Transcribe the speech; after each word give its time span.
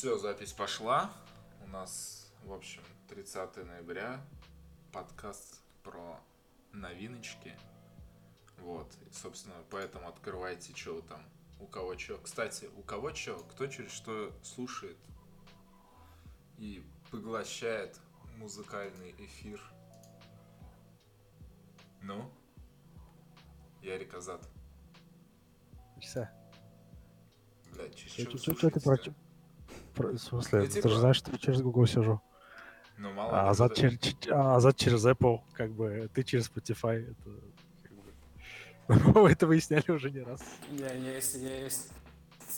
Все, 0.00 0.16
запись 0.16 0.54
пошла. 0.54 1.12
У 1.62 1.66
нас, 1.66 2.32
в 2.44 2.54
общем, 2.54 2.80
30 3.10 3.56
ноября. 3.66 4.18
Подкаст 4.92 5.60
про 5.82 6.18
новиночки. 6.72 7.54
Вот. 8.60 8.90
И, 9.06 9.12
собственно, 9.12 9.56
поэтому 9.68 10.08
открывайте, 10.08 10.74
что 10.74 10.94
вы 10.94 11.02
там. 11.02 11.22
У 11.58 11.66
кого 11.66 11.98
что. 11.98 12.16
Кстати, 12.16 12.70
у 12.78 12.82
кого 12.82 13.12
что, 13.12 13.40
кто 13.40 13.66
через 13.66 13.92
что 13.92 14.32
слушает 14.42 14.96
и 16.56 16.82
поглощает 17.10 18.00
музыкальный 18.38 19.14
эфир. 19.18 19.60
Ну? 22.00 22.32
Ярик 23.82 24.14
Азат. 24.14 24.48
Часа. 26.00 26.32
Блядь, 27.74 27.96
ты 27.96 28.38
слушаете? 28.38 29.14
В 30.08 30.18
смысле, 30.18 30.60
Ну, 30.60 30.66
ты 30.66 30.72
типа- 30.72 30.88
же 30.88 30.98
знаешь, 30.98 31.16
что 31.16 31.30
я 31.32 31.38
через 31.38 31.62
Google 31.62 31.86
сижу. 31.86 32.20
Ну, 32.98 33.12
мало 33.12 33.30
А 33.32 33.50
Азат, 33.50 33.72
кто-то- 33.72 33.94
чер- 33.96 34.32
а 34.32 34.56
Азат 34.56 34.76
через 34.76 35.06
Apple, 35.06 35.40
как 35.54 35.70
бы, 35.72 36.10
ты 36.14 36.22
через 36.22 36.50
Spotify. 36.50 37.10
Это, 37.10 37.30
как 37.82 37.92
бы, 37.92 38.02
Мы 39.22 39.30
это 39.32 39.46
выясняли 39.46 39.90
уже 39.90 40.10
не 40.10 40.20
раз. 40.20 40.42
Я, 40.70 40.92
я, 40.92 41.14
если 41.14 41.38
я 41.38 41.64
если 41.64 41.88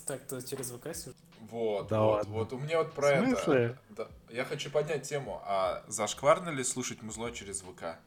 так, 0.05 0.21
то 0.27 0.41
через 0.41 0.71
ВК 0.71 0.93
сижу. 0.95 1.13
Вот, 1.51 1.87
Да 1.89 2.01
вот, 2.01 2.11
ладно. 2.15 2.33
вот 2.33 2.53
у 2.53 2.57
меня 2.57 2.79
вот 2.79 2.93
про 2.93 3.07
В 3.07 3.11
это. 3.11 3.25
смысле? 3.27 3.77
Да. 3.91 4.07
Я 4.31 4.43
хочу 4.45 4.69
поднять 4.71 5.03
тему, 5.07 5.41
а 5.45 5.83
зашкварно 5.87 6.49
ли 6.49 6.63
слушать 6.63 7.01
музло 7.03 7.31
через 7.31 7.61
ВК? 7.61 7.97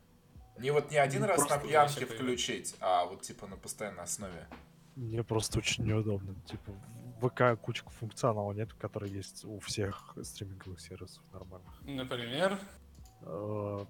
Не 0.59 0.71
вот 0.73 0.91
не 0.91 0.97
один 0.97 1.21
Ну, 1.23 1.27
раз 1.29 1.49
на 1.49 1.59
пьянке 1.59 2.07
включить, 2.07 2.75
а 2.81 3.05
вот 3.05 3.23
типа 3.23 3.47
на 3.47 3.57
постоянной 3.57 4.05
основе. 4.05 4.47
Мне 4.97 5.23
просто 5.23 5.59
очень 5.59 5.85
неудобно. 5.85 6.35
Типа, 6.47 6.73
ВК 7.21 7.59
куча 7.61 7.83
функционала 7.89 8.53
нет, 8.53 8.73
который 8.75 9.11
есть 9.11 9.45
у 9.45 9.59
всех 9.61 10.15
стриминговых 10.23 10.81
сервисов 10.81 11.23
нормальных. 11.33 11.81
Например, 11.83 12.59
Э, 13.23 13.85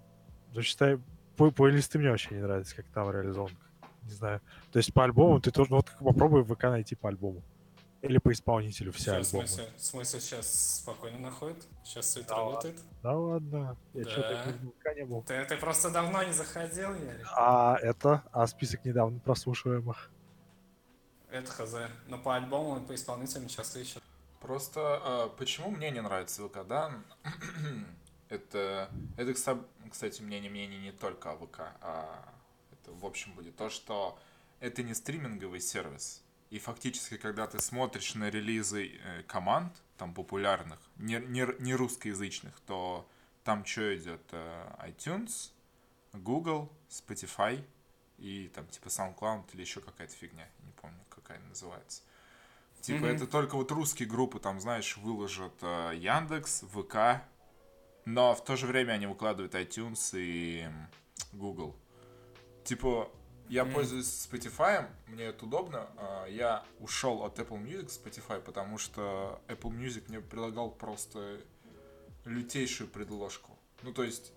Ну, 0.55 0.62
считай, 0.62 0.98
плейлисты 1.37 1.98
мне 1.98 2.11
вообще 2.11 2.34
не 2.37 2.41
нравятся, 2.42 2.77
как 2.77 2.87
там 2.89 3.11
реализован. 3.11 3.50
Не 4.05 4.11
знаю. 4.12 4.41
То 4.73 4.78
есть 4.78 4.95
по 4.95 5.03
альбому 5.05 5.41
ты 5.41 5.50
тоже, 5.50 5.70
ну 5.70 5.77
вот 5.78 5.91
попробуй 5.98 6.45
ВК 6.45 6.62
найти 6.65 6.95
по 6.95 7.09
альбому. 7.09 7.42
Или 8.03 8.19
по 8.19 8.31
исполнителю 8.33 8.92
все 8.92 9.11
в 9.11 9.15
альбомы. 9.17 9.47
смысле, 9.48 9.69
в 9.77 9.83
смысле 9.83 10.20
сейчас 10.20 10.77
спокойно 10.81 11.19
находит? 11.19 11.67
Сейчас 11.83 12.06
все 12.06 12.20
это 12.20 12.28
Да 12.28 12.37
работает? 12.37 12.77
Да 13.03 13.17
ладно, 13.19 13.77
я 13.95 14.05
Да. 14.05 14.11
что-то 14.11 14.95
не 14.95 15.05
был. 15.05 15.22
Ты, 15.25 15.45
ты 15.45 15.56
просто 15.56 15.91
давно 15.91 16.22
не 16.22 16.33
заходил, 16.33 16.95
Ярик? 16.95 17.27
А 17.34 17.77
это, 17.83 18.22
а 18.33 18.47
список 18.47 18.84
недавно 18.84 19.19
прослушиваемых. 19.19 20.11
Это 21.37 21.53
хз. 21.53 21.75
Но 22.09 22.19
по 22.19 22.34
альбому 22.34 22.81
по 22.81 22.95
исполнителям 22.95 23.48
часто 23.48 23.79
ищут. 23.81 24.03
Просто 24.41 24.81
а, 24.81 25.29
почему 25.29 25.70
мне 25.70 25.91
не 25.91 26.01
нравится 26.01 26.47
ВК, 26.48 26.67
да? 26.67 27.03
это, 28.28 28.91
это, 29.17 29.31
кста- 29.33 29.67
кстати, 29.91 30.23
мнение 30.23 30.51
мнение 30.51 30.81
не 30.81 30.93
только 30.93 31.33
о 31.33 31.37
ВК, 31.37 31.61
а 31.81 32.33
это 32.73 32.93
в 32.93 33.05
общем 33.05 33.33
будет 33.34 33.56
то, 33.56 33.69
что 33.70 34.19
это 34.61 34.83
не 34.83 34.95
стриминговый 34.95 35.61
сервис. 35.61 36.23
И 36.51 36.59
фактически, 36.59 37.17
когда 37.17 37.47
ты 37.47 37.61
смотришь 37.61 38.15
на 38.15 38.31
релизы 38.31 38.93
э, 39.03 39.23
команд, 39.25 39.73
там 39.98 40.15
популярных, 40.15 40.78
не, 40.97 41.19
не, 41.19 41.47
не 41.59 41.75
русскоязычных, 41.75 42.59
то 42.61 43.09
там 43.43 43.65
что 43.65 43.97
идет? 43.97 44.23
Э, 44.31 44.71
iTunes, 44.87 45.50
Google, 46.12 46.73
Spotify 46.89 47.65
и 48.19 48.48
там 48.55 48.67
типа 48.69 48.87
SoundCloud 48.87 49.45
или 49.53 49.61
еще 49.61 49.81
какая-то 49.81 50.15
фигня, 50.15 50.48
помню, 50.87 51.05
какая 51.09 51.39
она 51.39 51.48
называется. 51.48 52.03
Типа 52.81 53.06
Мгм. 53.06 53.17
это 53.17 53.27
только 53.27 53.56
вот 53.56 53.70
русские 53.73 54.09
группы, 54.09 54.39
там, 54.39 54.61
знаешь, 54.61 54.97
выложат 54.98 55.55
э, 55.62 55.93
Яндекс, 55.97 56.62
ВК, 56.73 57.23
но 58.05 58.34
в 58.34 58.45
то 58.45 58.55
же 58.56 58.67
время 58.67 58.93
они 58.93 59.06
выкладывают 59.06 59.55
iTunes 59.55 60.11
и 60.15 60.69
Google. 61.33 61.75
Типа, 62.65 63.10
я 63.49 63.65
Мгм. 63.65 63.75
пользуюсь 63.75 64.06
Spotify, 64.06 64.88
мне 65.09 65.25
это 65.25 65.44
удобно. 65.44 65.88
а, 65.97 66.27
Я 66.27 66.65
ушел 66.78 67.25
от 67.25 67.39
Apple 67.39 67.60
Music 67.62 67.89
Spotify, 67.89 68.41
потому 68.41 68.78
что 68.78 69.41
Apple 69.49 69.71
Music 69.72 70.05
мне 70.09 70.21
предлагал 70.21 70.71
просто 70.71 71.41
лютейшую 72.25 72.89
предложку. 72.89 73.56
Ну, 73.83 73.93
то 73.93 74.05
есть, 74.05 74.33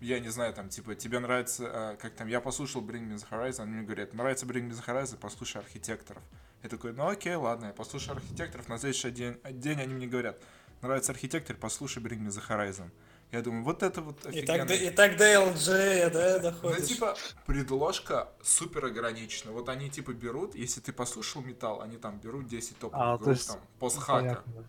я 0.00 0.20
не 0.20 0.28
знаю, 0.28 0.52
там, 0.54 0.68
типа, 0.68 0.94
тебе 0.94 1.18
нравится, 1.18 1.64
а, 1.66 1.96
как 1.96 2.14
там, 2.14 2.28
я 2.28 2.40
послушал 2.40 2.82
Bring 2.82 3.08
Me 3.08 3.14
The 3.16 3.26
Horizon, 3.30 3.62
они 3.62 3.72
мне 3.76 3.82
говорят, 3.84 4.14
нравится 4.14 4.46
Bring 4.46 4.68
Me 4.68 4.72
The 4.72 4.84
Horizon, 4.86 5.18
послушай 5.20 5.58
Архитекторов. 5.62 6.22
Я 6.62 6.68
такой, 6.70 6.92
ну 6.92 7.06
окей, 7.08 7.34
ладно, 7.34 7.66
я 7.66 7.72
послушаю 7.72 8.16
Архитекторов, 8.16 8.68
на 8.68 8.78
следующий 8.78 9.10
день, 9.10 9.36
день 9.50 9.80
они 9.80 9.94
мне 9.94 10.06
говорят, 10.06 10.40
нравится 10.82 11.12
Архитектор, 11.12 11.56
послушай 11.56 12.02
Bring 12.02 12.20
Me 12.20 12.28
The 12.28 12.42
Horizon. 12.48 12.90
Я 13.32 13.42
думаю, 13.42 13.64
вот 13.64 13.82
это 13.82 14.00
вот 14.00 14.18
И 14.26 14.42
так, 14.42 14.60
офигенно. 14.60 14.66
до- 14.66 14.74
и 14.74 14.90
так 14.90 15.16
до 15.16 15.24
LG, 15.24 16.10
да, 16.10 16.36
Ну, 16.36 16.42
доходишь? 16.42 16.86
типа, 16.88 17.16
предложка 17.46 18.28
супер 18.42 18.84
ограничена. 18.86 19.50
Вот 19.50 19.68
они, 19.68 19.90
типа, 19.90 20.12
берут, 20.12 20.54
если 20.54 20.80
ты 20.80 20.92
послушал 20.92 21.42
металл, 21.42 21.80
они 21.82 21.96
там 21.96 22.20
берут 22.20 22.46
10 22.46 22.78
топовых 22.78 23.04
А, 23.04 23.18
то 23.18 23.24
групп, 23.24 23.36
есть, 23.36 23.48
там, 23.48 23.60
постхака, 23.80 24.18
Понятно. 24.44 24.68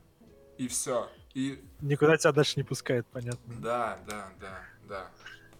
и 0.57 0.67
все. 0.67 1.09
И 1.35 1.63
Никуда 1.81 2.17
тебя 2.17 2.31
дальше 2.31 2.53
не 2.57 2.63
пускает, 2.63 3.05
понятно. 3.07 3.53
да, 3.61 3.99
да, 4.07 4.29
да, 4.39 4.59
да. 4.87 5.11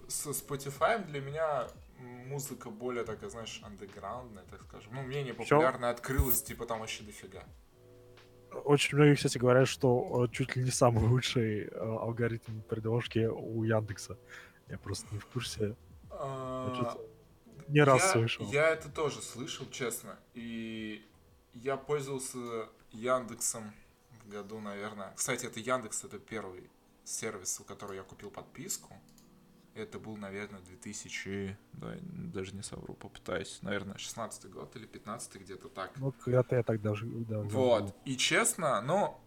С 0.08 0.28
Spotify 0.28 1.04
для 1.06 1.22
меня 1.22 1.68
музыка 2.00 2.70
более 2.70 3.04
такая, 3.04 3.30
знаешь, 3.30 3.62
андеграундная, 3.64 4.44
так 4.50 4.64
скажем. 4.64 4.94
Ну, 4.94 5.04
менее 5.04 5.34
Чё? 5.34 5.58
популярная 5.58 5.92
открылась, 5.92 6.44
типа, 6.44 6.66
там 6.66 6.80
вообще 6.80 7.04
дофига. 7.04 7.44
Очень 8.64 8.98
многие, 8.98 9.16
кстати, 9.16 9.38
говорят, 9.38 9.68
что 9.68 10.26
э, 10.26 10.32
чуть 10.32 10.56
ли 10.56 10.64
не 10.64 10.72
самый 10.72 11.06
лучший 11.06 11.64
э, 11.64 11.70
алгоритм 11.78 12.62
предложки 12.62 13.20
у 13.26 13.64
Яндекса. 13.64 14.18
Я 14.68 14.78
просто 14.78 15.08
не 15.12 15.20
в 15.20 15.26
курсе. 15.26 15.76
А, 16.10 16.98
Не 17.68 17.82
раз 17.82 18.12
слышал. 18.12 18.46
Я 18.52 18.70
это 18.70 18.90
тоже 18.90 19.22
слышал, 19.22 19.70
честно. 19.70 20.18
И 20.34 21.06
я 21.54 21.76
пользовался 21.78 22.70
Яндексом 22.92 23.74
в 24.24 24.30
году, 24.30 24.60
наверное. 24.60 25.14
Кстати, 25.16 25.46
это 25.46 25.60
Яндекс, 25.60 26.04
это 26.06 26.18
первый 26.18 26.70
сервис, 27.04 27.60
у 27.60 27.64
которого 27.64 27.94
я 27.94 28.04
купил 28.04 28.32
подписку. 28.32 28.94
Это 29.76 30.00
был, 30.00 30.16
наверное, 30.16 30.62
2000... 30.62 31.58
Да, 31.74 31.96
даже 32.02 32.56
не 32.56 32.64
совру, 32.64 32.94
попытаюсь. 32.94 33.60
Наверное, 33.62 33.98
16 33.98 34.50
год 34.50 34.74
или 34.78 34.86
15 34.86 35.36
где-то 35.36 35.68
так. 35.68 35.92
Ну, 35.98 36.14
когда-то 36.14 36.56
я 36.56 36.64
так 36.64 36.82
даже... 36.82 37.06
да, 37.06 37.42
да, 37.42 37.50
Вот. 37.50 37.94
И 38.06 38.16
честно, 38.16 38.82
ну... 38.82 39.20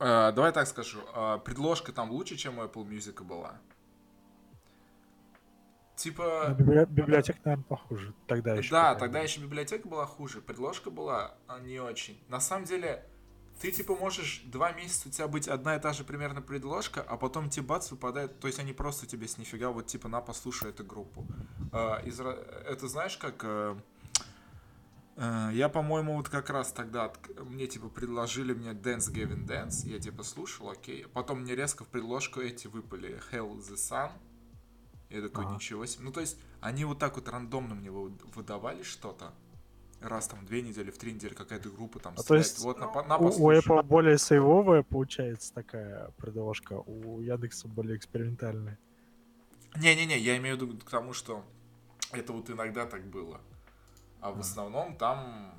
э, 0.00 0.32
давай 0.32 0.52
так 0.52 0.66
скажу. 0.66 1.00
э, 1.14 1.38
предложка 1.44 1.92
там 1.92 2.10
лучше, 2.10 2.36
чем 2.36 2.58
у 2.58 2.62
Apple 2.62 2.84
Music 2.88 3.22
была. 3.22 3.60
Типа... 5.94 6.46
Ну, 6.48 6.54
библи- 6.56 6.86
Библиотека, 6.86 7.38
наверное, 7.44 7.64
похуже. 7.64 8.12
Тогда 8.26 8.54
еще. 8.54 8.72
Да, 8.72 8.96
тогда 8.96 9.20
еще 9.20 9.40
библиотека 9.40 9.86
была 9.86 10.06
хуже, 10.06 10.40
предложка 10.40 10.90
была 10.90 11.36
а, 11.46 11.60
не 11.60 11.78
очень. 11.78 12.20
На 12.26 12.40
самом 12.40 12.64
деле, 12.64 13.06
ты 13.60 13.70
типа 13.70 13.94
можешь 13.94 14.42
два 14.46 14.72
месяца 14.72 15.08
у 15.08 15.12
тебя 15.12 15.28
быть 15.28 15.46
одна 15.48 15.76
и 15.76 15.80
та 15.80 15.92
же 15.92 16.04
примерно 16.04 16.42
предложка, 16.42 17.00
а 17.02 17.16
потом 17.16 17.48
тебе 17.48 17.66
бац 17.66 17.90
выпадает, 17.90 18.40
то 18.40 18.46
есть 18.48 18.58
они 18.58 18.72
просто 18.72 19.06
тебе 19.06 19.28
с 19.28 19.38
нифига 19.38 19.70
вот 19.70 19.86
типа 19.86 20.08
на 20.08 20.20
послушай 20.20 20.70
эту 20.70 20.84
группу. 20.84 21.26
А, 21.72 21.98
из 22.04 22.18
это 22.20 22.88
знаешь 22.88 23.16
как? 23.16 23.44
э, 23.44 23.76
э, 25.16 25.50
я, 25.52 25.68
по-моему, 25.68 26.16
вот 26.16 26.28
как 26.28 26.50
раз 26.50 26.72
тогда 26.72 27.12
мне 27.44 27.66
типа 27.66 27.88
предложили 27.88 28.52
мне 28.52 28.70
Dance 28.70 29.12
Gavin 29.12 29.46
Dance, 29.46 29.88
я 29.88 29.98
типа 30.00 30.22
слушал, 30.22 30.70
окей. 30.70 31.06
Потом 31.12 31.42
мне 31.42 31.54
резко 31.54 31.84
в 31.84 31.88
предложку 31.88 32.40
эти 32.40 32.66
выпали 32.66 33.20
Hell 33.30 33.56
the 33.58 33.74
Sun. 33.76 34.10
Я 35.10 35.20
такой, 35.20 35.44
Ага. 35.44 35.54
ничего 35.56 35.84
себе. 35.84 36.04
Ну, 36.04 36.10
то 36.12 36.20
есть, 36.20 36.38
они 36.62 36.86
вот 36.86 36.98
так 36.98 37.16
вот 37.16 37.28
рандомно 37.28 37.74
мне 37.74 37.90
вы- 37.90 38.16
выдавали 38.34 38.82
что-то. 38.82 39.34
Раз 40.02 40.28
там 40.28 40.44
две 40.44 40.62
недели, 40.62 40.90
в 40.90 40.98
три 40.98 41.12
недели 41.12 41.32
какая-то 41.32 41.70
группа 41.70 41.98
там 42.00 42.14
А 42.14 42.16
то 42.16 42.22
стреляет. 42.22 42.46
есть 42.46 42.64
вот 42.64 42.78
на, 42.78 42.86
на 43.02 43.18
у. 43.18 43.52
Apple 43.52 43.82
более 43.84 44.18
сейвовая 44.18 44.82
получается 44.82 45.54
такая 45.54 46.10
предложка, 46.16 46.74
у 46.74 47.20
Яндекса 47.20 47.68
более 47.68 47.96
экспериментальная. 47.96 48.78
Не-не-не, 49.76 50.18
я 50.18 50.36
имею 50.36 50.58
в 50.58 50.62
виду 50.62 50.78
к 50.78 50.90
тому, 50.90 51.12
что 51.12 51.44
это 52.12 52.32
вот 52.32 52.50
иногда 52.50 52.86
так 52.86 53.04
было. 53.06 53.40
А 54.20 54.30
в 54.32 54.40
основном 54.40 54.96
там... 54.96 55.54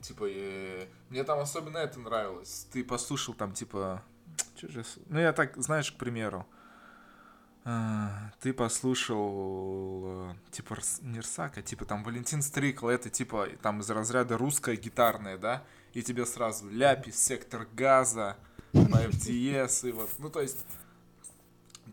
Типа, 0.00 0.24
э, 0.28 0.86
мне 1.10 1.24
там 1.24 1.40
особенно 1.40 1.78
это 1.78 1.98
нравилось. 1.98 2.68
Ты 2.72 2.84
послушал 2.84 3.34
там, 3.34 3.52
типа... 3.52 4.02
чё 4.56 4.68
же 4.68 4.84
Ну, 5.06 5.18
я 5.18 5.32
так, 5.32 5.56
знаешь, 5.56 5.92
к 5.92 5.96
примеру. 5.98 6.46
А, 7.70 8.30
Ты 8.40 8.54
послушал, 8.54 10.30
э, 10.30 10.34
типа, 10.50 10.78
не 11.02 11.20
Рсака, 11.20 11.60
типа, 11.60 11.84
там, 11.84 12.02
Валентин 12.02 12.40
Стрикл, 12.40 12.88
это, 12.88 13.10
типа, 13.10 13.46
там, 13.60 13.80
из 13.80 13.90
разряда 13.90 14.38
русская 14.38 14.76
гитарная, 14.76 15.36
да? 15.36 15.64
И 15.92 16.02
тебе 16.02 16.24
сразу 16.24 16.70
Ляпис, 16.70 17.22
Сектор 17.22 17.68
Газа, 17.74 18.38
FTS, 18.72 19.90
и 19.90 19.92
вот, 19.92 20.08
ну, 20.18 20.30
то 20.30 20.40
есть, 20.40 20.64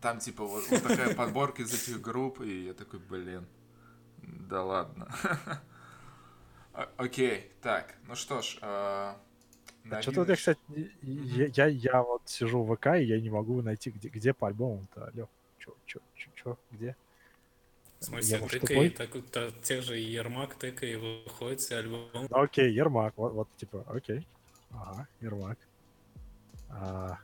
там, 0.02 0.20
типа, 0.20 0.46
вот, 0.46 0.64
вот 0.70 0.82
такая 0.82 1.14
подборка 1.14 1.64
из 1.64 1.74
этих 1.74 2.00
групп, 2.00 2.40
и 2.40 2.68
я 2.68 2.74
такой, 2.74 3.00
блин, 3.00 3.46
да 4.22 4.64
ладно. 4.64 5.14
Окей, 6.96 7.52
так, 7.62 7.96
ну 8.08 8.16
что 8.16 8.42
ж, 8.42 8.60
а, 8.62 9.18
А 9.92 10.02
что-то 10.02 10.22
вот 10.22 10.30
я, 10.30 10.36
кстати, 10.38 10.60
я, 11.02 11.48
я, 11.48 11.66
я 11.68 12.02
вот 12.02 12.22
сижу 12.28 12.64
в 12.64 12.74
ВК, 12.78 12.96
и 12.96 13.04
я 13.04 13.20
не 13.20 13.30
могу 13.30 13.62
найти, 13.62 13.92
где, 13.92 14.08
где 14.08 14.34
по 14.34 14.48
альбомам-то, 14.48 15.08
алё. 15.08 15.28
Чё, 15.66 15.74
чё, 15.86 16.00
чё, 16.16 16.30
чё, 16.36 16.58
где? 16.72 16.96
В 18.00 18.04
смысле, 18.06 18.36
Я, 18.36 18.42
может, 18.42 18.62
тыкай, 18.62 18.90
так, 18.90 19.10
та- 19.32 19.52
тех 19.64 19.84
же 19.84 19.98
Ермак, 19.98 20.54
тыкай, 20.56 20.92
и 20.92 20.96
выходит 20.96 21.62
себе 21.62 21.78
альбом. 21.80 22.10
Ну, 22.14 22.40
окей, 22.42 22.72
Ермак, 22.72 23.14
вот, 23.18 23.34
вот, 23.34 23.48
типа, 23.58 23.84
окей. 23.88 24.28
Ага, 24.72 25.08
Ермак. 25.22 25.58
А, 26.70 27.18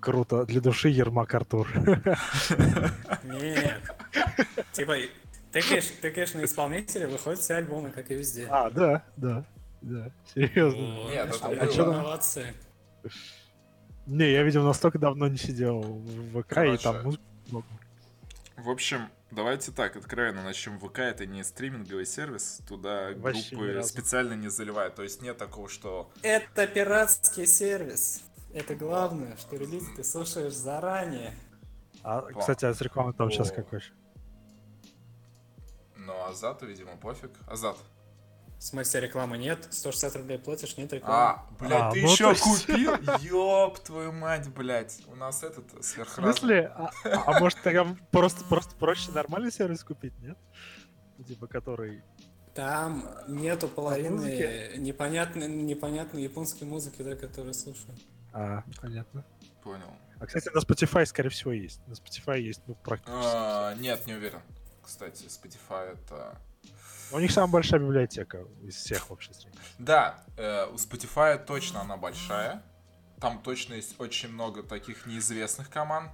Круто, 0.00 0.44
для 0.44 0.60
души 0.60 0.90
Ермак 0.90 1.32
Артур. 1.34 1.68
Нет. 3.24 3.80
Типа, 4.72 4.96
тыкаешь, 5.52 5.86
тыкаешь 6.02 6.34
на 6.34 6.44
исполнителя, 6.44 7.08
выходит 7.08 7.38
все 7.40 7.54
альбомы, 7.54 7.90
как 7.90 8.10
и 8.10 8.14
везде. 8.14 8.46
А, 8.50 8.68
да, 8.68 9.02
да, 9.16 9.44
да, 9.80 10.10
серьезно. 10.34 10.96
Вот, 10.96 11.10
Нет, 11.12 11.34
это 11.34 11.48
было. 11.48 11.66
чё 11.72 11.84
там? 11.86 11.96
молодцы. 12.02 12.52
Не, 14.06 14.32
я, 14.32 14.42
видимо, 14.42 14.64
настолько 14.64 14.98
давно 14.98 15.28
не 15.28 15.38
сидел 15.38 15.80
в 15.80 16.42
ВК, 16.42 16.52
и 16.52 16.54
Короче, 16.54 16.82
там 16.82 17.02
музыку 17.04 17.24
много. 17.48 17.66
В 18.56 18.70
общем, 18.70 19.08
давайте 19.30 19.72
так, 19.72 19.96
откровенно 19.96 20.42
начнем. 20.42 20.78
ВК 20.78 20.98
это 21.00 21.26
не 21.26 21.42
стриминговый 21.42 22.06
сервис, 22.06 22.60
туда 22.68 23.10
Вообще 23.16 23.56
группы 23.56 23.82
специально 23.82 24.34
не 24.34 24.48
заливают. 24.48 24.94
То 24.94 25.02
есть 25.02 25.22
нет 25.22 25.38
такого, 25.38 25.68
что 25.68 26.10
Это 26.22 26.66
пиратский 26.66 27.46
сервис. 27.46 28.22
Это 28.52 28.74
главное, 28.74 29.36
что 29.36 29.56
релиз 29.56 29.84
ты 29.96 30.04
слушаешь 30.04 30.54
заранее. 30.54 31.34
А, 32.02 32.20
кстати, 32.20 32.66
а 32.66 32.74
с 32.74 32.80
рекламой 32.80 33.14
там 33.14 33.30
сейчас 33.30 33.50
О. 33.50 33.54
какой? 33.54 33.80
Ну, 35.96 36.12
Азату, 36.26 36.66
видимо, 36.66 36.96
пофиг. 36.96 37.30
Азат. 37.46 37.78
В 38.58 38.62
смысле, 38.62 39.00
рекламы 39.00 39.36
нет, 39.36 39.66
160 39.70 40.16
рублей 40.16 40.38
платишь, 40.38 40.76
нет 40.76 40.92
рекламы. 40.92 41.16
А, 41.16 41.46
блядь, 41.60 41.82
А, 41.82 41.90
ты 41.92 42.02
ну 42.02 42.10
еще 42.10 42.34
купил? 42.34 42.94
Ёб 43.20 43.78
твою 43.80 44.12
мать, 44.12 44.48
блядь. 44.48 45.02
У 45.06 45.14
нас 45.16 45.42
этот 45.42 45.72
В 45.74 45.82
сверхразум. 45.82 46.24
смысле? 46.32 46.72
А, 46.74 46.90
а 47.04 47.40
может 47.40 47.60
тогда 47.62 47.94
просто, 48.10 48.44
просто 48.44 48.74
проще 48.76 49.12
нормальный 49.12 49.52
сервис 49.52 49.84
купить, 49.84 50.18
нет? 50.20 50.38
Типа, 51.26 51.46
который... 51.46 52.02
Там 52.54 53.04
нету 53.28 53.66
половины 53.68 54.76
непонятной, 54.78 55.48
непонятной 55.48 56.22
японской 56.22 56.64
музыки, 56.64 57.02
да, 57.02 57.16
которую 57.16 57.52
слушаю. 57.52 57.94
А, 58.32 58.62
понятно. 58.80 59.24
Понял. 59.62 59.90
А, 60.20 60.26
кстати, 60.26 60.48
на 60.54 60.60
Spotify, 60.60 61.04
скорее 61.04 61.30
всего, 61.30 61.52
есть. 61.52 61.80
На 61.86 61.92
Spotify 61.94 62.40
есть, 62.40 62.62
ну, 62.66 62.76
практически. 62.76 63.20
А, 63.22 63.74
Нет, 63.74 64.06
не 64.06 64.14
уверен. 64.14 64.40
Кстати, 64.82 65.24
Spotify 65.24 65.92
это... 65.94 66.38
У 67.14 67.20
них 67.20 67.30
самая 67.30 67.52
большая 67.52 67.78
библиотека 67.78 68.44
из 68.64 68.74
всех 68.74 69.08
вообще. 69.08 69.30
Да, 69.78 70.24
э, 70.36 70.66
у 70.66 70.74
Spotify 70.74 71.38
точно 71.38 71.82
она 71.82 71.96
большая. 71.96 72.60
Там 73.20 73.40
точно 73.40 73.74
есть 73.74 74.00
очень 74.00 74.30
много 74.30 74.64
таких 74.64 75.06
неизвестных 75.06 75.70
команд. 75.70 76.10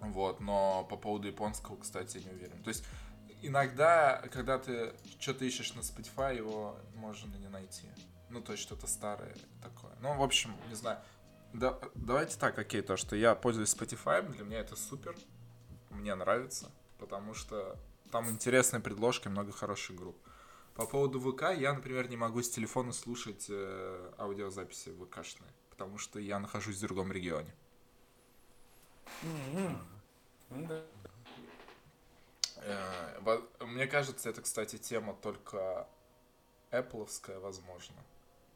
Вот, 0.00 0.40
но 0.40 0.86
по 0.90 0.96
поводу 0.96 1.28
японского, 1.28 1.76
кстати, 1.76 2.18
не 2.18 2.30
уверен. 2.30 2.62
То 2.62 2.68
есть 2.68 2.84
иногда, 3.40 4.22
когда 4.30 4.58
ты 4.58 4.92
что-то 5.18 5.46
ищешь 5.46 5.72
на 5.72 5.80
Spotify, 5.80 6.36
его 6.36 6.76
можно 6.94 7.34
не 7.36 7.48
найти. 7.48 7.86
Ну, 8.28 8.42
то 8.42 8.52
есть 8.52 8.62
что-то 8.62 8.86
старое 8.86 9.34
такое. 9.62 9.92
Ну, 10.02 10.14
в 10.14 10.22
общем, 10.22 10.54
не 10.68 10.74
знаю. 10.74 10.98
Да, 11.54 11.78
давайте 11.94 12.38
так, 12.38 12.58
окей, 12.58 12.82
то, 12.82 12.98
что 12.98 13.16
я 13.16 13.34
пользуюсь 13.34 13.74
Spotify, 13.74 14.30
для 14.30 14.44
меня 14.44 14.58
это 14.58 14.76
супер. 14.76 15.16
Мне 15.88 16.14
нравится, 16.14 16.70
потому 16.98 17.32
что 17.32 17.78
там 18.14 18.30
интересные 18.30 18.78
предложки, 18.80 19.26
много 19.26 19.50
хороших 19.50 19.96
групп. 19.96 20.16
По 20.76 20.86
поводу 20.86 21.18
ВК, 21.20 21.50
я, 21.58 21.72
например, 21.72 22.08
не 22.08 22.16
могу 22.16 22.42
с 22.44 22.48
телефона 22.48 22.92
слушать 22.92 23.46
э, 23.48 24.12
аудиозаписи 24.18 24.92
ВКшные, 24.92 25.50
потому 25.70 25.98
что 25.98 26.20
я 26.20 26.38
нахожусь 26.38 26.76
в 26.76 26.80
другом 26.82 27.10
регионе. 27.10 27.52
Э, 32.58 33.18
во- 33.20 33.42
мне 33.66 33.88
кажется, 33.88 34.30
это, 34.30 34.42
кстати, 34.42 34.76
тема 34.78 35.14
только 35.14 35.88
Apple'овская, 36.70 37.40
возможно. 37.40 37.96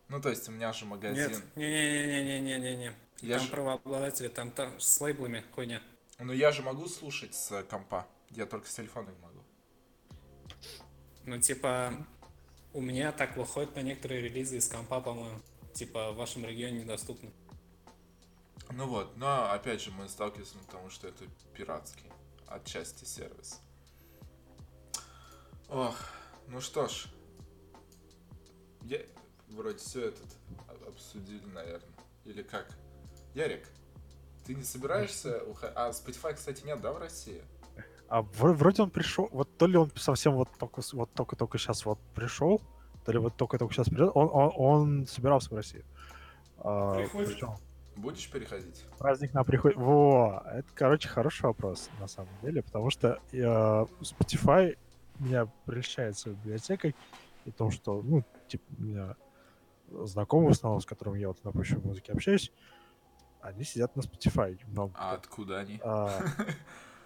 Ну, 0.08 0.20
то 0.20 0.28
есть 0.30 0.48
у 0.48 0.52
меня 0.52 0.72
же 0.72 0.84
магазин. 0.86 1.30
Нет, 1.30 1.56
не-не-не-не-не-не-не. 1.56 2.94
Там 3.28 3.40
ж- 3.40 3.50
правообладатели, 3.50 4.28
там, 4.28 4.52
там 4.52 4.78
с 4.78 5.00
лейблами 5.00 5.44
хуйня. 5.52 5.82
Ну, 6.20 6.32
я 6.32 6.52
же 6.52 6.62
могу 6.62 6.86
слушать 6.86 7.34
с 7.34 7.62
компа. 7.64 8.06
Я 8.30 8.46
только 8.46 8.68
с 8.68 8.74
телефона 8.74 9.10
не 9.10 9.18
могу. 9.18 9.37
Ну, 11.28 11.38
типа, 11.38 11.92
у 12.72 12.80
меня 12.80 13.12
так 13.12 13.36
выходит 13.36 13.76
на 13.76 13.80
некоторые 13.80 14.22
релизы 14.22 14.56
из 14.56 14.66
компа, 14.66 14.98
по-моему. 14.98 15.38
Типа, 15.74 16.12
в 16.12 16.16
вашем 16.16 16.46
регионе 16.46 16.80
недоступно. 16.80 17.30
Ну 18.70 18.86
вот, 18.86 19.14
но 19.18 19.50
опять 19.50 19.82
же 19.82 19.90
мы 19.90 20.08
сталкиваемся 20.08 20.56
к 20.56 20.70
тому, 20.70 20.88
что 20.88 21.06
это 21.06 21.24
пиратский 21.52 22.10
отчасти 22.46 23.04
сервис. 23.04 23.60
Ох, 25.68 25.96
ну 26.46 26.62
что 26.62 26.88
ж. 26.88 27.08
Я 28.84 29.00
вроде 29.50 29.76
все 29.76 30.08
этот 30.08 30.34
обсудили, 30.86 31.44
наверное. 31.52 31.90
Или 32.24 32.42
как? 32.42 32.74
Ярик, 33.34 33.68
ты 34.46 34.54
не 34.54 34.64
собираешься 34.64 35.44
уходить? 35.44 35.76
А 35.76 35.90
Spotify, 35.90 36.32
кстати, 36.32 36.64
нет, 36.64 36.80
да, 36.80 36.94
в 36.94 36.96
России? 36.96 37.44
А 38.08 38.22
вро- 38.22 38.54
вроде 38.54 38.82
он 38.82 38.90
пришел, 38.90 39.28
вот 39.32 39.56
то 39.58 39.66
ли 39.66 39.76
он 39.76 39.90
совсем 39.96 40.32
вот 40.34 40.48
только 40.58 40.80
вот 40.92 41.10
только 41.12 41.36
только 41.36 41.58
сейчас 41.58 41.84
вот 41.84 41.98
пришел, 42.14 42.60
то 43.04 43.12
ли 43.12 43.18
вот 43.18 43.36
только 43.36 43.58
только 43.58 43.74
сейчас 43.74 43.88
придет. 43.88 44.10
Он, 44.14 44.28
он, 44.32 44.52
он 44.56 45.06
собирался 45.06 45.50
в 45.50 45.56
Россию. 45.56 45.84
А, 46.58 46.96
Приходит. 46.96 47.28
причем 47.28 47.54
Будешь 47.96 48.30
переходить? 48.30 48.84
праздник 48.98 49.34
на 49.34 49.44
приходит. 49.44 49.76
Во, 49.76 50.42
это, 50.46 50.68
короче, 50.74 51.08
хороший 51.08 51.42
вопрос 51.42 51.90
на 52.00 52.08
самом 52.08 52.30
деле, 52.42 52.62
потому 52.62 52.90
что 52.90 53.20
э, 53.32 53.36
Spotify 53.40 54.78
меня 55.18 55.46
прельщает 55.66 56.16
своей 56.16 56.36
библиотекой 56.36 56.94
и 57.44 57.50
том, 57.50 57.70
что, 57.70 58.00
ну, 58.02 58.24
типа, 58.46 58.64
у 58.78 58.82
меня 58.82 59.16
знакомые 59.90 60.48
в 60.48 60.52
основном, 60.52 60.80
с 60.80 60.86
которыми 60.86 61.18
я 61.18 61.28
вот 61.28 61.42
на 61.44 61.52
почве 61.52 61.78
музыки 61.78 62.10
общаюсь, 62.10 62.52
они 63.40 63.64
сидят 63.64 63.96
на 63.96 64.00
Spotify 64.00 64.58
много. 64.66 64.92
А 64.96 65.12
откуда 65.12 65.58
они? 65.58 65.80
А, 65.82 66.20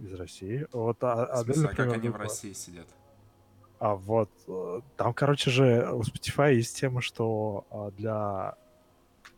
из 0.00 0.14
России. 0.14 0.66
Вот, 0.72 0.98
а, 1.02 1.26
В 1.26 1.40
Адель, 1.40 1.54
смысле, 1.54 1.70
а 1.72 1.74
как 1.74 1.92
они 1.92 2.08
в 2.08 2.16
России 2.16 2.52
сидят? 2.52 2.86
А 3.78 3.94
вот 3.94 4.30
э, 4.46 4.80
там, 4.96 5.14
короче 5.14 5.50
же, 5.50 5.88
у 5.90 6.02
Spotify 6.02 6.54
есть 6.54 6.78
тема, 6.78 7.00
что 7.00 7.66
а, 7.70 7.90
для 7.92 8.54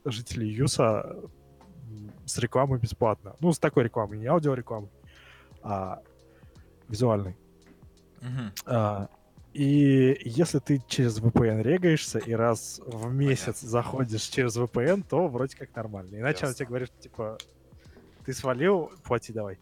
жителей 0.04 0.48
Юса 0.48 1.16
с 2.26 2.38
рекламой 2.38 2.78
бесплатно. 2.78 3.36
Ну, 3.40 3.52
с 3.52 3.58
такой 3.58 3.84
рекламой, 3.84 4.18
не 4.18 4.26
аудиорекламой, 4.26 4.90
а 5.62 6.02
визуальной. 6.88 7.36
Мгм. 8.20 8.52
А, 8.66 9.08
и 9.52 10.18
если 10.24 10.58
ты 10.60 10.82
через 10.88 11.20
VPN 11.20 11.62
регаешься 11.62 12.18
и 12.18 12.32
раз 12.32 12.80
в 12.86 13.12
месяц 13.12 13.60
Понятно. 13.60 13.68
заходишь 13.68 14.22
через 14.22 14.56
VPN, 14.56 15.04
то 15.08 15.28
вроде 15.28 15.56
как 15.56 15.74
нормально. 15.76 16.16
Иначе 16.16 16.46
он 16.46 16.50
Ясно. 16.50 16.54
тебе 16.54 16.66
говорит, 16.66 16.90
типа, 17.00 17.38
ты 18.24 18.32
свалил, 18.32 18.90
плати 19.04 19.32
давай. 19.32 19.58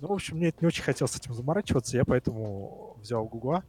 Ну, 0.00 0.08
в 0.08 0.12
общем, 0.12 0.36
мне 0.36 0.48
это 0.48 0.58
не 0.60 0.68
очень 0.68 0.82
хотелось 0.82 1.12
с 1.12 1.16
этим 1.16 1.34
заморачиваться, 1.34 1.96
я 1.96 2.04
поэтому 2.04 2.96
взял 3.00 3.24
Гугла. 3.26 3.64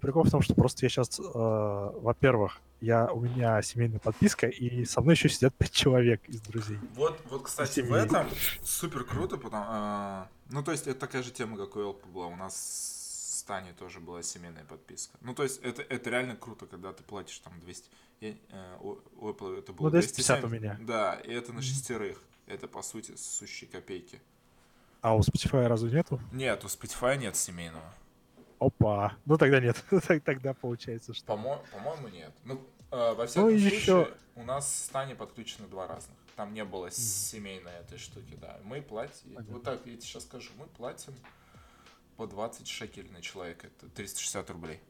Прикол 0.00 0.24
в 0.24 0.30
том, 0.30 0.42
что 0.42 0.54
просто 0.54 0.84
я 0.84 0.90
сейчас, 0.90 1.18
во-первых, 1.18 2.60
я, 2.80 3.10
у 3.10 3.20
меня 3.20 3.62
семейная 3.62 3.98
подписка, 3.98 4.46
и 4.46 4.84
со 4.84 5.00
мной 5.00 5.14
еще 5.14 5.30
сидят 5.30 5.54
пять 5.54 5.70
человек 5.70 6.20
из 6.28 6.42
друзей. 6.42 6.78
Вот, 6.94 7.18
вот, 7.30 7.44
кстати, 7.44 7.80
в 7.80 7.92
этом 7.92 8.28
супер 8.62 9.04
круто, 9.04 9.38
потому 9.38 9.64
а, 9.66 10.28
ну 10.50 10.62
то 10.62 10.72
есть 10.72 10.86
это 10.86 11.00
такая 11.00 11.22
же 11.22 11.30
тема, 11.30 11.56
как 11.56 11.76
у 11.76 11.80
Элпа 11.80 12.06
была. 12.08 12.26
У 12.26 12.36
нас 12.36 12.54
с 12.54 13.42
Тани 13.44 13.72
тоже 13.72 14.00
была 14.00 14.22
семейная 14.22 14.64
подписка. 14.64 15.16
Ну 15.20 15.34
то 15.34 15.42
есть 15.42 15.60
это, 15.62 15.82
это 15.82 16.10
реально 16.10 16.36
круто, 16.36 16.66
когда 16.66 16.92
ты 16.92 17.02
платишь 17.02 17.38
там 17.38 17.58
200. 17.60 17.88
Я, 18.20 18.30
э, 18.30 18.76
у, 18.80 18.96
Apple 19.28 19.58
это 19.58 19.72
было 19.72 19.86
Ну, 19.86 19.90
250 19.90 20.44
у 20.44 20.48
270. 20.48 20.50
меня. 20.50 20.78
Да, 20.86 21.14
и 21.14 21.32
это 21.32 21.52
на 21.52 21.62
шестерых. 21.62 22.22
Это 22.46 22.68
по 22.68 22.82
сути 22.82 23.16
сущие 23.16 23.70
копейки. 23.70 24.20
А 25.04 25.14
у 25.14 25.20
Spotify 25.20 25.66
разве 25.66 25.90
нету? 25.90 26.18
Нет, 26.32 26.64
у 26.64 26.66
Spotify 26.66 27.18
нет 27.18 27.36
семейного. 27.36 27.84
Опа. 28.58 29.14
Ну, 29.26 29.36
тогда 29.36 29.60
нет. 29.60 29.76
Тогда 30.24 30.54
получается, 30.54 31.12
что... 31.12 31.26
По-мо- 31.26 31.62
По-моему, 31.74 32.08
нет. 32.08 32.32
Ну, 32.44 32.58
э, 32.90 33.12
во 33.12 33.26
всяком 33.26 33.50
и 33.50 33.58
случае, 33.60 33.78
ещё- 33.80 34.14
у 34.34 34.42
нас 34.44 34.84
с 34.84 34.88
Таней 34.88 35.14
подключены 35.14 35.68
два 35.68 35.86
разных. 35.86 36.16
Там 36.36 36.54
не 36.54 36.64
было 36.64 36.90
семейной 36.90 37.72
этой 37.80 37.98
штуки, 37.98 38.34
да. 38.40 38.58
Мы 38.64 38.80
платим, 38.80 39.34
Понятно. 39.34 39.52
вот 39.52 39.62
так 39.64 39.80
я 39.84 39.92
тебе 39.92 40.00
сейчас 40.00 40.22
скажу, 40.22 40.50
мы 40.56 40.64
платим 40.68 41.12
по 42.16 42.26
20 42.26 42.66
шекелей 42.66 43.10
на 43.10 43.20
человека, 43.20 43.66
это 43.66 43.90
360 43.90 44.48
рублей. 44.48 44.80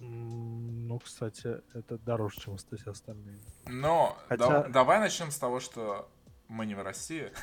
Ну, 0.00 0.98
кстати, 0.98 1.62
это 1.72 1.96
дороже, 1.96 2.38
чем 2.40 2.58
кстати, 2.58 2.86
остальные. 2.86 3.38
Но 3.68 4.18
Хотя- 4.28 4.64
да- 4.64 4.68
давай 4.68 4.98
начнем 4.98 5.30
с 5.30 5.38
того, 5.38 5.60
что 5.60 6.10
мы 6.48 6.66
не 6.66 6.74
в 6.74 6.82
России. 6.82 7.32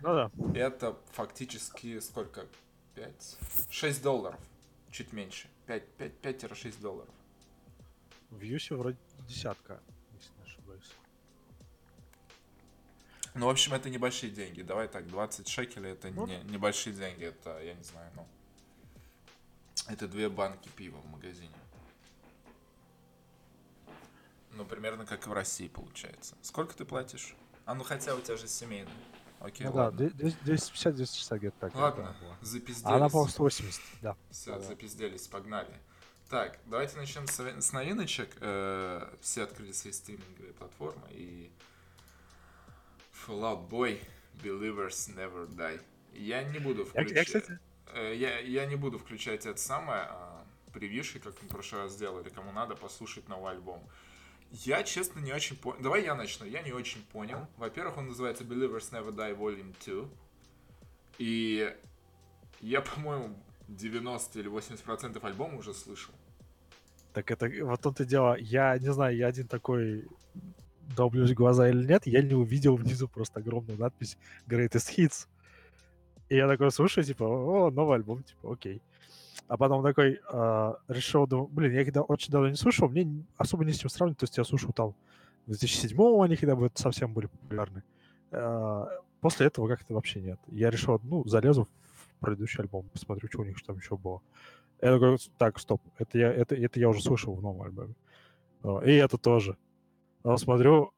Ну 0.00 0.14
да. 0.14 0.30
Это 0.54 0.96
фактически 1.12 1.98
сколько? 2.00 2.46
5? 2.94 3.38
6 3.70 4.02
долларов 4.02 4.40
чуть 4.96 5.12
меньше. 5.12 5.48
5-6 5.66 6.80
долларов. 6.80 7.14
В 8.30 8.40
Юсе 8.40 8.74
вроде 8.74 8.98
десятка, 9.28 9.80
если 10.14 10.30
не 10.38 10.42
ошибаюсь. 10.44 10.92
Ну, 13.34 13.46
в 13.46 13.50
общем, 13.50 13.74
это 13.74 13.90
небольшие 13.90 14.32
деньги. 14.32 14.62
Давай 14.62 14.88
так, 14.88 15.06
20 15.06 15.46
шекелей 15.46 15.92
это 15.92 16.10
Ну. 16.10 16.26
не, 16.26 16.38
небольшие 16.44 16.94
деньги. 16.94 17.24
Это, 17.24 17.62
я 17.62 17.74
не 17.74 17.82
знаю, 17.82 18.10
ну... 18.16 18.26
Это 19.88 20.08
две 20.08 20.28
банки 20.28 20.68
пива 20.70 20.96
в 20.96 21.06
магазине. 21.10 21.52
Ну, 24.52 24.64
примерно 24.64 25.04
как 25.04 25.26
и 25.26 25.28
в 25.30 25.32
России 25.32 25.68
получается. 25.68 26.34
Сколько 26.40 26.74
ты 26.74 26.84
платишь? 26.86 27.36
А 27.66 27.74
ну 27.74 27.84
хотя 27.84 28.14
у 28.14 28.20
тебя 28.20 28.36
же 28.36 28.48
семейный. 28.48 28.90
Окей, 29.46 29.66
ну 29.66 29.72
да, 29.72 29.84
ладно. 29.84 30.06
250-260 30.06 31.38
где-то 31.38 31.56
так. 31.60 31.74
Ладно, 31.74 32.16
да, 32.20 32.36
запизделись. 32.46 32.84
А 32.84 32.96
она, 32.96 33.08
по-моему, 33.08 33.30
180, 33.30 33.80
да. 34.02 34.16
Все, 34.30 34.52
Да-да. 34.52 34.64
запизделись, 34.64 35.26
погнали. 35.28 35.72
Так, 36.28 36.58
давайте 36.66 36.96
начнем 36.96 37.26
с, 37.28 37.38
нови- 37.38 37.60
с 37.60 37.72
новиночек. 37.72 38.30
Э, 38.40 39.08
все 39.20 39.44
открыли 39.44 39.72
свои 39.72 39.92
стриминговые 39.92 40.52
платформы 40.54 41.06
и 41.10 41.50
Fallout 43.26 43.68
Boy 43.68 44.00
Believers 44.42 45.14
Never 45.14 45.46
Die. 45.48 45.80
Я 46.14 46.42
не 46.42 46.58
буду 46.58 46.84
включать. 46.84 47.12
я, 47.16 47.24
кстати, 47.24 47.58
Э, 47.94 48.12
Я, 48.16 48.40
я 48.40 48.66
не 48.66 48.74
буду 48.76 48.98
включать 48.98 49.46
это 49.46 49.60
самое 49.60 50.02
а, 50.08 50.44
превьюши, 50.72 51.20
как 51.20 51.34
мы 51.40 51.48
в 51.48 51.52
прошлый 51.52 51.82
раз 51.82 51.92
сделали, 51.92 52.28
кому 52.30 52.50
надо 52.52 52.74
послушать 52.74 53.28
новый 53.28 53.52
альбом. 53.52 53.80
Я, 54.50 54.82
честно, 54.82 55.20
не 55.20 55.32
очень 55.32 55.56
понял. 55.56 55.82
Давай 55.82 56.04
я 56.04 56.14
начну. 56.14 56.46
Я 56.46 56.62
не 56.62 56.72
очень 56.72 57.02
понял. 57.12 57.46
Во-первых, 57.56 57.98
он 57.98 58.08
называется 58.08 58.44
Believers 58.44 58.90
Never 58.92 59.14
Die 59.14 59.36
Volume 59.36 59.74
2. 59.84 60.08
И 61.18 61.76
я, 62.60 62.80
по-моему, 62.80 63.36
90 63.68 64.38
или 64.38 64.50
80% 64.50 65.24
альбома 65.24 65.58
уже 65.58 65.74
слышал. 65.74 66.14
так 67.12 67.30
это 67.30 67.50
вот 67.64 67.80
тут 67.80 68.00
и 68.00 68.04
дело. 68.04 68.36
Я 68.38 68.78
не 68.78 68.92
знаю, 68.92 69.16
я 69.16 69.26
один 69.26 69.48
такой 69.48 70.06
долблюсь 70.94 71.34
глаза 71.34 71.68
или 71.68 71.84
нет, 71.84 72.06
я 72.06 72.22
не 72.22 72.34
увидел 72.34 72.76
внизу 72.76 73.08
просто 73.08 73.40
огромную 73.40 73.78
надпись 73.78 74.16
Greatest 74.46 74.96
Hits. 74.96 75.26
И 76.28 76.36
я 76.36 76.48
такой 76.48 76.70
слушаю, 76.70 77.04
типа, 77.04 77.24
о, 77.24 77.70
новый 77.70 77.96
альбом, 77.96 78.22
типа, 78.22 78.52
окей. 78.52 78.82
А 79.48 79.56
потом 79.56 79.82
такой 79.82 80.20
а, 80.28 80.78
решил, 80.88 81.26
думаю, 81.26 81.48
блин, 81.48 81.72
я 81.72 81.84
когда 81.84 82.02
очень 82.02 82.30
давно 82.30 82.48
не 82.48 82.56
слушал, 82.56 82.88
мне 82.88 83.24
особо 83.36 83.64
не 83.64 83.72
с 83.72 83.78
чем 83.78 83.90
сравнивать, 83.90 84.18
то 84.18 84.24
есть 84.24 84.36
я 84.36 84.44
слушал 84.44 84.72
там 84.72 84.94
в 85.46 85.50
2007 85.50 86.22
они 86.22 86.36
когда 86.36 86.56
бы 86.56 86.70
совсем 86.74 87.12
были 87.12 87.26
популярны. 87.26 87.82
А, 88.32 88.88
после 89.20 89.46
этого 89.46 89.68
как-то 89.68 89.94
вообще 89.94 90.20
нет. 90.20 90.40
Я 90.48 90.70
решил, 90.70 91.00
ну, 91.04 91.24
залезу 91.24 91.64
в 91.64 92.24
предыдущий 92.24 92.60
альбом, 92.60 92.88
посмотрю, 92.88 93.28
что 93.28 93.40
у 93.40 93.44
них 93.44 93.62
там 93.62 93.76
еще 93.76 93.96
было. 93.96 94.22
Я 94.80 94.92
такой, 94.92 95.18
так, 95.38 95.58
стоп, 95.58 95.80
это 95.98 96.18
я, 96.18 96.32
это, 96.32 96.54
это 96.54 96.80
я 96.80 96.88
уже 96.88 97.02
слышал 97.02 97.34
в 97.34 97.42
новом 97.42 97.62
альбоме. 97.62 97.94
А, 98.62 98.80
И 98.80 98.92
это 98.92 99.18
тоже. 99.18 99.56
А 100.24 100.36
смотрю, 100.36 100.92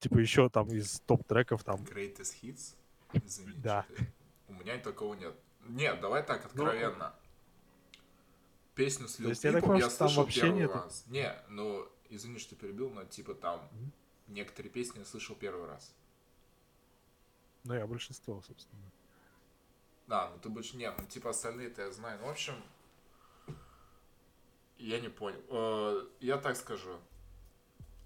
типа 0.00 0.18
еще 0.18 0.50
там 0.50 0.68
из 0.68 1.00
топ-треков 1.00 1.64
там 1.64 1.76
Greatest 1.76 2.34
Hits? 2.42 2.76
Извини. 3.24 3.52
Да. 3.56 3.86
У 4.48 4.52
меня 4.52 4.76
такого 4.78 5.14
нет. 5.14 5.34
Нет, 5.66 6.00
давай 6.00 6.22
так, 6.22 6.44
откровенно. 6.46 7.14
Песню 8.74 9.06
с 9.08 9.20
Lil 9.20 9.28
я 9.28 9.32
Peep 9.60 9.78
я 9.78 9.88
там 9.88 9.90
слышал 9.90 10.22
вообще 10.24 10.40
первый 10.42 10.60
нету? 10.60 10.74
раз. 10.74 11.04
Не, 11.06 11.32
ну, 11.48 11.88
извини, 12.08 12.38
что 12.38 12.56
перебил, 12.56 12.90
но 12.90 13.04
типа 13.04 13.34
там 13.34 13.60
Мгм. 13.72 13.92
некоторые 14.28 14.70
песни 14.72 14.98
я 14.98 15.04
слышал 15.04 15.36
первый 15.36 15.66
раз. 15.68 15.94
Ну, 17.62 17.74
я 17.74 17.86
большинство, 17.86 18.42
собственно. 18.42 18.82
Да, 20.06 20.28
ну 20.30 20.38
ты 20.38 20.48
больше 20.48 20.76
не, 20.76 20.90
ну 20.90 21.04
типа 21.06 21.30
остальные-то 21.30 21.82
я 21.82 21.90
знаю. 21.92 22.18
Ну, 22.20 22.26
в 22.26 22.30
общем, 22.30 22.54
я 24.78 25.00
не 25.00 25.08
понял. 25.08 25.40
Э, 25.48 26.06
Я 26.20 26.36
так 26.36 26.56
скажу, 26.56 26.98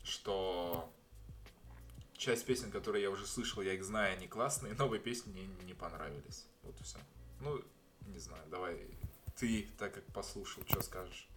что 0.04 0.92
часть 2.12 2.44
песен, 2.46 2.70
которые 2.70 3.02
я 3.02 3.10
уже 3.10 3.26
слышал, 3.26 3.62
я 3.62 3.72
их 3.72 3.82
знаю, 3.84 4.12
они 4.16 4.28
классные, 4.28 4.74
новые 4.78 5.00
песни 5.00 5.32
мне 5.32 5.46
не 5.64 5.74
понравились. 5.74 6.46
Вот 6.62 6.78
и 6.78 6.84
все. 6.84 6.98
Ну, 7.40 7.60
не 8.06 8.18
знаю, 8.18 8.42
давай 8.50 8.86
ты, 9.36 9.68
так 9.78 9.94
как 9.94 10.04
послушал, 10.06 10.62
что 10.68 10.82
скажешь? 10.82 11.28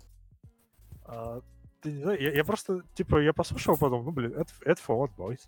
А, 1.05 1.41
ты 1.81 1.91
не 1.91 2.01
знаю, 2.03 2.22
я, 2.22 2.34
я 2.34 2.43
просто, 2.43 2.84
типа, 2.96 3.22
я 3.22 3.34
послушал 3.34 3.77
потом, 3.77 4.05
ну, 4.05 4.12
блин, 4.12 4.34
это, 4.34 4.51
это 4.62 4.81
Fall 4.81 5.08
Out 5.08 5.15
Boys. 5.15 5.41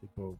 Типа, 0.00 0.38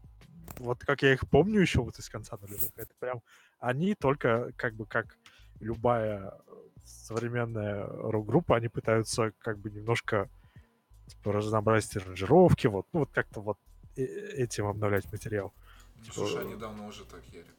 вот 0.59 0.79
как 0.81 1.03
я 1.03 1.13
их 1.13 1.29
помню 1.29 1.61
еще 1.61 1.81
вот 1.81 1.99
из 1.99 2.09
конца 2.09 2.37
нулевых, 2.41 2.71
это 2.77 2.95
прям, 2.99 3.23
они 3.59 3.95
только, 3.95 4.53
как 4.57 4.75
бы, 4.75 4.87
как 4.87 5.17
любая 5.61 6.41
современная 6.85 7.87
рок-группа, 7.87 8.57
они 8.57 8.69
пытаются, 8.69 9.33
как 9.39 9.59
бы, 9.59 9.71
немножко, 9.71 10.29
типа, 11.07 11.33
разнообразить 11.33 11.97
аранжировки, 11.97 12.67
вот, 12.67 12.87
ну, 12.93 13.01
вот 13.01 13.11
как-то 13.13 13.41
вот 13.41 13.59
э- 13.97 14.05
этим 14.37 14.67
обновлять 14.67 15.11
материал. 15.13 15.53
Ну, 15.97 16.13
слушай, 16.13 16.43
они 16.43 16.55
давно 16.57 16.87
уже 16.87 17.05
так, 17.05 17.25
Ярик. 17.27 17.55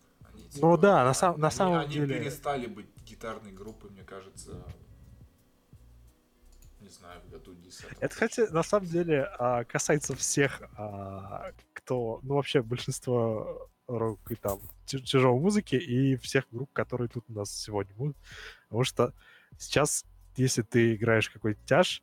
Они, 0.54 0.62
Ну 0.62 0.78
да, 0.78 1.04
на 1.04 1.14
сам- 1.14 1.34
они- 1.34 1.42
на 1.42 1.50
самом 1.52 1.80
они 1.80 1.94
деле- 1.94 2.20
перестали 2.20 2.68
быть 2.68 2.88
гитарной 3.06 3.52
группой, 3.52 3.90
мне 3.92 4.04
кажется, 4.04 4.64
не 6.82 6.90
знаю, 6.90 7.22
в 7.26 7.30
году 7.30 7.54
10 7.56 7.86
Это, 8.00 8.16
хотя, 8.16 8.48
на 8.52 8.64
самом 8.64 8.88
деле, 8.88 9.24
а, 9.38 9.64
касается 9.66 10.16
всех, 10.16 10.62
а, 10.78 11.52
кто, 11.74 12.20
ну, 12.24 12.36
вообще, 12.36 12.62
большинство 12.62 13.70
рок 13.88 14.20
и 14.32 14.36
там 14.36 14.60
тя- 14.86 15.00
тяжелой 15.00 15.40
музыки 15.40 15.76
и 15.76 16.16
всех 16.18 16.46
групп, 16.52 16.72
которые 16.74 17.10
тут 17.10 17.26
у 17.28 17.34
нас 17.34 17.52
сегодня 17.52 17.94
будут. 17.96 18.18
Потому 18.68 18.84
что 18.84 19.14
сейчас, 19.58 20.06
если 20.38 20.62
ты 20.62 20.96
играешь 20.96 21.30
какой-то 21.30 21.60
тяж, 21.66 22.02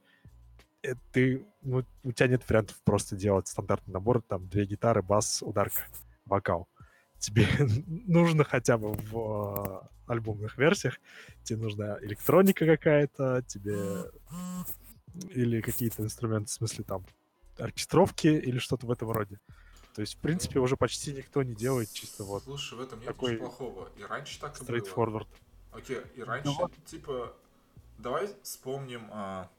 э, 0.83 0.95
ты, 1.13 1.45
ну, 1.63 1.85
у 2.05 2.13
тебя 2.13 2.29
нет 2.29 2.49
вариантов 2.49 2.77
просто 2.85 3.17
делать 3.17 3.49
стандартный 3.49 3.95
набор, 3.95 4.21
там, 4.23 4.47
две 4.49 4.67
гитары, 4.67 5.03
бас, 5.03 5.43
ударка, 5.43 5.81
вокал. 6.27 6.69
Тебе 7.19 7.49
нужно 7.87 8.45
хотя 8.45 8.79
бы 8.79 8.93
в 8.93 9.19
а, 9.19 9.89
альбомных 10.07 10.59
версиях, 10.59 10.99
тебе 11.43 11.63
нужна 11.63 11.99
электроника 12.01 12.67
какая-то, 12.67 13.43
тебе 13.47 14.11
или 15.31 15.61
какие-то 15.61 16.03
инструменты, 16.03 16.51
в 16.51 16.53
смысле 16.53 16.85
там 16.85 17.07
оркестровки 17.59 18.27
или 18.27 18.59
что-то 18.59 18.87
в 18.87 18.91
этом 18.91 19.11
роде. 19.11 19.39
То 19.95 20.03
есть, 20.03 20.17
в 20.17 20.19
принципе, 20.19 20.61
уже 20.61 20.77
почти 20.77 21.15
никто 21.15 21.43
не 21.43 21.55
делает 21.55 21.91
чисто 21.91 22.23
вот 22.25 22.43
Слушай, 22.43 22.79
в 22.79 22.83
этом 22.83 22.99
нет 22.99 23.09
такой 23.09 23.33
ничего 23.33 23.47
плохого. 23.47 23.89
И 23.97 24.05
раньше 24.05 24.39
так 24.39 24.61
и 24.61 24.65
было. 24.65 24.77
straightforward. 24.77 25.27
Окей, 25.73 26.03
и 26.15 26.23
раньше, 26.23 26.51
вот. 26.51 26.73
типа, 26.85 27.35
давай 27.97 28.29
вспомним 28.43 29.09
а, 29.11 29.51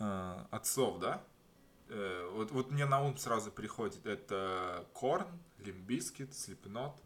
а, 0.00 0.48
отцов, 0.50 0.98
да? 0.98 1.22
Э, 1.88 2.28
вот, 2.32 2.50
вот 2.50 2.72
мне 2.72 2.84
на 2.84 3.00
ум 3.00 3.16
сразу 3.16 3.52
приходит 3.52 4.04
это 4.06 4.84
Korn, 4.92 5.28
Limp 5.58 5.86
Bizkit, 5.86 6.34
Slipknot. 6.34 7.02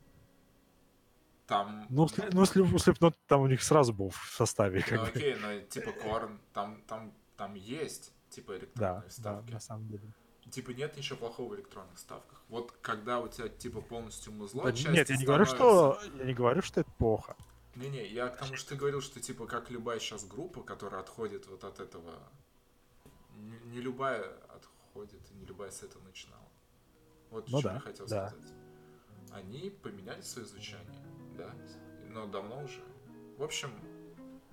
Там... 1.47 1.87
Ну, 1.89 2.09
ну 2.33 2.43
Slipknot 2.45 3.15
там 3.27 3.41
у 3.41 3.49
них 3.49 3.63
сразу 3.63 3.93
был 3.93 4.11
в 4.11 4.33
составе, 4.33 4.83
как 4.83 4.93
ну, 4.93 5.05
бы. 5.05 5.09
окей, 5.09 5.35
но 5.35 5.61
типа 5.61 5.93
Korn, 5.93 6.41
там, 6.53 6.81
там, 6.87 7.13
там 7.37 7.55
есть, 7.55 8.13
типа, 8.29 8.53
электронные 8.53 8.95
Да, 8.95 9.03
да, 9.03 9.09
вставки. 9.09 9.51
на 9.51 9.61
самом 9.61 9.89
деле. 9.89 10.13
Типа 10.51 10.71
нет 10.71 10.97
ничего 10.97 11.19
плохого 11.19 11.53
в 11.53 11.57
электронных 11.57 11.99
ставках. 11.99 12.43
Вот 12.49 12.73
когда 12.83 13.21
у 13.21 13.29
тебя 13.29 13.49
типа 13.49 13.81
полностью 13.81 14.33
музло, 14.33 14.65
Да 14.65 14.91
нет, 14.91 15.11
я 15.11 15.17
не 15.17 15.25
говорю, 15.25 15.45
что 15.45 15.99
я 16.19 16.25
не 16.25 16.35
говорю, 16.35 16.63
что 16.63 16.81
это 16.81 16.91
плохо. 16.93 17.37
Не-не, 17.77 18.07
я 18.07 18.29
к 18.29 18.39
тому, 18.39 18.57
что 18.57 18.71
ты 18.71 18.77
говорил, 18.77 19.01
что 19.01 19.21
типа 19.21 19.47
как 19.47 19.71
любая 19.71 20.01
сейчас 20.01 20.25
группа, 20.25 20.63
которая 20.63 21.01
отходит 21.01 21.47
вот 21.47 21.65
от 21.65 21.81
этого... 21.81 22.15
Не, 23.37 23.59
не 23.71 23.81
любая 23.81 24.25
отходит, 24.49 25.21
не 25.33 25.47
любая 25.47 25.71
с 25.71 25.83
этого 25.83 26.03
начинала. 26.03 26.40
Вот 27.31 27.49
Ну 27.49 27.61
что 27.61 27.69
да, 27.69 27.75
я 27.75 27.81
хотел 27.81 28.07
да. 28.07 28.29
сказать. 28.29 28.53
Они 29.33 29.71
поменяли 29.71 30.21
свое 30.23 30.47
звучание, 30.47 31.03
да, 31.37 31.55
но 32.09 32.27
давно 32.27 32.65
уже. 32.65 32.83
В 33.39 33.43
общем, 33.43 33.71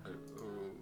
э, 0.04 0.72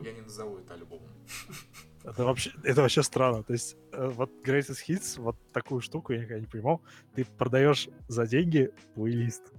я 0.00 0.12
не 0.12 0.20
назову 0.20 0.58
это 0.58 0.74
альбомом. 0.74 1.10
Это 2.02 2.24
вообще, 2.24 2.50
это 2.64 2.80
вообще 2.80 3.02
странно. 3.02 3.42
То 3.42 3.52
есть, 3.52 3.76
э, 3.92 4.08
вот 4.08 4.30
Greatest 4.42 4.86
Hits, 4.88 5.20
вот 5.20 5.36
такую 5.52 5.82
штуку 5.82 6.14
я 6.14 6.20
никогда 6.20 6.40
не 6.40 6.46
понимал. 6.46 6.80
Ты 7.14 7.26
продаешь 7.26 7.90
за 8.08 8.26
деньги 8.26 8.72
плейлист. 8.94 9.52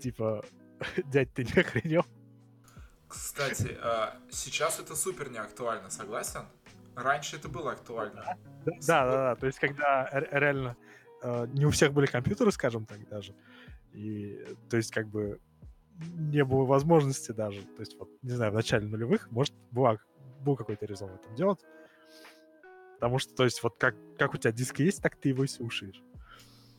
Типа, 0.00 0.44
дядь, 1.06 1.34
ты 1.34 1.42
не 1.42 1.60
охренел? 1.60 2.06
Кстати, 3.08 3.76
э, 3.82 4.12
сейчас 4.30 4.78
это 4.78 4.94
супер 4.94 5.28
не 5.28 5.38
актуально, 5.38 5.90
согласен? 5.90 6.46
Раньше 6.96 7.36
это 7.36 7.48
было 7.48 7.72
актуально. 7.72 8.36
Да, 8.64 8.72
да, 8.86 9.04
да, 9.04 9.12
да. 9.12 9.36
То 9.36 9.46
есть, 9.46 9.58
когда 9.58 10.08
ре- 10.10 10.28
реально 10.30 10.76
э, 11.22 11.46
не 11.52 11.66
у 11.66 11.70
всех 11.70 11.92
были 11.92 12.06
компьютеры, 12.06 12.52
скажем 12.52 12.86
так, 12.86 13.08
даже. 13.08 13.34
И, 13.92 14.44
то 14.70 14.76
есть, 14.76 14.92
как 14.92 15.08
бы 15.08 15.40
не 15.98 16.44
было 16.44 16.64
возможности 16.64 17.32
даже. 17.32 17.62
То 17.62 17.80
есть, 17.80 17.98
вот, 17.98 18.08
не 18.22 18.30
знаю, 18.30 18.52
в 18.52 18.54
начале 18.54 18.86
нулевых, 18.86 19.30
может, 19.30 19.54
была, 19.70 19.98
был 20.40 20.56
какой-то 20.56 20.86
резон 20.86 21.10
в 21.10 21.14
этом 21.14 21.34
делать. 21.34 21.60
Потому 22.94 23.18
что, 23.18 23.34
то 23.34 23.44
есть, 23.44 23.62
вот 23.62 23.76
как, 23.78 23.94
как 24.18 24.34
у 24.34 24.36
тебя 24.38 24.52
диск 24.52 24.78
есть, 24.78 25.02
так 25.02 25.16
ты 25.16 25.30
его 25.30 25.44
и 25.44 25.48
слушаешь. 25.48 26.02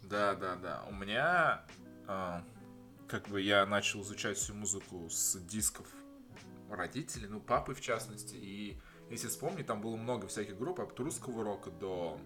Да, 0.03 0.35
да, 0.35 0.55
да. 0.55 0.83
У 0.89 0.93
меня... 0.93 1.65
э, 2.07 2.39
как 3.07 3.27
бы 3.27 3.39
я 3.39 3.65
начал 3.67 4.01
изучать 4.01 4.35
всю 4.35 4.55
музыку 4.55 5.07
с 5.09 5.39
дисков 5.41 5.87
родителей, 6.71 7.27
ну, 7.27 7.39
папы 7.39 7.75
в 7.75 7.81
частности, 7.81 8.35
и 8.35 8.79
если 9.09 9.27
вспомнить, 9.27 9.65
там 9.67 9.81
было 9.81 9.95
много 9.95 10.27
всяких 10.27 10.57
групп, 10.57 10.79
от 10.79 10.99
русского 10.99 11.43
рока 11.43 11.71
до 11.71 12.17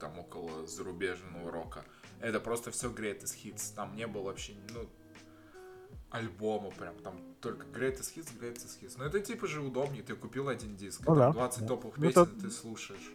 там 0.00 0.18
около 0.18 0.66
зарубежного 0.66 1.50
рока. 1.50 1.84
Это 2.20 2.40
просто 2.40 2.70
все 2.70 2.90
greatest 2.90 3.34
hits. 3.42 3.74
Там 3.74 3.94
не 3.96 4.06
было 4.06 4.24
вообще, 4.24 4.54
ну, 4.72 4.88
альбома 6.10 6.70
прям, 6.70 6.96
там 6.98 7.20
только 7.40 7.66
greatest 7.66 8.14
hits, 8.16 8.28
greatest 8.40 8.80
hits. 8.80 8.94
Но 8.98 9.04
это 9.04 9.20
типа 9.20 9.46
же 9.46 9.60
удобнее, 9.60 10.02
ты 10.02 10.14
купил 10.14 10.48
один 10.48 10.76
диск, 10.76 11.02
Ну 11.06 11.14
да. 11.14 11.32
20 11.32 11.66
топовых 11.66 11.96
Ну, 11.98 12.06
песен 12.06 12.22
это- 12.22 12.40
ты 12.40 12.50
слушаешь. 12.50 13.12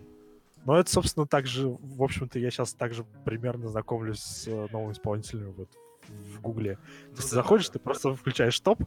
Ну, 0.66 0.74
это, 0.76 0.92
собственно, 0.92 1.26
так 1.26 1.48
же, 1.48 1.68
в 1.70 2.04
общем-то, 2.04 2.38
я 2.38 2.52
сейчас 2.52 2.74
также 2.76 3.04
примерно 3.26 3.68
знакомлюсь 3.70 4.20
с 4.20 4.48
э, 4.48 4.68
новым 4.72 4.92
исполнителем 4.92 5.54
вот 5.54 5.70
в 6.08 6.40
Гугле. 6.42 6.76
То 6.76 6.82
Ну 6.82 7.16
есть 7.16 7.30
ты 7.30 7.36
да, 7.36 7.42
заходишь, 7.42 7.68
да, 7.68 7.74
ты 7.74 7.80
да. 7.80 7.84
просто 7.84 8.14
включаешь 8.16 8.60
топ, 8.60 8.80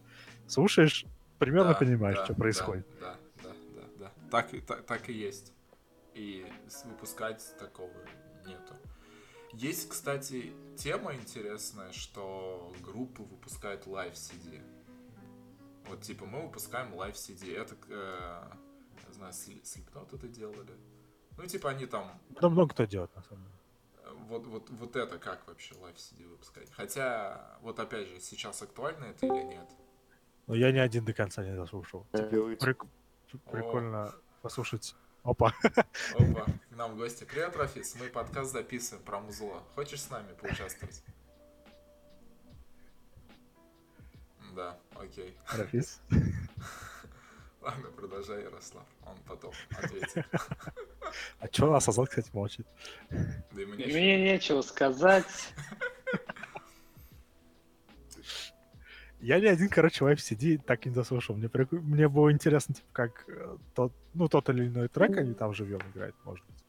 слушаешь, 0.47 1.05
примерно 1.41 1.73
Да, 1.73 1.79
понимаешь, 1.79 2.19
да, 2.19 2.25
что 2.27 2.35
происходит. 2.35 2.87
Да, 3.01 3.15
да. 3.15 3.19
Так, 4.35 4.53
и- 4.53 4.61
так, 4.61 4.85
так 4.85 5.09
и 5.09 5.13
есть. 5.13 5.53
И 6.15 6.45
выпускать 6.87 7.55
такого 7.57 7.93
нету. 8.45 8.75
Есть, 9.53 9.89
кстати, 9.89 10.53
тема 10.77 11.15
интересная, 11.15 11.93
что 11.93 12.73
группы 12.83 13.23
выпускают 13.23 13.87
live 13.87 14.15
CD. 14.15 14.61
Вот 15.87 16.01
типа 16.01 16.27
мы 16.27 16.43
выпускаем 16.43 16.93
live 16.95 17.15
CD. 17.15 17.55
Это, 17.57 17.77
э, 17.89 18.43
я 19.07 19.13
знаю, 19.13 19.33
Slipknot 19.33 20.17
это 20.17 20.27
делали. 20.27 20.75
Ну, 21.37 21.47
типа 21.47 21.71
они 21.71 21.87
там 21.87 22.21
Да 22.31 22.49
много 22.49 22.75
кто 22.75 22.87
делает, 22.87 23.15
на 23.15 23.23
самом 23.23 23.45
деле. 23.45 24.15
Вот, 24.27 24.47
вот, 24.49 24.69
вот 24.71 24.97
это 24.97 25.17
как 25.21 25.47
вообще 25.47 25.77
live 25.77 25.97
CD 25.97 26.27
выпускать? 26.27 26.73
Хотя, 26.73 27.57
вот 27.61 27.79
опять 27.79 28.09
же, 28.09 28.19
сейчас 28.19 28.63
актуально 28.63 29.05
это 29.05 29.27
или 29.27 29.45
нет? 29.45 29.71
Но 30.49 30.57
я 30.57 30.73
ни 30.73 30.79
один 30.79 31.05
до 31.05 31.13
конца 31.13 31.45
не 31.45 31.55
дослушал. 31.55 32.05
Делайте. 32.13 32.67
Прик- 32.67 32.89
Прикольно 33.51 34.15
послушать. 34.45 34.95
Опа. 35.23 35.55
Опа, 36.13 36.45
к 36.45 36.77
нам 36.77 36.93
в 36.93 36.97
гости. 36.99 37.25
Привет, 37.25 37.57
Рафис, 37.57 37.97
мы 37.99 38.09
подкаст 38.09 38.53
записываем 38.53 39.03
про 39.03 39.19
музло. 39.19 39.63
Хочешь 39.75 40.03
с 40.03 40.11
нами 40.11 40.35
поучаствовать? 40.35 41.03
Да, 44.55 44.79
окей. 44.97 45.35
Рафис. 45.51 45.99
Ладно, 47.63 47.89
продолжай, 47.97 48.43
Ярослав. 48.43 48.85
Он 49.07 49.17
потом 49.27 49.55
ответит. 49.71 50.27
А 51.41 51.49
чё 51.49 51.73
нас 51.73 51.89
Азат, 51.89 52.11
кстати, 52.11 52.29
молчит? 52.35 52.67
Да 53.09 53.63
и 53.63 53.65
мне 53.65 53.87
Мне 53.87 54.25
нечего 54.33 54.61
сказать. 54.61 55.55
Я 59.25 59.41
ни 59.41 59.47
один, 59.47 59.71
короче, 59.71 60.05
live 60.05 60.19
CD 60.19 60.59
так 60.59 60.85
и 60.85 60.91
не 60.91 60.95
дослушал. 60.95 61.35
Мне, 61.35 61.47
прик- 61.49 61.73
мне 61.81 62.09
было 62.09 62.31
интересно, 62.31 62.75
типа, 62.75 62.89
как 62.93 63.25
э, 63.27 63.57
тот, 63.75 63.93
ну, 64.13 64.29
тот 64.29 64.51
или 64.51 64.67
иной 64.69 64.89
трек 64.89 65.17
они 65.17 65.33
там 65.33 65.55
живьем 65.55 65.81
играют, 65.95 66.15
может 66.25 66.45
быть. 66.47 66.63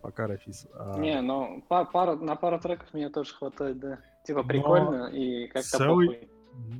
Пока 0.00 0.28
Рафис. 0.28 0.68
А, 0.72 0.98
Не, 1.00 1.20
ну 1.20 1.64
па- 1.68 1.84
пара, 1.84 2.14
на 2.14 2.36
пару 2.36 2.60
треков 2.60 2.94
мне 2.94 3.08
тоже 3.10 3.34
хватает, 3.34 3.80
да. 3.80 3.98
Типа 4.24 4.42
Но 4.42 4.48
прикольно 4.48 5.06
и 5.08 5.48
как-то 5.48 5.78
целый- 5.78 6.28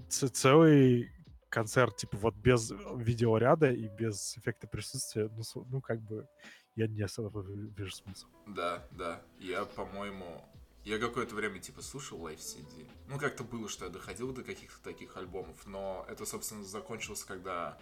целый 0.08 1.10
концерт, 1.48 1.96
типа, 1.96 2.16
вот 2.16 2.36
без 2.36 2.72
видеоряда 2.94 3.72
и 3.72 3.88
без 3.88 4.38
эффекта 4.38 4.68
присутствия, 4.68 5.28
ну, 5.36 5.42
ну 5.70 5.80
как 5.80 6.00
бы, 6.02 6.28
я 6.76 6.86
не 6.86 7.02
особо 7.02 7.40
ви- 7.40 7.68
вижу 7.76 7.96
смысл. 7.96 8.26
Да, 8.46 8.84
да. 8.92 9.20
Я, 9.40 9.64
по-моему, 9.64 10.44
я 10.84 10.98
какое-то 10.98 11.34
время 11.34 11.58
типа 11.60 11.82
слушал 11.82 12.18
Live 12.26 12.38
CD. 12.38 12.88
Ну, 13.08 13.18
как-то 13.18 13.44
было, 13.44 13.68
что 13.68 13.84
я 13.84 13.90
доходил 13.90 14.32
до 14.32 14.42
каких-то 14.42 14.82
таких 14.82 15.16
альбомов, 15.16 15.66
но 15.66 16.04
это, 16.08 16.24
собственно, 16.26 16.64
закончилось, 16.64 17.22
когда 17.24 17.78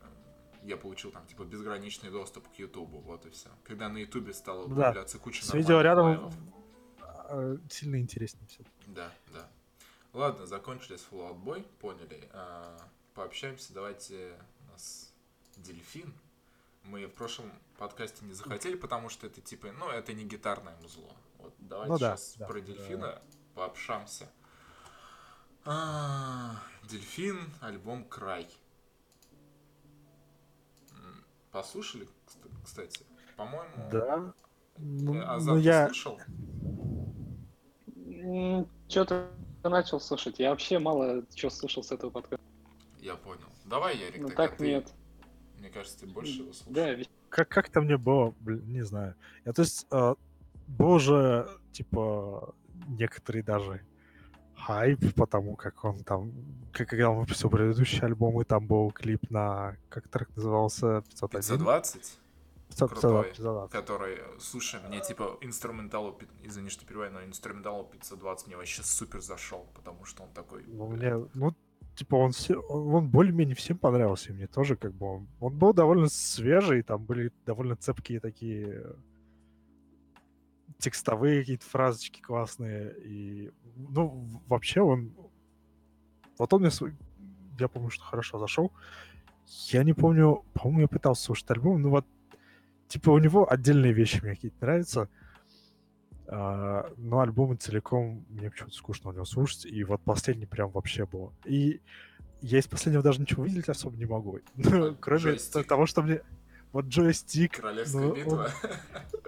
э, 0.00 0.06
я 0.64 0.76
получил 0.76 1.10
там 1.10 1.26
типа 1.26 1.44
безграничный 1.44 2.10
доступ 2.10 2.48
к 2.48 2.54
Ютубу, 2.58 2.98
вот 3.00 3.26
и 3.26 3.30
все. 3.30 3.50
Когда 3.64 3.88
на 3.88 3.98
Ютубе 3.98 4.32
стало 4.32 4.68
Да. 4.68 4.74
появляться 4.86 5.18
куча 5.18 5.42
С 5.44 5.48
нормальных 5.48 5.68
видеорядом 5.68 6.04
лайвов. 6.06 6.34
э, 7.28 7.56
сильно 7.70 7.96
интереснее 8.00 8.46
все. 8.48 8.64
Да, 8.86 9.12
да. 9.32 9.48
Ладно, 10.12 10.46
закончили 10.46 10.96
с 10.96 11.06
Fallout 11.10 11.42
Boy, 11.42 11.62
поняли. 11.80 12.28
А, 12.32 12.76
пообщаемся, 13.14 13.72
давайте 13.72 14.38
у 14.66 14.72
нас 14.72 15.12
дельфин. 15.56 16.12
Мы 16.84 17.06
в 17.06 17.12
прошлом 17.12 17.50
подкасте 17.78 18.24
не 18.24 18.32
захотели, 18.34 18.76
потому 18.76 19.08
что 19.08 19.26
это 19.26 19.40
типа, 19.40 19.72
ну, 19.72 19.88
это 19.88 20.12
не 20.12 20.24
гитарное 20.24 20.76
музло. 20.82 21.10
Давайте 21.68 21.92
Ну 21.92 21.98
да, 21.98 22.16
сейчас 22.16 22.34
да, 22.38 22.46
про 22.46 22.54
да. 22.54 22.66
дельфина 22.66 23.22
пообщаемся. 23.54 24.28
А, 25.64 26.56
Дельфин, 26.88 27.38
альбом 27.60 28.04
Край. 28.04 28.48
Послушали, 31.50 32.08
кста- 32.26 32.50
кстати? 32.64 33.04
По-моему, 33.36 33.70
Да. 33.90 34.32
Ну, 34.78 35.14
э, 35.14 35.18
ну, 35.18 35.30
Азат, 35.30 35.54
ты 35.56 35.60
я... 35.60 35.86
слушал? 35.86 36.18
Что 38.88 39.04
ты 39.04 39.68
начал 39.68 40.00
слушать? 40.00 40.38
Я 40.38 40.50
вообще 40.50 40.78
мало 40.78 41.24
чего 41.34 41.50
слушал 41.50 41.82
с 41.82 41.92
этого 41.92 42.10
подкаста. 42.10 42.44
Я 43.00 43.16
понял. 43.16 43.46
Давай, 43.64 43.96
Ярик, 43.98 44.22
Ну 44.22 44.28
так 44.30 44.56
ты. 44.56 44.66
нет. 44.66 44.92
Мне 45.58 45.68
кажется, 45.70 46.00
ты 46.00 46.06
больше 46.06 46.40
его 46.40 46.52
слушал. 46.52 46.72
Да, 46.72 46.90
ведь 46.92 47.10
как, 47.28 47.48
как-то 47.48 47.80
мне 47.80 47.96
было, 47.96 48.34
блин, 48.40 48.62
не 48.72 48.82
знаю. 48.82 49.14
Я, 49.44 49.52
то 49.52 49.62
есть, 49.62 49.86
э, 50.72 50.76
был 50.76 50.98
же, 50.98 51.48
типа, 51.72 52.54
некоторые 52.88 53.42
даже 53.42 53.80
хайп, 54.56 55.14
потому 55.14 55.56
как 55.56 55.84
он 55.84 56.04
там, 56.04 56.32
как 56.72 56.88
когда 56.88 57.10
он 57.10 57.18
выпустил 57.18 57.50
предыдущий 57.50 58.00
альбом, 58.00 58.40
и 58.40 58.44
там 58.44 58.66
был 58.66 58.90
клип 58.92 59.30
на, 59.30 59.76
как 59.88 60.08
трек 60.08 60.28
назывался, 60.36 61.02
501? 61.10 61.58
520, 61.58 62.18
500, 62.68 62.90
крутой, 62.90 63.24
520. 63.24 63.72
который, 63.72 64.18
слушай, 64.38 64.80
мне 64.88 65.00
типа 65.00 65.38
инструменталу, 65.40 66.18
извини, 66.42 66.70
что 66.70 66.86
перебиваю, 66.86 67.12
но 67.12 67.24
инструменталу 67.24 67.84
520 67.84 68.46
мне 68.46 68.56
вообще 68.56 68.82
супер 68.82 69.20
зашел, 69.20 69.66
потому 69.74 70.04
что 70.04 70.22
он 70.22 70.30
такой... 70.32 70.64
Ну, 70.66 70.86
мне, 70.86 71.14
ну, 71.34 71.54
типа, 71.96 72.16
он, 72.16 72.32
все, 72.32 72.54
он, 72.54 72.94
он 72.94 73.08
более-менее 73.08 73.56
всем 73.56 73.78
понравился, 73.78 74.30
и 74.30 74.34
мне 74.34 74.46
тоже, 74.46 74.76
как 74.76 74.94
бы, 74.94 75.06
он, 75.06 75.28
он 75.40 75.58
был 75.58 75.72
довольно 75.72 76.08
свежий, 76.08 76.82
там 76.82 77.04
были 77.04 77.32
довольно 77.46 77.76
цепкие 77.76 78.20
такие 78.20 78.94
текстовые 80.82 81.40
какие-то 81.40 81.64
фразочки 81.64 82.20
классные, 82.20 82.94
и, 83.04 83.50
ну, 83.76 84.42
вообще 84.48 84.80
он, 84.80 85.12
вот 86.38 86.52
он 86.52 86.62
мне, 86.62 86.70
я 87.58 87.68
помню, 87.68 87.90
что 87.90 88.04
хорошо 88.04 88.38
зашел, 88.38 88.72
я 89.70 89.84
не 89.84 89.92
помню, 89.92 90.44
по-моему, 90.54 90.80
я 90.80 90.88
пытался 90.88 91.22
слушать 91.22 91.50
альбом, 91.50 91.80
ну, 91.80 91.90
вот, 91.90 92.06
типа, 92.88 93.10
у 93.10 93.18
него 93.18 93.50
отдельные 93.50 93.92
вещи 93.92 94.20
мне 94.22 94.34
какие-то 94.34 94.56
нравятся, 94.60 95.08
а, 96.26 96.92
но 96.96 97.20
альбомы 97.20 97.56
целиком 97.56 98.24
мне 98.28 98.50
почему-то 98.50 98.74
скучно 98.74 99.10
у 99.10 99.12
него 99.12 99.24
слушать, 99.24 99.66
и 99.66 99.84
вот 99.84 100.02
последний 100.02 100.46
прям 100.46 100.70
вообще 100.70 101.06
было. 101.06 101.32
И 101.44 101.80
я 102.40 102.58
из 102.58 102.66
последнего 102.66 103.04
даже 103.04 103.20
ничего 103.20 103.44
выделить 103.44 103.68
особо 103.68 103.96
не 103.96 104.06
могу. 104.06 104.40
Ну, 104.56 104.96
Кроме 104.98 105.36
того, 105.36 105.86
что 105.86 106.02
мне... 106.02 106.22
Вот 106.72 106.86
джойстик, 106.86 107.56
Королевская 107.56 108.02
ну, 108.02 108.14
битва. 108.14 108.50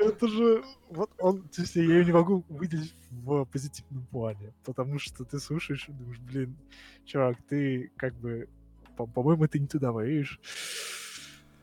он- 0.00 0.08
это 0.08 0.28
же... 0.28 0.64
Вот 0.88 1.10
он... 1.18 1.42
То 1.48 1.60
есть 1.62 1.76
я 1.76 1.82
ее 1.82 2.04
не 2.04 2.12
могу 2.12 2.44
выделить 2.48 2.94
в 3.10 3.44
позитивном 3.44 4.06
плане, 4.06 4.54
потому 4.64 4.98
что 4.98 5.24
ты 5.24 5.38
слушаешь 5.38 5.88
и 5.88 5.92
думаешь, 5.92 6.18
блин, 6.20 6.56
чувак, 7.04 7.36
ты 7.48 7.92
как 7.96 8.14
бы... 8.14 8.48
по- 8.96 9.06
По-моему, 9.06 9.46
ты 9.46 9.58
не 9.58 9.66
туда 9.66 9.92
воишь. 9.92 10.40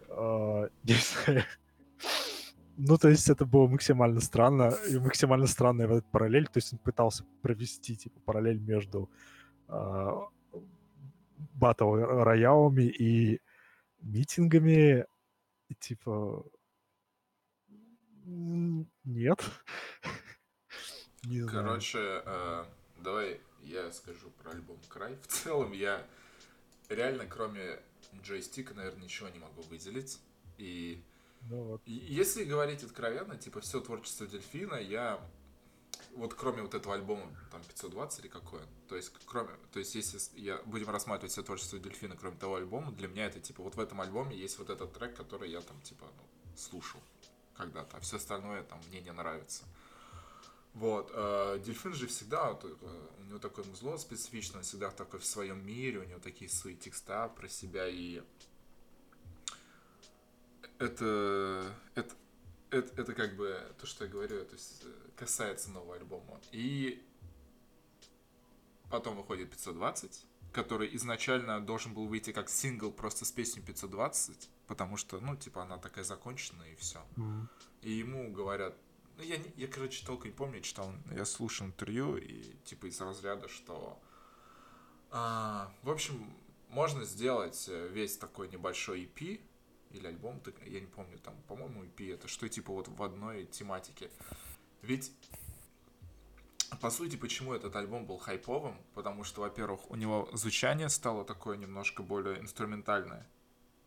А, 0.09 0.69
Не 0.83 0.93
знаю. 0.93 1.43
Ну, 2.77 2.97
то 2.97 3.09
есть 3.09 3.29
это 3.29 3.45
было 3.45 3.67
максимально 3.67 4.21
странно, 4.21 4.73
и 4.89 4.97
максимально 4.97 5.45
странная 5.45 5.87
вот 5.87 5.97
эта 5.97 6.07
параллель, 6.09 6.45
то 6.45 6.57
есть 6.57 6.73
он 6.73 6.79
пытался 6.79 7.25
провести, 7.41 7.95
типа, 7.95 8.19
параллель 8.21 8.59
между 8.59 9.09
а, 9.67 10.27
батл 11.53 11.93
роялами 11.95 12.83
и 12.83 13.39
митингами, 14.01 15.05
и, 15.71 15.75
типа, 15.79 16.45
нет. 18.25 19.39
Не. 21.23 21.47
Короче, 21.47 22.23
э, 22.25 22.65
давай 22.99 23.41
я 23.61 23.91
скажу 23.91 24.31
про 24.31 24.51
альбом 24.51 24.79
Край. 24.89 25.15
В 25.21 25.27
целом 25.27 25.71
я 25.71 26.05
реально, 26.89 27.25
кроме 27.25 27.79
джойстика, 28.23 28.73
наверное, 28.73 29.03
ничего 29.03 29.29
не 29.29 29.39
могу 29.39 29.61
выделить. 29.63 30.19
И 30.57 31.01
Ну 31.49 31.63
вот. 31.63 31.81
И 31.85 31.91
Если 31.91 32.43
говорить 32.43 32.83
откровенно, 32.83 33.37
типа 33.37 33.61
все 33.61 33.79
творчество 33.81 34.27
Дельфина, 34.27 34.75
я 34.75 35.19
вот 36.15 36.33
кроме 36.33 36.61
вот 36.61 36.73
этого 36.73 36.95
альбома, 36.95 37.25
там 37.51 37.61
520 37.63 38.19
или 38.21 38.27
какое, 38.27 38.61
то 38.87 38.95
есть 38.95 39.11
кроме, 39.25 39.49
то 39.71 39.79
есть 39.79 39.95
если 39.95 40.19
я 40.39 40.57
будем 40.65 40.89
рассматривать 40.89 41.31
все 41.31 41.43
творчество 41.43 41.79
Дельфина, 41.79 42.15
кроме 42.17 42.37
того 42.37 42.55
альбома, 42.55 42.91
для 42.91 43.07
меня 43.07 43.25
это 43.25 43.39
типа 43.39 43.63
вот 43.63 43.75
в 43.75 43.79
этом 43.79 44.01
альбоме 44.01 44.35
есть 44.35 44.57
вот 44.59 44.69
этот 44.69 44.93
трек, 44.93 45.15
который 45.15 45.49
я 45.49 45.61
там 45.61 45.79
типа 45.81 46.05
ну, 46.17 46.57
слушал 46.57 46.99
когда-то, 47.55 47.97
а 47.97 47.99
все 47.99 48.17
остальное 48.17 48.63
там 48.63 48.79
мне 48.89 49.01
не 49.01 49.11
нравится. 49.11 49.63
Вот. 50.73 51.11
э, 51.13 51.59
Дельфин 51.65 51.93
же 51.93 52.07
всегда, 52.07 52.57
э, 52.63 53.07
у 53.19 53.23
него 53.23 53.39
такое 53.39 53.65
музло 53.65 53.97
специфичное, 53.97 54.57
он 54.59 54.63
всегда 54.63 54.89
такой 54.89 55.19
в 55.19 55.25
своем 55.25 55.65
мире, 55.65 55.99
у 55.99 56.03
него 56.03 56.19
такие 56.19 56.49
свои 56.49 56.75
текста 56.75 57.27
про 57.27 57.47
себя, 57.49 57.87
и 57.87 58.21
это, 60.79 61.75
это, 61.95 62.15
это, 62.69 63.01
это 63.01 63.13
как 63.13 63.35
бы 63.35 63.61
то, 63.79 63.85
что 63.85 64.05
я 64.05 64.11
говорю, 64.11 64.37
это 64.37 64.57
с- 64.57 64.81
касается 65.21 65.69
нового 65.69 65.95
альбома. 65.97 66.41
И 66.51 66.99
потом 68.89 69.15
выходит 69.15 69.51
520, 69.51 70.25
который 70.51 70.95
изначально 70.95 71.61
должен 71.61 71.93
был 71.93 72.07
выйти 72.07 72.31
как 72.31 72.49
сингл 72.49 72.91
просто 72.91 73.23
с 73.23 73.31
песней 73.31 73.61
520, 73.61 74.49
потому 74.65 74.97
что, 74.97 75.19
ну, 75.19 75.35
типа, 75.35 75.61
она 75.61 75.77
такая 75.77 76.03
законченная 76.03 76.71
и 76.71 76.75
все. 76.75 77.05
М. 77.17 77.47
И 77.83 77.91
ему 77.91 78.31
говорят, 78.31 78.75
ну 79.17 79.23
я, 79.23 79.37
я, 79.57 79.67
короче, 79.67 80.03
толком 80.03 80.31
не 80.31 80.35
помню, 80.35 80.61
читал, 80.61 80.91
я 81.11 81.25
слушал 81.25 81.67
интервью 81.67 82.17
и 82.17 82.55
типа 82.65 82.87
из 82.87 82.99
разряда, 82.99 83.47
что, 83.47 84.01
а, 85.11 85.71
в 85.83 85.91
общем, 85.91 86.33
можно 86.69 87.05
сделать 87.05 87.65
э, 87.69 87.89
весь 87.89 88.17
такой 88.17 88.49
небольшой 88.49 89.03
EP 89.03 89.39
или 89.91 90.07
альбом, 90.07 90.41
я 90.65 90.79
не 90.79 90.87
помню, 90.87 91.19
там, 91.19 91.35
по-моему, 91.47 91.83
EP 91.83 92.13
это 92.13 92.27
что 92.27 92.49
типа 92.49 92.73
вот 92.73 92.87
в 92.87 93.03
одной 93.03 93.45
тематике. 93.45 94.09
Ведь 94.81 95.11
по 96.81 96.89
сути, 96.89 97.15
почему 97.17 97.53
этот 97.53 97.75
альбом 97.75 98.05
был 98.05 98.17
хайповым? 98.17 98.75
Потому 98.93 99.23
что, 99.23 99.41
во-первых, 99.41 99.91
у 99.91 99.95
него 99.95 100.29
звучание 100.33 100.89
стало 100.89 101.25
такое 101.25 101.57
немножко 101.57 102.01
более 102.01 102.39
инструментальное 102.39 103.27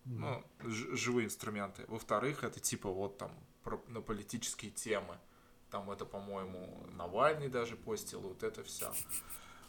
ну, 0.04 0.44
ж- 0.60 0.94
живые 0.96 1.24
инструменты. 1.24 1.84
Во-вторых, 1.88 2.44
это 2.44 2.60
типа 2.60 2.90
вот 2.90 3.16
там 3.16 3.32
про, 3.62 3.82
на 3.88 4.02
политические 4.02 4.70
темы. 4.70 5.16
Там 5.70 5.90
это, 5.90 6.04
по-моему, 6.04 6.86
Навальный 6.92 7.48
даже 7.48 7.74
постил, 7.74 8.20
вот 8.20 8.42
это 8.42 8.62
все. 8.62 8.92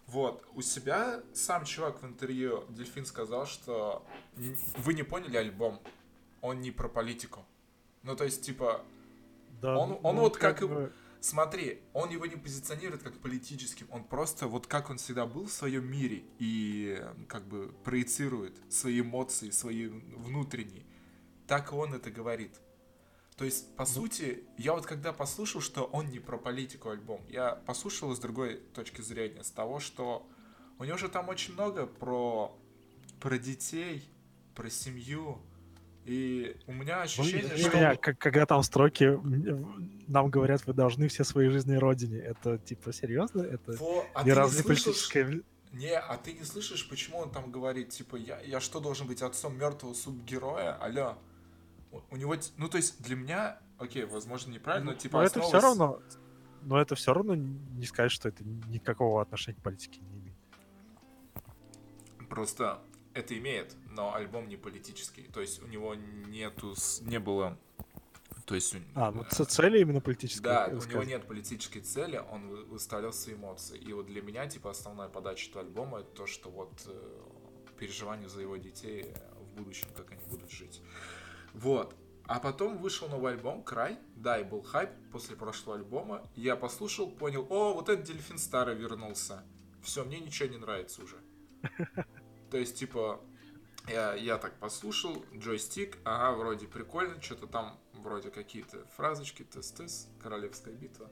Вот, 0.07 0.45
у 0.53 0.61
себя 0.61 1.23
сам 1.33 1.63
чувак 1.65 2.03
в 2.03 2.05
интервью 2.05 2.65
Дельфин 2.69 3.05
сказал, 3.05 3.47
что 3.47 4.05
вы 4.35 4.93
не 4.93 5.03
поняли 5.03 5.37
альбом, 5.37 5.81
он 6.41 6.59
не 6.61 6.69
про 6.71 6.89
политику. 6.89 7.43
Ну, 8.03 8.15
то 8.15 8.25
есть, 8.25 8.45
типа, 8.45 8.83
Да, 9.61 9.77
Он- 9.77 9.89
ну, 9.91 9.99
он 10.03 10.17
вот 10.17 10.35
как 10.37 10.61
и- 10.61 10.67
бы- 10.67 10.93
Смотри, 11.25 11.81
он 11.93 12.11
его 12.11 12.27
не 12.27 12.35
позиционирует 12.35 13.01
как 13.01 13.17
политическим, 13.17 13.87
он 13.89 14.03
просто 14.03 14.45
вот 14.45 14.67
как 14.67 14.91
он 14.91 14.97
всегда 14.99 15.25
был 15.25 15.47
в 15.47 15.51
своем 15.51 15.83
мире 15.83 16.23
и 16.37 17.03
как 17.27 17.47
бы 17.47 17.73
проецирует 17.83 18.55
свои 18.71 19.01
эмоции, 19.01 19.49
свои 19.49 19.87
внутренние, 19.87 20.85
так 21.47 21.73
он 21.73 21.95
это 21.95 22.11
говорит. 22.11 22.51
То 23.37 23.43
есть, 23.43 23.75
по 23.75 23.87
сути, 23.87 24.43
я 24.59 24.73
вот 24.73 24.85
когда 24.85 25.13
послушал, 25.13 25.61
что 25.61 25.85
он 25.85 26.09
не 26.11 26.19
про 26.19 26.37
политику 26.37 26.91
альбом, 26.91 27.25
я 27.27 27.55
послушал 27.55 28.15
с 28.15 28.19
другой 28.19 28.57
точки 28.75 29.01
зрения, 29.01 29.43
с 29.43 29.49
того, 29.49 29.79
что 29.79 30.29
у 30.77 30.83
него 30.83 30.95
же 30.95 31.09
там 31.09 31.27
очень 31.29 31.55
много 31.55 31.87
про, 31.87 32.55
про 33.19 33.39
детей, 33.39 34.07
про 34.53 34.69
семью, 34.69 35.41
и 36.05 36.55
у 36.67 36.71
меня 36.71 36.97
Ну, 36.97 37.01
ощущение, 37.03 37.47
извини 37.47 37.61
что... 37.69 37.77
меня, 37.77 37.95
как- 37.95 38.17
когда 38.19 38.45
там 38.45 38.61
строки 38.61 39.19
нам 40.07 40.29
говорят, 40.29 40.65
вы 40.67 40.73
должны 40.73 41.07
все 41.07 41.23
свои 41.23 41.49
жизни 41.49 41.75
родине, 41.75 42.19
это 42.19 42.59
типа 42.59 42.93
серьезно? 42.93 43.41
Это 43.41 43.73
Во, 43.77 44.05
а 44.13 44.23
ни 44.23 44.29
разу 44.29 44.57
не 44.57 44.63
политическое... 44.63 45.41
Не, 45.71 45.97
а 45.97 46.15
ты 46.17 46.33
не 46.33 46.43
слышишь, 46.43 46.87
почему 46.87 47.17
он 47.17 47.31
там 47.31 47.51
говорит, 47.51 47.89
типа, 47.89 48.15
я, 48.15 48.39
я 48.41 48.61
что, 48.61 48.79
должен 48.79 49.07
быть 49.07 49.21
отцом 49.21 49.57
мертвого 49.57 49.93
субгероя? 49.93 50.73
Алло. 50.75 51.17
У, 52.11 52.15
него, 52.15 52.35
ну, 52.55 52.69
то 52.69 52.77
есть, 52.77 53.01
для 53.01 53.15
меня, 53.17 53.59
окей, 53.77 54.05
возможно, 54.05 54.51
неправильно, 54.51 54.91
но, 54.91 54.97
типа, 54.97 55.17
Но 55.17 55.23
это 55.23 55.41
все 55.41 55.59
равно... 55.59 55.99
Но 56.61 56.79
это 56.79 56.95
все 56.95 57.13
равно 57.13 57.35
не 57.35 57.85
сказать, 57.85 58.11
что 58.11 58.29
это 58.29 58.43
никакого 58.43 59.21
отношения 59.21 59.57
к 59.57 59.61
политике 59.61 59.99
не 60.01 60.19
имеет. 60.19 60.37
Просто 62.29 62.79
это 63.15 63.37
имеет, 63.37 63.75
но 63.89 64.13
альбом 64.13 64.47
не 64.47 64.57
политический. 64.57 65.23
То 65.33 65.41
есть, 65.41 65.63
у 65.63 65.67
него 65.67 65.95
нету, 65.95 66.75
не 67.01 67.19
было, 67.19 67.57
то 68.45 68.53
есть... 68.53 68.75
А, 68.93 69.11
ну 69.11 69.23
э, 69.23 69.43
цели 69.45 69.79
именно 69.79 70.01
политические. 70.01 70.43
Да, 70.43 70.69
у 70.71 70.89
него 70.89 71.03
нет 71.03 71.25
политической 71.25 71.79
цели, 71.79 72.21
он 72.31 72.47
вы- 72.47 72.65
выставлял 72.65 73.11
свои 73.11 73.35
эмоции. 73.35 73.77
И 73.77 73.91
вот 73.91 74.05
для 74.05 74.21
меня, 74.21 74.45
типа, 74.47 74.69
основная 74.69 75.09
подача 75.09 75.49
этого 75.49 75.65
альбома 75.65 75.99
это 75.99 76.09
то, 76.11 76.27
что 76.27 76.49
вот 76.49 76.71
э, 76.85 77.21
переживание 77.79 78.29
за 78.29 78.41
его 78.41 78.57
детей 78.57 79.13
в 79.39 79.55
будущем, 79.57 79.87
как 79.95 80.11
они 80.11 80.21
будут 80.29 80.51
жить. 80.51 80.81
Вот. 81.53 81.95
А 82.27 82.39
потом 82.39 82.77
вышел 82.77 83.07
новый 83.07 83.33
альбом 83.33 83.63
«Край». 83.63 83.97
Да, 84.15 84.39
и 84.39 84.43
был 84.43 84.61
хайп 84.61 84.89
после 85.11 85.35
прошлого 85.35 85.77
альбома. 85.77 86.23
Я 86.35 86.55
послушал, 86.55 87.09
понял, 87.09 87.47
о, 87.49 87.73
вот 87.73 87.89
этот 87.89 88.05
дельфин 88.05 88.37
старый 88.37 88.75
вернулся. 88.75 89.43
Все, 89.81 90.03
мне 90.03 90.19
ничего 90.19 90.49
не 90.49 90.57
нравится 90.57 91.03
уже. 91.03 91.17
То 92.55 92.59
есть, 92.59 92.77
типа, 92.77 93.19
я, 93.89 94.13
я 94.13 94.37
так 94.37 94.57
послушал, 94.59 95.25
джойстик, 95.35 95.97
ага, 96.05 96.37
вроде 96.37 96.67
прикольно, 96.67 97.21
что-то 97.21 97.47
там 97.47 97.77
вроде 97.91 98.31
какие-то 98.31 98.85
фразочки, 98.95 99.43
тес-тес, 99.43 100.07
королевская 100.23 100.73
битва. 100.73 101.11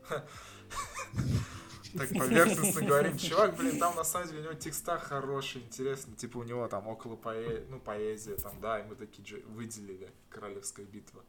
Так 1.98 2.08
поверхностно 2.18 2.82
говорим, 2.82 3.18
чувак, 3.18 3.58
блин, 3.58 3.78
там 3.78 3.94
на 3.98 4.06
самом 4.06 4.30
деле 4.30 4.40
у 4.40 4.44
него 4.44 4.54
текста 4.54 4.98
хорошие, 4.98 5.66
интересные, 5.66 6.16
типа 6.16 6.38
у 6.38 6.44
него 6.44 6.66
там 6.70 6.88
около 6.88 7.18
поэ... 7.18 7.66
ну, 7.68 7.78
поэзия, 7.82 8.38
там, 8.38 8.62
да, 8.62 8.80
и 8.80 8.84
мы 8.84 8.96
такие 8.96 9.44
выделили 9.48 10.10
королевская 10.30 10.86
битва. 10.86 11.26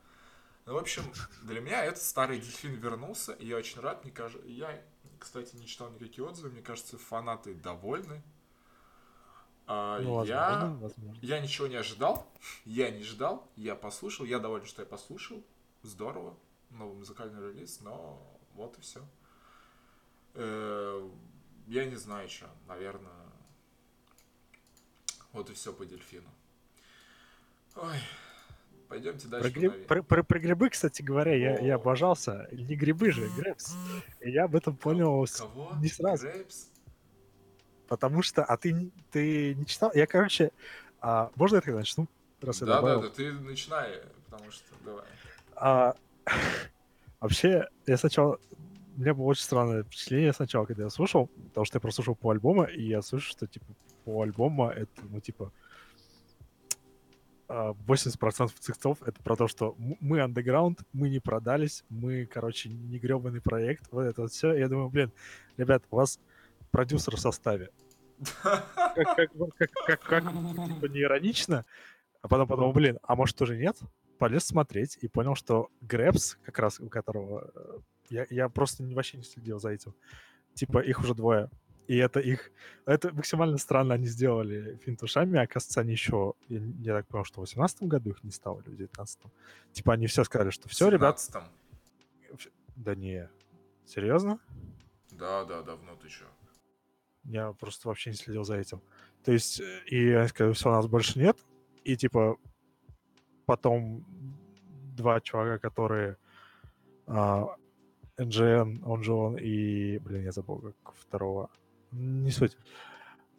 Ну, 0.65 0.75
в 0.75 0.77
общем, 0.77 1.03
для 1.43 1.61
меня 1.61 1.85
этот 1.85 2.05
старый 2.05 2.39
дельфин 2.39 2.75
вернулся, 2.75 3.33
и 3.33 3.49
я 3.49 3.57
очень 3.57 3.81
рад, 3.81 4.05
мне 4.05 4.13
кажется, 4.13 4.47
я, 4.47 4.81
кстати, 5.19 5.57
не 5.57 5.67
читал 5.67 5.91
никакие 5.91 6.25
отзывы, 6.25 6.51
мне 6.51 6.63
кажется, 6.63 6.99
фанаты 6.99 7.53
довольны. 7.53 8.23
А, 9.67 9.99
Ну, 10.01 10.25
я... 10.25 10.51
возможно, 10.51 10.79
возможно. 10.79 11.19
Я 11.23 11.41
ничего 11.41 11.67
не 11.67 11.77
ожидал, 11.77 12.27
я 12.65 12.91
не 12.91 13.03
ждал, 13.03 13.49
я 13.57 13.75
послушал, 13.75 14.27
я 14.27 14.39
доволен, 14.39 14.67
что 14.67 14.83
я 14.83 14.87
послушал, 14.87 15.43
здорово, 15.83 16.37
новый 16.71 16.97
музыкальный 16.97 17.41
релиз, 17.51 17.81
но 17.81 18.23
вот 18.55 18.77
и 18.79 18.81
все. 18.83 19.01
Я 21.67 21.85
не 21.87 21.97
знаю 21.97 22.29
что, 22.29 22.47
наверное, 22.69 23.11
вот 25.33 25.49
и 25.51 25.55
все 25.55 25.73
по 25.73 25.87
дельфину. 25.87 26.29
Ой, 27.77 27.97
пойдемте 28.89 29.29
Про, 29.29 29.41
дальше. 29.41 29.49
гриб- 29.51 29.63
наверное. 29.71 29.87
про- 29.87 30.03
про- 30.03 30.23
про 30.23 30.39
грибы, 30.41 30.69
кстати 30.71 31.01
говоря, 31.03 31.35
я, 31.35 31.59
я 31.61 31.77
обожался. 31.77 32.49
Не 32.53 32.77
грибы 32.77 33.11
же, 33.13 33.29
гребс. 33.31 33.75
И 34.21 34.31
я 34.31 34.45
об 34.45 34.55
этом 34.55 34.77
понял 34.77 35.25
Кого? 35.39 35.73
не 35.81 35.89
сразу. 35.89 36.29
Грейпс? 36.29 36.69
Потому 37.89 38.23
что, 38.23 38.45
а 38.45 38.57
ты, 38.57 38.91
ты 39.11 39.55
не 39.55 39.67
читал? 39.67 39.91
Я, 39.95 40.07
короче, 40.07 40.51
а, 41.01 41.31
можно 41.37 41.57
я 41.57 41.61
тогда 41.61 41.79
начну? 41.79 42.09
Раз 42.41 42.61
я 42.61 42.67
Да, 42.67 42.83
да, 42.83 42.99
да, 42.99 43.09
ты 43.09 43.33
начинай, 43.33 44.01
потому 44.29 44.51
что 44.51 44.65
давай. 44.85 45.05
А, 45.57 45.95
вообще, 47.21 47.69
я 47.87 47.97
сначала... 47.97 48.39
У 48.97 49.01
меня 49.01 49.13
было 49.13 49.25
очень 49.25 49.43
странное 49.43 49.83
впечатление 49.83 50.33
сначала, 50.33 50.67
когда 50.67 50.85
я 50.85 50.91
слушал, 50.91 51.27
потому 51.49 51.65
что 51.65 51.77
я 51.77 51.81
прослушал 51.81 52.15
по 52.15 52.31
альбому, 52.31 52.65
и 52.65 52.83
я 52.85 53.03
слышу, 53.03 53.29
что, 53.29 53.47
типа, 53.47 53.67
по 54.05 54.23
альбому 54.23 54.69
это, 54.71 55.03
ну, 55.11 55.21
типа, 55.21 55.53
а, 57.49 57.75
80% 57.87 58.53
текстов 58.61 59.03
это 59.03 59.23
про 59.23 59.37
то, 59.37 59.49
что 59.49 59.77
мы 60.01 60.21
андеграунд, 60.21 60.81
мы 60.93 61.09
не 61.09 61.21
продались, 61.21 61.85
мы, 61.91 62.27
короче, 62.27 62.69
не 62.71 62.99
гребаный 62.99 63.41
проект, 63.41 63.85
вот 63.91 64.03
это 64.03 64.23
вот 64.23 64.33
все. 64.33 64.55
Я 64.55 64.69
думаю, 64.69 64.89
блин, 64.89 65.13
ребят, 65.57 65.83
у 65.91 65.97
вас 65.97 66.19
продюсер 66.79 67.15
в 67.17 67.21
составе. 67.21 67.71
Как, 68.43 69.17
как, 69.17 69.35
бы- 69.37 69.51
как, 69.57 69.71
как, 69.87 70.01
как, 70.03 70.23
типа, 70.33 70.87
не 70.87 71.01
иронично, 71.03 71.65
а 72.23 72.29
потом 72.29 72.47
подумал, 72.49 72.73
блин, 72.73 72.99
а 73.03 73.15
может 73.17 73.37
тоже 73.37 73.57
нет? 73.57 73.77
Полез 74.19 74.45
смотреть 74.45 74.99
и 75.01 75.09
понял, 75.09 75.35
что 75.37 75.69
Гребс, 75.81 76.37
как 76.45 76.59
раз 76.59 76.81
у 76.81 76.89
которого... 76.89 77.51
э, 77.55 77.79
Я, 78.11 78.27
я 78.31 78.49
просто 78.49 78.85
вообще 78.85 79.19
не 79.19 79.25
следил 79.25 79.59
за 79.61 79.71
этим. 79.71 79.95
Типа 80.55 80.79
их 80.81 81.01
уже 81.01 81.15
двое. 81.15 81.49
И 81.89 81.97
это 81.97 82.21
их... 82.21 82.51
Это 82.87 83.13
максимально 83.15 83.59
странно 83.59 83.95
они 83.95 84.07
сделали 84.07 84.79
финт 84.85 85.03
ушами. 85.03 85.39
Оказывается, 85.39 85.81
они 85.81 85.93
еще... 85.93 86.35
Я, 86.49 86.61
я 86.81 86.93
так 86.95 87.07
понял, 87.09 87.25
что 87.25 87.41
в 87.41 87.45
18 87.45 87.83
году 87.83 88.11
их 88.11 88.25
не 88.25 88.31
стало, 88.31 88.61
или 88.63 88.71
в 88.71 88.77
19 88.77 89.21
Типа 89.73 89.93
они 89.93 90.07
все 90.07 90.25
сказали, 90.25 90.51
что 90.51 90.69
все, 90.69 90.89
ребят... 90.89 91.17
17-м. 91.19 91.45
Да 92.77 92.95
не. 92.95 93.29
Серьезно? 93.87 94.39
Да, 95.11 95.45
да, 95.45 95.63
давно 95.63 95.95
ты 95.97 96.09
что? 96.09 96.25
Я 97.25 97.53
просто 97.53 97.89
вообще 97.89 98.11
не 98.11 98.17
следил 98.17 98.45
за 98.45 98.57
этим. 98.57 98.81
То 99.25 99.33
есть, 99.33 99.61
э, 99.61 99.81
и 99.87 100.11
они 100.13 100.29
сказали, 100.29 100.53
все, 100.55 100.71
нас 100.71 100.87
больше 100.87 101.19
нет. 101.19 101.39
И 101.85 101.97
типа 101.97 102.37
потом 103.47 104.05
два 104.97 105.21
чувака, 105.21 105.59
которые 105.59 106.17
а, 107.07 107.57
NGN, 108.17 108.83
он 108.85 109.03
же 109.03 109.13
он, 109.13 109.37
и, 109.37 109.99
блин, 109.99 110.25
я 110.25 110.33
забыл, 110.33 110.75
как 110.83 110.95
второго. 110.95 111.51
Не 111.93 112.31
суть. 112.31 112.57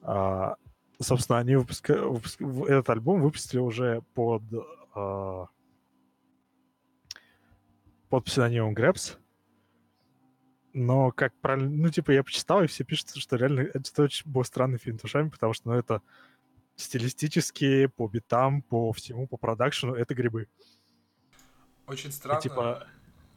А, 0.01 0.55
собственно, 0.99 1.39
они 1.39 1.55
выпуска... 1.55 1.93
выпуск- 2.07 2.41
этот 2.41 2.89
альбом 2.89 3.21
выпустили 3.21 3.59
уже 3.59 4.01
под 4.13 4.43
а, 4.93 5.47
под 8.09 8.25
псевдонимом 8.25 8.73
Гребс. 8.73 9.17
Но 10.77 11.09
как 11.11 11.33
правильно, 11.39 11.69
ну, 11.69 11.89
типа, 11.89 12.11
я 12.11 12.21
почитал, 12.21 12.61
и 12.61 12.67
все 12.67 12.83
пишут, 12.83 13.15
что 13.15 13.37
реально 13.37 13.61
это 13.61 14.03
очень 14.03 14.29
был 14.29 14.43
странный 14.43 14.77
фильм 14.77 14.99
с 14.99 15.03
потому 15.31 15.53
что, 15.53 15.69
ну, 15.69 15.75
это 15.75 16.01
стилистически, 16.75 17.85
по 17.87 18.09
битам, 18.09 18.61
по 18.61 18.91
всему, 18.91 19.25
по 19.25 19.37
продакшену, 19.37 19.93
это 19.93 20.13
грибы. 20.13 20.49
Очень 21.87 22.11
странно, 22.11 22.39
и, 22.39 22.41
типа... 22.41 22.87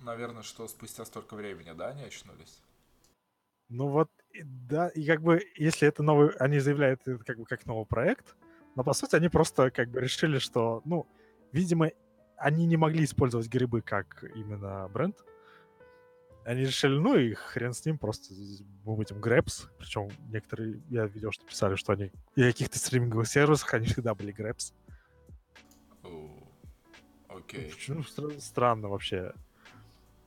наверное, 0.01 0.42
что 0.42 0.66
спустя 0.66 1.05
столько 1.05 1.37
времени, 1.37 1.70
да, 1.77 1.90
они 1.90 2.03
очнулись? 2.03 2.61
Ну 3.68 3.87
вот, 3.87 4.11
да, 4.42 4.88
и 4.88 5.07
как 5.07 5.22
бы, 5.22 5.40
если 5.55 5.87
это 5.87 6.03
новый, 6.03 6.31
они 6.40 6.59
заявляют 6.59 7.07
это 7.07 7.22
как 7.22 7.38
бы 7.38 7.44
как 7.44 7.66
новый 7.66 7.87
проект, 7.87 8.35
но 8.74 8.83
по 8.83 8.92
сути 8.94 9.14
они 9.14 9.29
просто 9.29 9.70
как 9.70 9.90
бы 9.90 10.01
решили, 10.01 10.40
что, 10.40 10.83
ну, 10.85 11.07
видимо, 11.53 11.92
они 12.37 12.66
не 12.66 12.77
могли 12.77 13.05
использовать 13.05 13.46
грибы 13.46 13.81
как 13.81 14.24
именно 14.35 14.88
бренд. 14.88 15.16
Они 16.48 16.62
решили, 16.62 16.96
ну 16.96 17.14
и 17.14 17.34
хрен 17.34 17.74
с 17.74 17.84
ним, 17.84 17.98
просто 17.98 18.32
мы 18.82 18.96
будем 18.96 19.20
грэпс. 19.20 19.68
Причем 19.76 20.08
некоторые, 20.30 20.80
я 20.88 21.04
видел, 21.04 21.30
что 21.30 21.44
писали, 21.44 21.74
что 21.74 21.92
они 21.92 22.11
и 22.37 22.42
каких-то 22.42 22.78
стриминговых 22.78 23.28
сервисах, 23.28 23.74
они 23.74 23.84
всегда 23.84 24.14
были 24.14 24.32
грэпс. 24.32 24.72
Окей. 27.28 27.70
Okay. 27.70 28.02
Ну, 28.16 28.40
странно 28.40 28.88
вообще. 28.88 29.34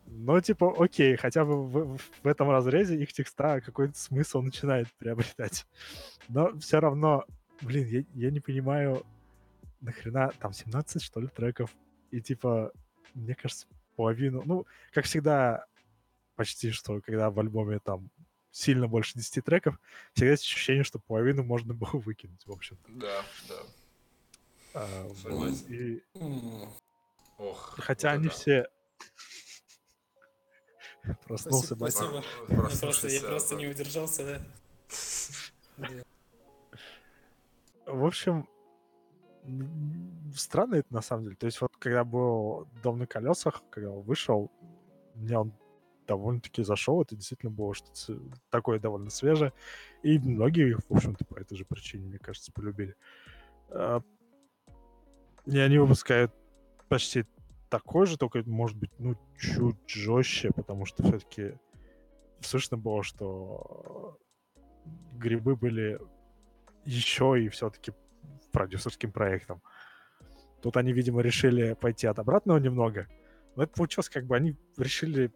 Но, 0.05 0.39
типа, 0.39 0.71
окей, 0.77 1.15
хотя 1.15 1.43
бы 1.43 1.65
в, 1.65 1.97
в 1.97 2.27
этом 2.27 2.51
разрезе 2.51 3.01
их 3.01 3.12
текста 3.12 3.60
какой-то 3.60 3.97
смысл 3.97 4.43
начинает 4.43 4.93
приобретать. 4.99 5.65
Но 6.29 6.55
все 6.60 6.79
равно, 6.79 7.25
блин, 7.62 7.88
я, 7.88 8.03
я 8.13 8.29
не 8.29 8.41
понимаю, 8.41 9.03
нахрена 9.79 10.31
там 10.39 10.53
17, 10.53 11.01
что 11.01 11.19
ли, 11.19 11.29
треков. 11.29 11.71
И, 12.12 12.21
типа, 12.21 12.71
мне 13.15 13.34
кажется, 13.34 13.65
половину... 13.95 14.43
Ну, 14.45 14.67
как 14.93 15.05
всегда, 15.05 15.65
почти 16.41 16.71
что, 16.71 16.99
когда 17.01 17.30
в 17.30 17.39
альбоме 17.39 17.77
там 17.77 18.10
сильно 18.49 18.88
больше 18.88 19.13
10 19.13 19.45
треков, 19.45 19.80
всегда 20.13 20.32
есть 20.32 20.41
ощущение, 20.43 20.84
что 20.84 20.97
половину 20.97 21.43
можно 21.43 21.73
было 21.82 21.91
выкинуть, 21.93 22.47
в 22.47 22.51
общем. 22.51 22.80
Да, 22.88 23.23
да. 23.47 23.56
А, 24.73 25.08
и... 25.69 26.01
Ох, 27.38 27.75
Хотя 27.77 28.10
вот 28.10 28.15
они 28.15 28.27
это... 28.27 28.36
все 28.36 28.67
Проснулся, 31.27 31.75
Спасибо. 31.75 32.23
Просто, 32.47 33.08
я 33.08 33.21
просто 33.21 33.56
не 33.56 33.67
удержался, 33.67 34.25
да. 34.25 34.41
В 37.86 38.06
общем, 38.06 38.47
странно 40.36 40.75
это 40.75 40.91
на 40.93 41.01
самом 41.01 41.25
деле. 41.25 41.36
То 41.36 41.45
есть 41.45 41.62
вот 41.62 41.75
когда 41.77 42.04
был 42.04 42.67
«Дом 42.82 42.97
на 42.99 43.06
колесах», 43.06 43.62
когда 43.69 43.91
он 43.91 44.01
вышел, 44.01 44.49
мне 45.15 45.38
он 45.38 45.54
довольно-таки 46.07 46.63
зашел. 46.63 47.01
Это 47.01 47.15
действительно 47.15 47.51
было 47.51 47.73
что-то 47.73 48.19
такое 48.49 48.79
довольно 48.79 49.09
свежее. 49.09 49.53
И 50.03 50.19
многие, 50.19 50.75
в 50.75 50.91
общем-то, 50.91 51.25
по 51.25 51.35
этой 51.35 51.55
же 51.57 51.65
причине, 51.65 52.07
мне 52.07 52.19
кажется, 52.19 52.51
полюбили. 52.51 52.95
А, 53.69 54.01
и 55.45 55.57
они 55.57 55.77
выпускают 55.77 56.33
почти 56.89 57.25
такой 57.69 58.05
же, 58.05 58.17
только, 58.17 58.43
может 58.45 58.77
быть, 58.77 58.91
ну, 58.99 59.15
чуть 59.37 59.77
жестче, 59.87 60.51
потому 60.51 60.85
что 60.85 61.03
все-таки 61.03 61.53
слышно 62.41 62.77
было, 62.77 63.03
что 63.03 64.19
грибы 65.13 65.55
были 65.55 65.99
еще 66.83 67.41
и 67.41 67.49
все-таки 67.49 67.93
продюсерским 68.51 69.11
проектом. 69.11 69.61
Тут 70.61 70.77
они, 70.77 70.93
видимо, 70.93 71.21
решили 71.21 71.73
пойти 71.73 72.07
от 72.07 72.19
обратного 72.19 72.57
немного. 72.57 73.07
Но 73.55 73.63
это 73.63 73.73
получилось, 73.73 74.09
как 74.09 74.25
бы 74.25 74.35
они 74.35 74.55
решили 74.77 75.31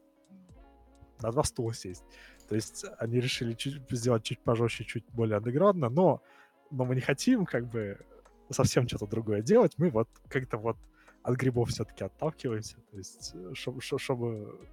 на 1.21 1.31
два 1.31 1.43
стула 1.43 1.73
сесть. 1.73 2.03
То 2.47 2.55
есть 2.55 2.85
они 2.99 3.19
решили 3.19 3.53
чуть, 3.53 3.81
сделать 3.89 4.23
чуть 4.23 4.39
пожестче, 4.39 4.85
чуть 4.85 5.05
более 5.11 5.37
андеграундно, 5.37 5.89
но, 5.89 6.21
но 6.71 6.85
мы 6.85 6.95
не 6.95 7.01
хотим 7.01 7.45
как 7.45 7.67
бы 7.67 7.99
совсем 8.49 8.87
что-то 8.87 9.07
другое 9.07 9.41
делать. 9.41 9.73
Мы 9.77 9.89
вот 9.89 10.09
как-то 10.29 10.57
вот 10.57 10.77
от 11.23 11.35
грибов 11.35 11.69
все-таки 11.69 12.03
отталкиваемся, 12.03 12.77
то 12.91 12.97
есть 12.97 13.33
чтобы, 13.53 13.81
чтобы 13.81 14.69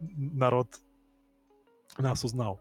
народ 0.00 0.80
нас 1.98 2.24
узнал. 2.24 2.60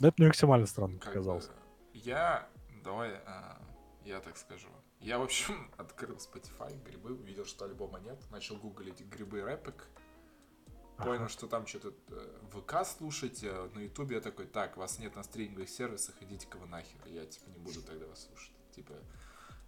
Но 0.00 0.08
это 0.08 0.14
мне 0.18 0.28
максимально 0.28 0.66
странно 0.66 0.98
как 0.98 1.12
показалось. 1.12 1.50
Я, 1.92 2.48
давай, 2.84 3.14
а, 3.26 3.60
я 4.04 4.20
так 4.20 4.36
скажу. 4.36 4.68
Я, 5.00 5.18
в 5.18 5.22
общем, 5.22 5.70
открыл 5.76 6.16
Spotify, 6.16 6.82
грибы, 6.84 7.12
увидел, 7.12 7.44
что 7.44 7.64
альбома 7.64 8.00
нет, 8.00 8.18
начал 8.30 8.56
гуглить 8.56 9.00
грибы 9.00 9.42
рэпик, 9.42 9.88
понял, 10.98 11.22
ага. 11.22 11.28
что 11.28 11.46
там 11.46 11.66
что-то 11.66 11.94
э, 12.08 12.38
ВК 12.52 12.86
слушать, 12.86 13.40
э, 13.42 13.70
на 13.74 13.80
Ютубе 13.80 14.16
я 14.16 14.20
такой, 14.20 14.46
так, 14.46 14.76
вас 14.76 14.98
нет 14.98 15.16
на 15.16 15.22
стриминговых 15.22 15.68
сервисах, 15.68 16.14
идите-ка 16.20 16.56
вы 16.56 16.66
нахер, 16.66 17.00
я, 17.06 17.24
типа, 17.24 17.48
не 17.50 17.58
буду 17.58 17.82
тогда 17.82 18.06
вас 18.06 18.26
слушать. 18.26 18.52
Типа, 18.74 18.94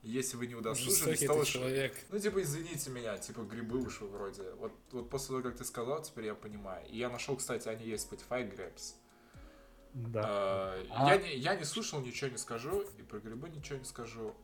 если 0.03 0.37
вы 0.37 0.47
не 0.47 0.55
удосужились, 0.55 1.21
то 1.21 1.35
уж... 1.35 1.49
человек. 1.49 1.95
Ну, 2.11 2.19
типа, 2.19 2.43
извините 2.43 2.90
меня, 2.90 3.19
типа, 3.19 3.43
грибы 3.43 3.79
уж 3.79 4.01
вроде. 4.01 4.51
Вот, 4.55 4.73
вот 4.93 5.11
после 5.11 5.29
того, 5.29 5.43
как 5.43 5.57
ты 5.57 5.64
сказал, 5.64 6.03
теперь 6.03 6.27
я 6.27 6.35
понимаю. 6.35 6.87
И 6.88 6.97
я 6.99 7.11
нашел, 7.11 7.37
кстати, 7.37 7.69
они 7.69 7.87
есть 7.87 8.11
Spotify 8.11 8.51
Grabs. 8.51 8.95
Да. 9.93 10.23
А, 10.25 10.85
а... 10.90 11.14
Я, 11.14 11.19
не, 11.19 11.37
я 11.37 11.57
не 11.57 11.64
слушал, 11.64 12.01
ничего 12.01 12.31
не 12.31 12.38
скажу, 12.38 12.83
и 12.99 13.03
про 13.03 13.19
грибы 13.19 13.49
ничего 13.49 13.79
не 13.79 13.85
скажу. 13.85 14.35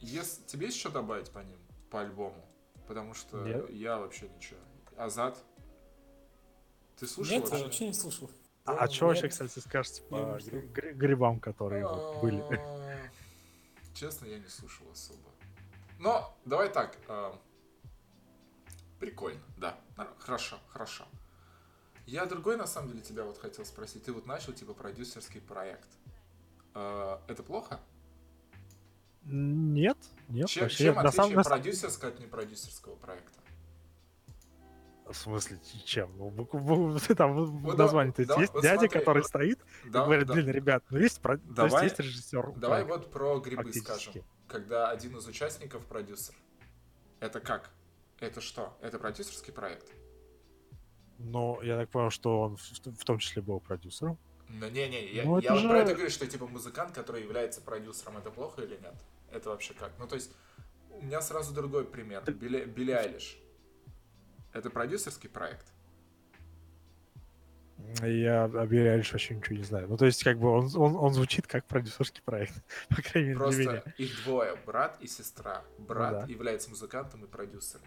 Если, 0.00 0.42
тебе 0.44 0.66
есть 0.66 0.78
что 0.78 0.90
добавить 0.90 1.30
по 1.30 1.38
ним, 1.38 1.58
по 1.90 2.00
альбому? 2.00 2.44
Потому 2.86 3.14
что 3.14 3.42
Нет. 3.44 3.70
я 3.70 3.98
вообще 3.98 4.28
ничего. 4.28 4.60
Азат? 4.96 5.42
Ты 6.98 7.06
слушал 7.06 7.34
Нет, 7.34 7.42
вообще? 7.44 7.58
я 7.58 7.64
вообще 7.64 7.86
не 7.88 7.94
слушал. 7.94 8.30
А, 8.64 8.72
а 8.76 8.90
что 8.90 9.06
вообще, 9.06 9.28
кстати, 9.28 9.58
скажете 9.58 10.02
по 10.02 10.38
грибам, 10.72 11.40
которые 11.40 11.86
были? 12.22 12.42
Честно, 13.94 14.26
я 14.26 14.38
не 14.38 14.48
слушал 14.48 14.86
особо. 14.90 15.30
Но, 15.98 16.36
давай 16.44 16.72
так. 16.72 16.96
Э, 17.08 17.32
прикольно, 18.98 19.42
да. 19.56 19.78
Хорошо, 20.18 20.58
хорошо. 20.68 21.04
Я 22.06 22.26
другой, 22.26 22.56
на 22.56 22.66
самом 22.66 22.88
деле, 22.88 23.02
тебя 23.02 23.24
вот 23.24 23.38
хотел 23.38 23.64
спросить. 23.64 24.04
Ты 24.04 24.12
вот 24.12 24.26
начал, 24.26 24.52
типа, 24.52 24.74
продюсерский 24.74 25.40
проект. 25.40 25.88
Это 26.74 27.42
плохо? 27.46 27.80
Нет, 29.22 29.96
нет. 30.28 30.48
Чем, 30.48 30.68
чем 30.68 30.98
отличие 30.98 31.42
продюсерского 31.42 32.10
от 32.10 32.20
непродюсерского 32.20 32.96
проекта? 32.96 33.38
В 35.06 35.14
смысле, 35.14 35.60
чем? 35.84 36.16
Ну, 36.16 36.98
там 37.16 37.34
в 37.34 37.76
названии 37.76 38.12
да, 38.24 38.36
есть 38.40 38.54
вот 38.54 38.62
дядя, 38.62 38.80
смотри, 38.80 38.98
который 38.98 39.18
вот, 39.18 39.28
стоит 39.28 39.58
да, 39.84 40.00
и 40.00 40.04
говорит, 40.04 40.26
да. 40.26 40.34
блин, 40.34 40.48
ребят, 40.50 40.84
ну 40.88 40.98
есть, 40.98 41.20
про... 41.20 41.36
давай, 41.36 41.70
То 41.70 41.84
есть, 41.84 41.98
есть 41.98 42.00
режиссер. 42.00 42.52
Давай 42.56 42.84
вот 42.84 43.10
про 43.10 43.38
грибы 43.38 43.72
скажем. 43.72 44.24
Когда 44.48 44.88
один 44.88 45.16
из 45.16 45.26
участников 45.26 45.84
продюсер. 45.84 46.34
Это 47.20 47.40
как? 47.40 47.70
Это 48.20 48.40
что? 48.40 48.76
Это 48.80 48.98
продюсерский 48.98 49.52
проект? 49.52 49.92
Ну, 51.18 51.60
я 51.62 51.76
так 51.76 51.90
понял, 51.90 52.10
что 52.10 52.40
он 52.40 52.56
в, 52.56 52.62
в 52.62 53.04
том 53.04 53.18
числе 53.18 53.42
был 53.42 53.60
продюсером. 53.60 54.18
Ну, 54.48 54.68
не-не, 54.68 55.12
я, 55.12 55.24
ну, 55.24 55.38
я 55.38 55.52
вот 55.52 55.60
же... 55.60 55.68
про 55.68 55.78
это 55.78 55.94
говорю, 55.94 56.10
что 56.10 56.26
типа 56.26 56.46
музыкант, 56.46 56.92
который 56.92 57.22
является 57.22 57.60
продюсером, 57.60 58.18
это 58.18 58.30
плохо 58.30 58.62
или 58.62 58.76
нет? 58.76 58.94
Это 59.30 59.50
вообще 59.50 59.74
как? 59.74 59.92
Ну, 59.98 60.06
то 60.06 60.14
есть, 60.14 60.32
у 60.90 61.04
меня 61.04 61.20
сразу 61.20 61.52
другой 61.54 61.84
пример. 61.84 62.22
Билли, 62.30 62.64
Билли 62.64 62.92
Айлиш. 62.92 63.36
Это 64.54 64.70
продюсерский 64.70 65.28
проект? 65.28 65.66
Я 68.02 68.44
о 68.44 68.66
Билли 68.66 68.88
Айлиш 68.88 69.12
вообще 69.12 69.34
ничего 69.34 69.56
не 69.56 69.64
знаю. 69.64 69.88
Ну, 69.88 69.96
то 69.96 70.06
есть, 70.06 70.22
как 70.24 70.38
бы 70.38 70.48
он, 70.48 70.70
он, 70.74 70.96
он 70.96 71.12
звучит 71.12 71.46
как 71.46 71.66
продюсерский 71.66 72.22
проект, 72.22 72.54
по 72.88 73.02
крайней 73.02 73.30
мере, 73.30 73.38
Просто 73.38 73.62
для 73.62 73.72
меня. 73.72 73.82
их 73.98 74.24
двое, 74.24 74.56
брат 74.64 74.96
и 75.00 75.06
сестра. 75.06 75.62
Брат 75.78 76.12
ну, 76.12 76.20
да. 76.20 76.26
является 76.26 76.70
музыкантом 76.70 77.24
и 77.24 77.26
продюсером. 77.26 77.84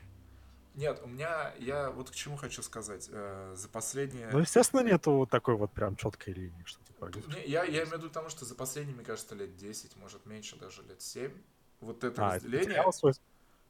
Нет, 0.75 1.01
у 1.03 1.07
меня, 1.07 1.53
я 1.57 1.89
вот 1.89 2.11
к 2.11 2.13
чему 2.13 2.35
хочу 2.35 2.61
сказать. 2.61 3.09
Э, 3.11 3.53
за 3.55 3.67
последние... 3.69 4.29
Ну, 4.31 4.39
естественно, 4.39 4.81
нету 4.81 5.13
вот 5.13 5.29
такой 5.31 5.55
вот 5.55 5.71
прям 5.71 5.95
четкой 5.95 6.33
линии, 6.33 6.63
что 6.65 6.79
ты 6.85 6.93
продюсер. 6.93 7.35
Я, 7.45 7.63
я 7.63 7.83
имею 7.83 7.87
в 7.87 7.93
виду 7.93 8.09
тому, 8.09 8.29
что 8.29 8.45
за 8.45 8.53
последние, 8.53 8.95
мне 8.95 9.05
кажется, 9.05 9.33
лет 9.33 9.55
10, 9.55 9.95
может 9.97 10.25
меньше, 10.27 10.55
даже 10.57 10.83
лет 10.83 11.01
7, 11.01 11.31
вот 11.79 12.03
это 12.03 12.27
а, 12.27 12.35
разделение... 12.35 12.73
Это 12.73 13.15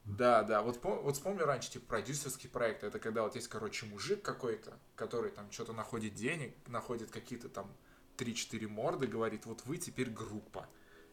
да, 0.08 0.44
да. 0.44 0.62
Вот, 0.62 0.80
вот 0.84 1.16
вспомню 1.16 1.46
раньше, 1.46 1.72
типа, 1.72 1.86
продюсерский 1.88 2.50
проект. 2.50 2.84
Это 2.84 2.98
когда 2.98 3.24
вот 3.24 3.36
есть, 3.36 3.50
короче, 3.50 3.86
мужик 3.86 4.22
какой-то, 4.22 4.80
который 4.96 5.32
там 5.32 5.52
что-то 5.52 5.74
находит 5.74 6.14
денег, 6.14 6.56
находит 6.68 7.12
какие-то 7.12 7.50
там 7.50 7.72
3-4 8.18 8.68
морды, 8.68 9.08
говорит, 9.08 9.46
вот 9.46 9.66
вы 9.66 9.78
теперь 9.78 10.10
группа. 10.10 10.68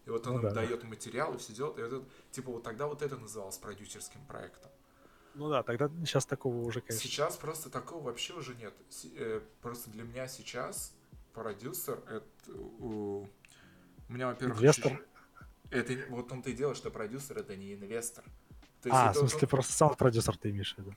И 0.07 0.11
вот 0.11 0.27
он 0.27 0.35
ну, 0.35 0.39
им 0.41 0.45
да, 0.45 0.55
дает 0.55 0.83
да. 0.83 0.87
материал 0.87 1.35
и 1.35 1.39
все 1.39 1.53
делает. 1.53 1.79
И 1.79 1.83
это, 1.83 2.05
типа, 2.31 2.53
вот 2.53 2.63
тогда 2.63 2.87
вот 2.87 3.03
это 3.03 3.17
называлось 3.17 3.59
продюсерским 3.59 4.25
проектом. 4.27 4.71
Ну 5.35 5.49
да, 5.49 5.65
тогда 5.65 5.91
сейчас 6.05 6.25
такого 6.27 6.59
уже, 6.59 6.81
конечно. 6.81 7.09
Сейчас 7.09 7.37
просто 7.37 7.71
такого 7.71 8.05
вообще 8.05 8.35
уже 8.35 8.55
нет. 8.55 8.73
Э, 9.17 9.41
просто 9.61 9.91
для 9.91 10.05
меня 10.05 10.29
сейчас 10.29 10.95
продюсер 11.33 12.01
это 12.09 12.53
у, 12.53 13.27
меня, 14.09 14.29
во-первых, 14.29 14.59
инвестор. 14.59 14.93
Чуть... 14.93 15.01
Это 15.71 16.07
вот 16.11 16.31
он-то 16.31 16.51
и 16.51 16.53
дело, 16.53 16.77
что 16.77 16.91
продюсер 16.91 17.39
это 17.39 17.57
не 17.57 17.75
инвестор. 17.75 18.25
То 18.85 18.91
есть 18.91 19.01
а, 19.01 19.13
в 19.13 19.17
смысле, 19.17 19.39
он... 19.43 19.49
просто 19.49 19.73
сам 19.73 19.95
продюсер 19.95 20.37
ты 20.37 20.51
имеешь 20.51 20.75
в 20.75 20.79
виду? 20.79 20.95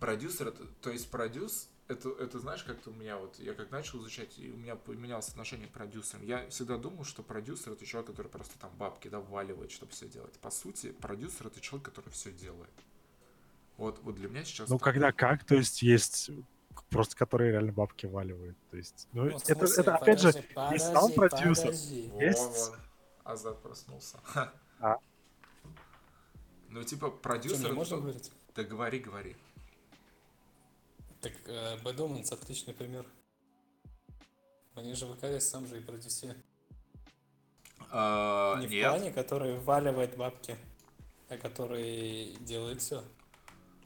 продюсер, 0.00 0.48
это, 0.48 0.64
то 0.80 0.90
есть 0.90 1.10
продюс, 1.10 1.68
это, 1.88 2.08
это 2.10 2.38
знаешь, 2.38 2.62
как-то 2.62 2.88
у 2.90 2.94
меня 2.94 3.18
вот, 3.18 3.38
я 3.38 3.52
как 3.52 3.70
начал 3.70 4.00
изучать, 4.00 4.38
и 4.38 4.50
у 4.50 4.56
меня 4.56 4.76
поменялось 4.76 5.28
отношение 5.28 5.68
к 5.68 5.72
продюсерам. 5.72 6.24
Я 6.24 6.48
всегда 6.48 6.78
думал, 6.78 7.04
что 7.04 7.22
продюсер 7.22 7.72
это 7.72 7.84
человек, 7.84 8.10
который 8.10 8.28
просто 8.28 8.58
там 8.58 8.70
бабки, 8.78 9.08
да, 9.08 9.20
вваливает, 9.20 9.70
чтобы 9.70 9.92
все 9.92 10.08
делать. 10.08 10.38
По 10.38 10.50
сути, 10.50 10.92
продюсер 10.92 11.48
это 11.48 11.60
человек, 11.60 11.84
который 11.84 12.10
все 12.10 12.32
делает. 12.32 12.72
Вот, 13.76 14.00
вот 14.02 14.14
для 14.14 14.28
меня 14.28 14.44
сейчас... 14.44 14.70
Ну, 14.70 14.78
так. 14.78 14.84
когда 14.84 15.12
как, 15.12 15.44
то 15.44 15.54
есть 15.54 15.82
есть 15.82 16.30
просто 16.88 17.16
которые 17.16 17.52
реально 17.52 17.72
бабки 17.72 18.06
валивают. 18.06 18.56
То 18.70 18.78
есть, 18.78 19.08
ну, 19.12 19.24
Ну, 19.24 19.38
в 19.38 19.42
это, 19.48 19.66
смысле, 19.66 19.82
это 19.82 19.96
опять 19.96 20.20
же, 20.20 20.32
подожди, 20.32 20.48
не 20.48 20.54
подожди, 20.54 20.78
сам 20.78 21.12
продюсер. 21.12 21.64
подожди. 21.66 22.10
Во, 22.12 22.22
есть- 22.22 22.70
во, 22.70 23.32
Азат 23.32 23.62
проснулся. 23.62 24.18
А. 24.80 24.98
Ну, 26.68 26.82
типа, 26.84 27.08
Что, 27.08 27.16
продюсер... 27.16 27.58
мне 27.58 27.66
это 27.66 27.74
можно 27.74 27.96
говорить? 27.98 28.30
Да 28.54 28.64
говори, 28.64 28.98
говори. 28.98 29.36
Так, 31.20 31.32
э, 31.46 31.76
Bad 31.78 31.96
Omens 31.96 32.32
отличный 32.32 32.74
пример. 32.74 33.04
Они 34.74 34.94
же 34.94 35.06
вокалист 35.06 35.50
сам 35.50 35.66
же 35.66 35.78
и 35.78 35.80
продюсер. 35.80 36.36
А, 37.90 38.56
Не 38.60 38.66
в 38.66 38.70
плане, 38.88 39.10
который 39.12 39.58
вваливает 39.58 40.16
бабки, 40.16 40.56
а 41.28 41.36
который 41.36 42.36
делает 42.40 42.82
все. 42.82 43.02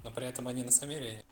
Но 0.03 0.11
при 0.11 0.27
этом 0.27 0.49
они 0.49 0.65
на 0.65 0.73
саммере. 0.73 1.25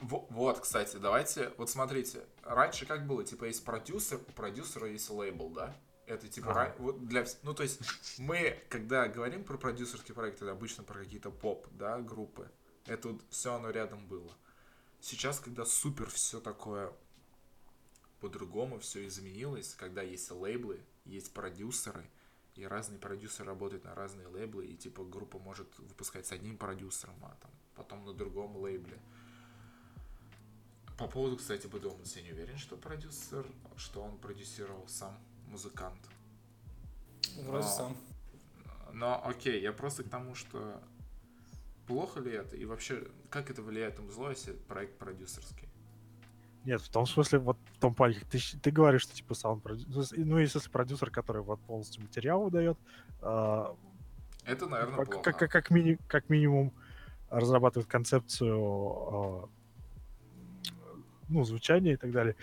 Во- 0.00 0.26
Вот, 0.30 0.60
кстати, 0.60 0.96
давайте, 0.96 1.52
вот 1.58 1.70
смотрите, 1.70 2.24
раньше 2.42 2.86
как 2.86 3.06
было, 3.06 3.24
типа, 3.24 3.44
есть 3.44 3.64
продюсер, 3.64 4.18
у 4.26 4.32
продюсера 4.32 4.88
есть 4.90 5.08
лейбл, 5.10 5.50
да? 5.50 5.76
Это 6.06 6.28
типа, 6.28 6.48
ра- 6.48 6.74
вот 6.78 7.06
для, 7.06 7.24
ну 7.42 7.54
то 7.54 7.62
есть 7.62 7.80
мы, 8.18 8.62
когда 8.68 9.08
говорим 9.08 9.42
про 9.42 9.56
продюсерские 9.56 10.14
проекты, 10.14 10.44
это 10.44 10.52
обычно 10.52 10.84
про 10.84 10.98
какие-то 10.98 11.30
поп, 11.30 11.66
да, 11.72 12.00
группы, 12.00 12.50
это 12.84 13.08
вот 13.08 13.22
все 13.30 13.54
оно 13.54 13.70
рядом 13.70 14.06
было. 14.06 14.32
Сейчас, 15.00 15.40
когда 15.40 15.64
супер 15.64 16.10
все 16.10 16.40
такое 16.40 16.92
по-другому, 18.20 18.78
все 18.78 19.06
изменилось, 19.06 19.74
когда 19.74 20.02
есть 20.02 20.30
лейблы, 20.30 20.80
есть 21.06 21.32
продюсеры, 21.32 22.04
и 22.54 22.64
разные 22.64 22.98
продюсеры 22.98 23.46
работают 23.46 23.84
на 23.84 23.94
разные 23.94 24.26
лейблы, 24.28 24.66
и 24.66 24.76
типа 24.76 25.04
группа 25.04 25.38
может 25.38 25.78
выпускать 25.78 26.26
с 26.26 26.32
одним 26.32 26.56
продюсером, 26.56 27.16
а 27.22 27.36
там 27.40 27.50
потом 27.74 28.04
на 28.04 28.12
другом 28.12 28.56
лейбле. 28.56 28.98
По 30.98 31.08
поводу, 31.08 31.36
кстати, 31.36 31.66
Бэдоманс, 31.66 32.14
я 32.16 32.22
не 32.22 32.30
уверен, 32.30 32.56
что 32.56 32.76
продюсер, 32.76 33.44
что 33.76 34.02
он 34.02 34.16
продюсировал 34.18 34.86
сам 34.86 35.18
музыкант. 35.54 35.98
Вроде 37.46 37.64
Но- 37.64 37.70
сам. 37.70 37.96
Но 38.92 39.20
окей, 39.24 39.60
я 39.62 39.72
просто 39.72 40.02
к 40.04 40.08
тому, 40.08 40.34
что 40.34 40.80
плохо 41.86 42.20
ли 42.20 42.32
это, 42.32 42.56
и 42.56 42.64
вообще, 42.64 43.06
как 43.30 43.50
это 43.50 43.62
влияет 43.62 43.98
на 44.00 44.10
зло, 44.10 44.30
если 44.30 44.52
проект 44.52 44.98
продюсерский? 44.98 45.68
Нет, 46.64 46.80
в 46.80 46.88
том 46.88 47.06
смысле, 47.06 47.38
вот 47.40 47.58
в 47.76 47.78
том 47.78 47.94
плане, 47.94 48.16
ты, 48.30 48.38
ты 48.62 48.70
говоришь, 48.70 49.02
что 49.02 49.14
типа 49.14 49.34
саунд 49.34 49.62
продюсер, 49.62 50.18
ну, 50.24 50.38
если 50.38 50.60
продюсер, 50.70 51.10
который 51.10 51.42
вот 51.42 51.60
полностью 51.60 52.02
материал 52.02 52.42
выдает, 52.44 52.78
а, 53.20 53.76
Это, 54.44 54.66
наверное, 54.66 54.96
как, 54.96 55.06
плохо. 55.10 55.22
как, 55.22 55.38
как, 55.38 55.50
как 55.50 55.70
мини- 55.70 56.00
как 56.08 56.28
минимум 56.30 56.72
разрабатывает 57.30 57.88
концепцию 57.88 58.58
а, 58.60 59.48
ну, 61.28 61.44
звучания 61.44 61.94
и 61.94 61.96
так 61.96 62.12
далее. 62.12 62.34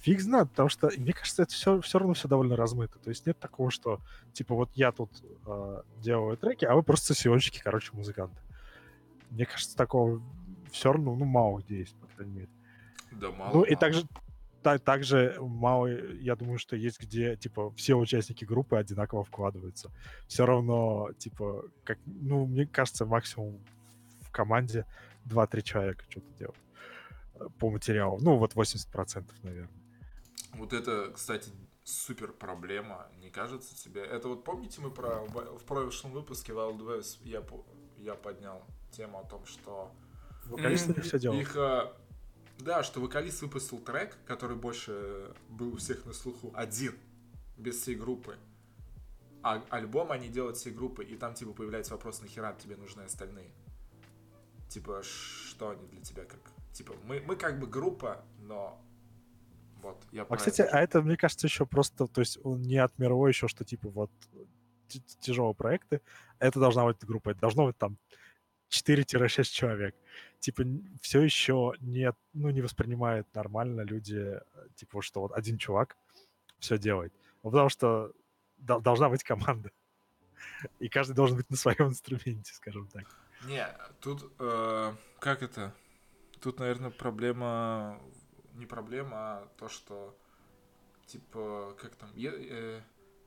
Фиг 0.00 0.20
знает, 0.20 0.48
потому 0.50 0.70
что, 0.70 0.90
мне 0.96 1.12
кажется, 1.12 1.42
это 1.42 1.52
все, 1.52 1.80
все 1.82 1.98
равно 1.98 2.14
все 2.14 2.26
довольно 2.26 2.56
размыто. 2.56 2.98
То 2.98 3.10
есть 3.10 3.26
нет 3.26 3.38
такого, 3.38 3.70
что, 3.70 4.00
типа, 4.32 4.54
вот 4.54 4.70
я 4.74 4.92
тут 4.92 5.10
а, 5.46 5.82
делаю 5.98 6.38
треки, 6.38 6.64
а 6.64 6.74
вы 6.74 6.82
просто 6.82 7.14
сессионщики, 7.14 7.60
короче, 7.62 7.90
музыканты. 7.92 8.40
Мне 9.30 9.44
кажется, 9.44 9.76
такого 9.76 10.22
все 10.70 10.92
равно, 10.92 11.14
ну, 11.14 11.26
мало 11.26 11.60
где 11.60 11.80
есть, 11.80 11.94
по 11.96 12.06
крайней 12.16 12.32
мере. 12.32 12.48
Да 13.12 13.30
мало. 13.30 13.52
Ну 13.52 13.62
и 13.62 13.70
мало. 13.70 13.80
также, 13.80 14.06
та- 14.62 14.78
также 14.78 15.36
мало, 15.38 15.88
я 15.88 16.34
думаю, 16.34 16.58
что 16.58 16.76
есть 16.76 16.98
где, 16.98 17.36
типа, 17.36 17.70
все 17.72 17.94
участники 17.94 18.46
группы 18.46 18.76
одинаково 18.76 19.24
вкладываются. 19.24 19.90
Все 20.26 20.46
равно, 20.46 21.10
типа, 21.18 21.64
как, 21.84 21.98
ну, 22.06 22.46
мне 22.46 22.66
кажется, 22.66 23.04
максимум 23.04 23.60
в 24.22 24.30
команде 24.30 24.86
2-3 25.26 25.60
человека 25.60 26.04
что-то 26.08 26.26
делают 26.38 26.58
э, 27.34 27.48
по 27.58 27.70
материалу. 27.70 28.18
Ну, 28.22 28.38
вот 28.38 28.54
80%, 28.54 29.24
наверное. 29.42 29.79
Вот 30.54 30.72
это, 30.72 31.12
кстати, 31.14 31.50
супер 31.84 32.32
проблема, 32.32 33.08
не 33.20 33.30
кажется 33.30 33.76
тебе? 33.76 34.02
Это 34.02 34.28
вот 34.28 34.44
помните 34.44 34.80
мы 34.80 34.90
про 34.90 35.24
в 35.24 35.64
прошлом 35.64 36.12
выпуске 36.12 36.52
Wild 36.52 36.78
West 36.78 37.18
я, 37.24 37.44
я 37.98 38.14
поднял 38.14 38.62
тему 38.92 39.18
о 39.18 39.24
том, 39.24 39.44
что 39.46 39.90
Вокалисты 40.46 40.94
не 40.94 41.00
все 41.00 41.18
делают. 41.18 41.42
их 41.42 41.56
э, 41.56 41.92
да, 42.58 42.82
что 42.82 43.00
вокалист 43.00 43.42
выпустил 43.42 43.78
трек, 43.78 44.16
который 44.26 44.56
больше 44.56 45.32
был 45.48 45.74
у 45.74 45.76
всех 45.76 46.04
на 46.04 46.12
слуху, 46.12 46.52
один, 46.54 46.94
без 47.56 47.80
всей 47.80 47.94
группы. 47.94 48.36
А 49.42 49.64
альбом 49.70 50.12
они 50.12 50.28
делают 50.28 50.56
всей 50.58 50.72
группы, 50.72 51.02
и 51.04 51.16
там 51.16 51.34
типа 51.34 51.52
появляется 51.52 51.94
вопрос, 51.94 52.20
нахера 52.20 52.54
тебе 52.60 52.76
нужны 52.76 53.02
остальные? 53.02 53.50
Типа, 54.68 55.02
что 55.02 55.70
они 55.70 55.86
для 55.86 56.00
тебя 56.02 56.24
как? 56.24 56.40
Типа, 56.72 56.94
мы, 57.04 57.20
мы 57.26 57.36
как 57.36 57.58
бы 57.58 57.66
группа, 57.66 58.22
но 58.38 58.80
вот, 59.82 60.06
я 60.12 60.22
А, 60.22 60.36
кстати, 60.36 60.62
это. 60.62 60.76
а 60.76 60.80
это, 60.80 61.02
мне 61.02 61.16
кажется, 61.16 61.46
еще 61.46 61.66
просто, 61.66 62.06
то 62.06 62.20
есть 62.20 62.38
он 62.44 62.62
не 62.62 62.76
от 62.78 62.98
мировой 62.98 63.30
еще, 63.30 63.48
что 63.48 63.64
типа 63.64 63.88
вот 63.88 64.10
тяжелые 65.20 65.54
проекты, 65.54 66.00
это 66.38 66.58
должна 66.58 66.84
быть 66.84 66.98
группа, 67.04 67.30
это 67.30 67.40
должно 67.40 67.66
быть 67.66 67.78
там 67.78 67.96
4-6 68.70 69.44
человек. 69.44 69.94
Типа 70.38 70.64
все 71.00 71.20
еще 71.20 71.74
не, 71.80 72.12
ну, 72.32 72.50
не 72.50 72.62
воспринимают 72.62 73.26
нормально 73.34 73.82
люди, 73.82 74.16
э, 74.16 74.40
типа 74.76 75.02
что 75.02 75.20
вот 75.20 75.32
один 75.32 75.58
чувак 75.58 75.96
все 76.58 76.78
делает. 76.78 77.12
Ну, 77.42 77.50
потому 77.50 77.68
что 77.68 78.12
дол- 78.58 78.80
должна 78.80 79.08
быть 79.08 79.22
команда. 79.22 79.70
И 80.78 80.88
каждый 80.88 81.14
должен 81.14 81.36
быть 81.36 81.50
на 81.50 81.56
своем 81.56 81.88
инструменте, 81.88 82.52
скажем 82.54 82.86
так. 82.88 83.04
Не, 83.46 83.66
тут 84.00 84.32
э, 84.38 84.92
как 85.18 85.42
это? 85.42 85.74
Тут, 86.40 86.58
наверное, 86.58 86.90
проблема 86.90 88.00
не 88.60 88.66
проблема, 88.66 89.16
а 89.16 89.48
то, 89.56 89.68
что 89.68 90.16
типа 91.06 91.76
как 91.80 91.96
там? 91.96 92.10
я- 92.14 92.32
э, 92.34 92.82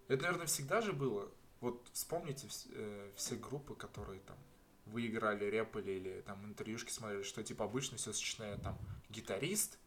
это, 0.08 0.24
наверное, 0.24 0.46
всегда 0.48 0.80
же 0.82 0.94
было. 0.94 1.30
Вот 1.60 1.86
вспомните 1.92 2.48
вс- 2.48 2.70
э, 2.72 3.12
все 3.16 3.36
группы, 3.36 3.76
которые 3.76 4.22
там 4.22 4.38
вы 4.86 5.08
играли, 5.08 5.46
рэпали 5.50 5.92
или 5.92 6.22
там 6.22 6.46
интервьюшки 6.46 6.92
смотрели, 6.92 7.24
что 7.24 7.44
типа 7.44 7.66
обычно 7.66 7.98
все 7.98 8.14
сочетает 8.14 8.62
там 8.62 8.78
гитарист, 9.10 9.80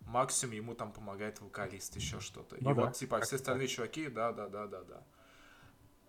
максимум 0.00 0.54
ему 0.56 0.74
там 0.74 0.92
помогает 0.92 1.40
вокалист, 1.40 1.96
еще 1.96 2.20
что-то. 2.20 2.56
Ну 2.60 2.72
И 2.72 2.74
да, 2.74 2.86
вот 2.86 2.94
типа 2.96 3.20
все 3.20 3.36
остальные 3.36 3.68
чуваки, 3.68 4.08
да, 4.08 4.32
да, 4.32 4.48
да, 4.48 4.66
да, 4.66 4.82
да. 4.82 5.06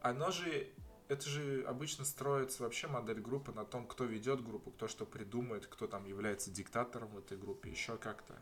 Оно 0.01 0.32
же 0.32 0.69
это 1.13 1.30
же 1.30 1.63
обычно 1.67 2.06
строится 2.06 2.63
вообще 2.63 2.88
модель 2.88 3.21
группы 3.21 3.52
на 3.52 3.65
том, 3.65 3.88
кто 3.88 4.04
ведет 4.04 4.43
группу, 4.43 4.71
кто 4.71 4.88
что 4.88 5.06
придумает, 5.06 5.67
кто 5.67 5.88
там 5.88 6.06
является 6.06 6.52
диктатором 6.52 7.10
в 7.10 7.19
этой 7.19 7.38
группе, 7.38 7.69
еще 7.69 7.97
как-то. 7.97 8.36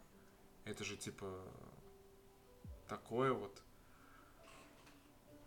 Это 0.64 0.84
же 0.84 0.96
типа 0.96 1.44
такое 2.88 3.34
вот. 3.34 3.62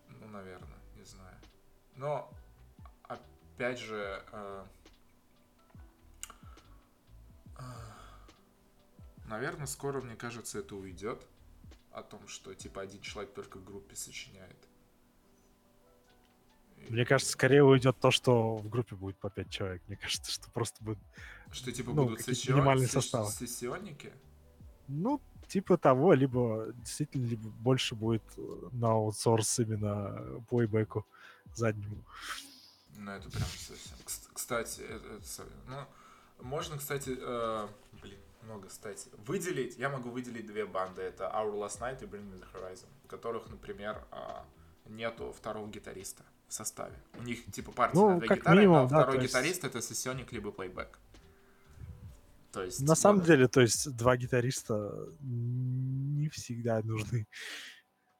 Ну, 0.08 0.28
наверное, 0.28 0.78
не 0.96 1.04
знаю. 1.04 1.36
Но 1.96 2.30
опять 3.04 3.78
же, 3.78 4.22
э, 4.30 4.66
э, 7.58 7.62
наверное, 9.26 9.66
скоро, 9.66 10.00
мне 10.02 10.16
кажется, 10.16 10.58
это 10.58 10.76
уйдет. 10.76 11.26
О 11.90 12.02
том, 12.02 12.26
что 12.26 12.52
типа 12.54 12.82
один 12.82 13.00
человек 13.00 13.32
только 13.34 13.58
в 13.58 13.64
группе 13.64 13.94
сочиняет. 13.94 14.68
Мне 16.88 17.04
кажется, 17.04 17.32
скорее 17.32 17.64
уйдет 17.64 17.98
то, 18.00 18.10
что 18.10 18.56
в 18.56 18.68
группе 18.68 18.94
будет 18.96 19.16
по 19.18 19.30
5 19.30 19.50
человек. 19.50 19.82
Мне 19.88 19.96
кажется, 19.96 20.30
что 20.32 20.50
просто 20.50 20.82
будет 20.84 20.98
Что 21.52 21.70
типа 21.72 21.90
Ну, 21.92 22.04
будут 22.04 22.20
сессион- 22.20 22.54
минимальные 22.56 22.88
составы. 22.88 23.30
сессионники? 23.30 24.12
Ну, 24.88 25.20
типа 25.48 25.76
того, 25.78 26.12
либо 26.14 26.66
действительно 26.74 27.26
либо 27.26 27.48
больше 27.48 27.94
будет 27.94 28.22
э, 28.36 28.68
на 28.72 28.92
аутсорс 28.92 29.58
именно 29.60 30.42
плейбеку 30.48 31.06
заднему. 31.54 32.04
Ну, 32.96 33.10
это 33.10 33.28
прям 33.30 33.42
совсем. 33.44 33.96
Кс- 34.04 34.28
Кстати, 34.32 34.80
это, 34.82 35.06
это 35.14 35.26
со- 35.26 35.46
ну, 35.66 35.86
можно, 36.42 36.76
кстати, 36.78 37.16
э, 37.18 37.68
блин, 38.02 38.18
много, 38.42 38.68
кстати. 38.68 39.08
Выделить, 39.26 39.78
я 39.78 39.88
могу 39.88 40.10
выделить 40.10 40.46
две 40.46 40.66
банды. 40.66 41.02
Это 41.02 41.24
Our 41.34 41.52
Last 41.54 41.80
Night 41.80 42.02
и 42.02 42.06
Bring 42.06 42.30
Me 42.30 42.38
The 42.40 42.46
Horizon, 42.52 42.86
у 43.04 43.08
которых, 43.08 43.48
например, 43.48 44.04
а, 44.10 44.44
нету 44.86 45.32
второго 45.32 45.66
гитариста 45.68 46.24
в 46.54 46.56
составе. 46.56 46.94
У 47.18 47.22
них, 47.22 47.44
типа, 47.50 47.72
партия 47.72 47.98
Ну, 47.98 48.10
на 48.10 48.18
две 48.18 48.28
как 48.28 48.38
гитары, 48.38 48.56
минимум, 48.58 48.76
а 48.76 48.82
да, 48.82 48.86
второй 48.86 49.16
то 49.16 49.22
есть- 49.22 49.34
гитарист— 49.34 49.64
это 49.64 49.82
сессионник 49.82 50.32
либо 50.32 50.52
плейбэк. 50.52 50.98
То 52.52 52.62
есть... 52.62 52.80
На 52.80 52.94
самом 52.94 53.18
вот. 53.18 53.26
деле, 53.26 53.48
то 53.48 53.60
есть 53.60 53.96
два 53.96 54.16
гитариста 54.16 55.08
не 55.20 56.28
всегда 56.28 56.80
нужны 56.82 57.26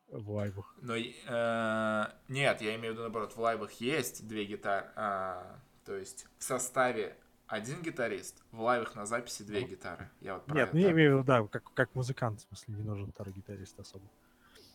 в 0.09 0.31
лайвах. 0.33 0.75
Но, 0.83 0.97
э, 0.97 2.07
нет, 2.29 2.61
я 2.61 2.75
имею 2.75 2.93
в 2.93 2.95
виду, 2.95 3.03
наоборот, 3.03 3.37
в 3.37 3.41
лайвах 3.41 3.73
есть 3.75 4.27
две 4.27 4.45
гитары, 4.47 4.91
а, 4.97 5.61
то 5.85 5.95
есть 5.95 6.27
в 6.39 6.43
составе 6.43 7.17
один 7.47 7.83
гитарист, 7.83 8.43
в 8.51 8.61
лайвах 8.63 8.97
на 8.97 9.07
записи 9.07 9.45
две 9.45 9.63
гитары. 9.63 10.11
Я 10.21 10.35
вот 10.35 10.49
Нет, 10.49 10.73
ну 10.73 10.81
это. 10.81 10.89
я 10.89 10.91
имею 10.91 11.11
в 11.11 11.15
виду, 11.19 11.25
да, 11.25 11.47
как, 11.47 11.73
как 11.73 11.95
музыкант, 11.95 12.41
в 12.41 12.49
смысле, 12.49 12.75
не 12.75 12.83
нужен 12.83 13.13
второй 13.13 13.33
гитарист 13.33 13.79
особо. 13.79 14.05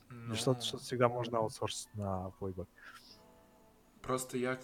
Ну, 0.10 0.36
Что-то, 0.36 0.64
что 0.64 0.78
всегда 0.78 1.10
можно 1.10 1.40
аутсорсить 1.40 1.94
на 1.94 2.32
плейбэк. 2.40 2.68
Просто 4.10 4.40
я, 4.40 4.60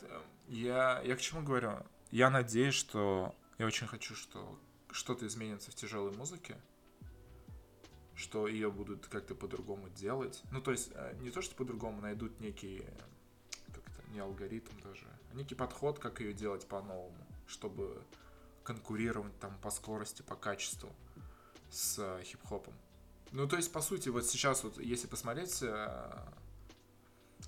я, 0.47 1.01
я 1.05 1.15
к 1.15 1.21
чему 1.21 1.43
говорю? 1.43 1.73
Я 2.09 2.31
надеюсь, 2.31 2.73
что... 2.73 3.35
Я 3.59 3.67
очень 3.67 3.85
хочу, 3.85 4.15
что 4.15 4.59
что-то 4.89 5.27
изменится 5.27 5.69
в 5.69 5.75
тяжелой 5.75 6.11
музыке, 6.17 6.57
что 8.15 8.47
ее 8.47 8.71
будут 8.71 9.05
как-то 9.05 9.35
по-другому 9.35 9.87
делать. 9.89 10.41
Ну, 10.51 10.61
то 10.61 10.71
есть, 10.71 10.89
э, 10.95 11.15
не 11.21 11.29
то, 11.29 11.43
что 11.43 11.53
по-другому, 11.55 12.01
найдут 12.01 12.39
некий, 12.39 12.79
э, 12.79 13.01
как 13.67 13.83
это, 13.87 14.09
не 14.13 14.19
алгоритм 14.19 14.71
даже, 14.83 15.05
а 15.31 15.35
некий 15.35 15.53
подход, 15.53 15.99
как 15.99 16.21
ее 16.21 16.33
делать 16.33 16.67
по-новому, 16.67 17.27
чтобы 17.45 18.01
конкурировать 18.63 19.39
там 19.39 19.55
по 19.61 19.69
скорости, 19.69 20.23
по 20.23 20.35
качеству 20.35 20.89
с 21.69 21.99
э, 21.99 22.23
хип-хопом. 22.23 22.73
Ну, 23.31 23.47
то 23.47 23.57
есть, 23.57 23.71
по 23.71 23.81
сути, 23.81 24.09
вот 24.09 24.25
сейчас 24.25 24.63
вот, 24.63 24.79
если 24.79 25.05
посмотреть, 25.05 25.63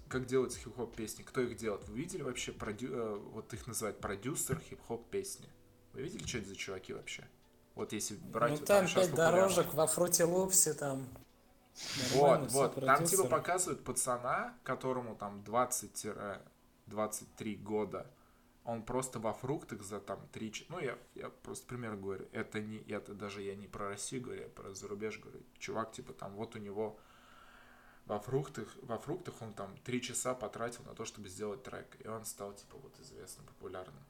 как 0.08 0.26
делаются 0.26 0.60
хип-хоп 0.60 0.96
песни, 0.96 1.24
кто 1.24 1.42
их 1.42 1.58
делает, 1.58 1.88
вы 1.90 1.98
видели 1.98 2.22
вообще, 2.22 2.52
продю- 2.52 2.94
э, 2.94 3.16
вот 3.34 3.54
их 3.54 3.68
называют 3.68 4.00
продюсер 4.00 4.60
хип-хоп 4.60 5.10
песни? 5.10 5.48
Вы 5.94 6.02
видели, 6.04 6.26
что 6.26 6.38
это 6.40 6.50
за 6.50 6.56
чуваки 6.56 6.94
вообще? 6.94 7.28
Вот 7.76 7.94
если 7.94 8.16
брать... 8.16 8.52
Ну 8.52 8.58
вот 8.58 8.66
там 8.66 8.88
пять 8.88 9.14
дорожек 9.14 9.74
во 9.74 9.88
фруте 9.88 10.24
лупсе 10.26 10.74
там. 10.74 11.08
Вот, 12.16 12.52
вот. 12.52 12.76
Там 12.86 13.06
типа 13.06 13.26
показывают 13.26 13.84
пацана, 13.84 14.56
которому 14.64 15.16
там 15.16 15.44
20-23 15.46 17.56
года. 17.58 18.10
Он 18.66 18.84
просто 18.84 19.20
во 19.20 19.32
фруктах 19.34 19.82
за 19.84 20.00
там 20.02 20.20
3 20.34 20.52
ч- 20.52 20.66
Ну, 20.70 20.80
я, 20.80 20.98
я 21.16 21.30
просто 21.30 21.66
пример 21.68 21.96
говорю. 21.96 22.28
Это 22.34 22.60
не... 22.60 22.80
Это 22.80 23.14
даже 23.14 23.42
я 23.42 23.56
не 23.56 23.68
про 23.68 23.88
Россию 23.90 24.24
говорю, 24.24 24.42
я 24.42 24.50
про 24.50 24.74
зарубеж 24.74 25.20
говорю. 25.20 25.40
Чувак, 25.58 25.92
типа, 25.94 26.14
там 26.14 26.34
вот 26.36 26.56
у 26.56 26.60
него 26.60 27.00
во 28.08 28.20
фруктах, 28.20 28.68
во 28.84 28.98
фруктах 28.98 29.42
он 29.42 29.54
там 29.54 29.76
3 29.84 30.02
часа 30.02 30.34
потратил 30.34 30.84
на 30.86 30.94
то, 30.96 31.06
чтобы 31.06 31.30
сделать 31.30 31.64
трек. 31.64 31.86
И 32.04 32.08
он 32.08 32.26
стал, 32.26 32.54
типа, 32.54 32.78
вот 32.78 32.98
известным, 33.00 33.46
популярным. 33.46 34.04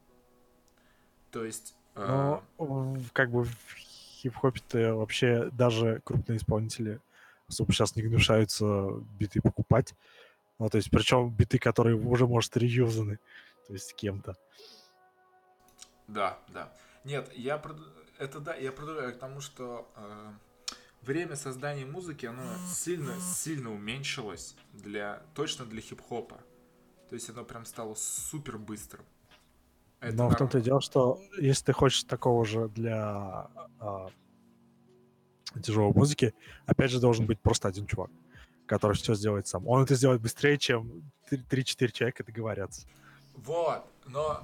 То 1.31 1.43
есть... 1.43 1.75
э, 1.95 2.05
Но 2.07 2.43
в- 2.57 3.11
как 3.11 3.31
бы 3.31 3.43
в 3.43 3.55
хип-хопе-то 3.75 4.95
вообще 4.95 5.49
даже 5.51 6.01
крупные 6.05 6.37
исполнители 6.37 6.99
особо 7.47 7.71
сейчас 7.71 7.95
не 7.95 8.03
гнушаются 8.03 8.89
биты 9.19 9.41
покупать. 9.41 9.93
Ну, 10.59 10.69
то 10.69 10.77
есть, 10.77 10.89
причем 10.91 11.29
биты, 11.29 11.59
которые 11.59 11.95
уже, 11.95 12.27
может, 12.27 12.57
реюзаны, 12.57 13.19
то 13.67 13.73
есть 13.73 13.93
кем-то. 13.95 14.35
Да, 16.07 16.39
да. 16.49 16.73
Нет, 17.03 17.31
я 17.35 17.61
это 18.17 18.39
да, 18.39 18.55
я 18.55 18.71
продолжаю 18.71 19.13
к 19.13 19.19
тому, 19.19 19.39
что 19.39 19.87
э, 19.95 20.31
время 21.01 21.35
создания 21.35 21.85
музыки, 21.85 22.25
оно 22.25 22.43
сильно, 22.67 23.13
сильно 23.19 23.71
уменьшилось 23.73 24.55
для, 24.73 25.23
точно 25.33 25.65
для 25.65 25.81
хип-хопа. 25.81 26.39
То 27.09 27.15
есть 27.15 27.29
оно 27.29 27.43
прям 27.45 27.65
стало 27.65 27.95
супер 27.95 28.57
быстрым. 28.57 29.05
Это 29.99 30.15
Но 30.15 30.25
в 30.27 30.31
норм- 30.31 30.37
том-то 30.37 30.57
и 30.59 30.61
дело, 30.61 30.81
что 30.81 31.19
если 31.39 31.65
ты 31.65 31.73
хочешь 31.73 32.03
такого 32.03 32.45
же 32.45 32.67
для 32.69 33.49
а, 33.79 34.09
тяжелой 35.63 35.93
музыки, 35.93 36.33
опять 36.65 36.91
же 36.91 36.99
должен 36.99 37.25
быть 37.25 37.39
просто 37.39 37.67
один 37.67 37.87
чувак, 37.87 38.11
который 38.67 38.93
все 38.95 39.15
сделает 39.15 39.47
сам. 39.47 39.67
Он 39.67 39.83
это 39.83 39.95
сделает 39.95 40.21
быстрее, 40.21 40.57
чем 40.57 41.09
3-4 41.31 41.91
человека 41.91 42.23
договорятся. 42.23 42.87
Вот, 43.33 43.85
но 44.05 44.43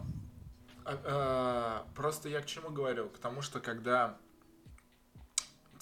а, 0.85 1.01
а, 1.05 1.87
просто 1.93 2.29
я 2.29 2.41
к 2.41 2.45
чему 2.45 2.69
говорю? 2.69 3.09
К 3.09 3.17
тому, 3.19 3.41
что 3.41 3.59
когда 3.59 4.17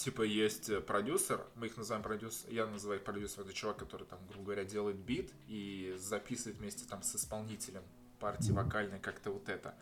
типа 0.04 0.24
есть 0.24 0.70
э, 0.70 0.82
продюсер, 0.82 1.46
мы 1.56 1.68
их 1.68 1.78
называем 1.78 2.04
продюсер, 2.04 2.50
я 2.52 2.66
называю 2.66 3.00
их 3.00 3.06
продюсер, 3.06 3.42
это 3.42 3.54
чувак, 3.54 3.78
который 3.78 4.06
там, 4.06 4.20
грубо 4.28 4.46
говоря, 4.46 4.64
делает 4.64 4.98
бит 4.98 5.32
и 5.48 5.96
записывает 5.98 6.58
вместе 6.58 6.86
там 6.86 7.04
с 7.04 7.16
исполнителем 7.16 7.84
партии 8.20 8.52
вокальной 8.52 9.00
как-то 9.00 9.32
вот 9.32 9.50
это, 9.50 9.76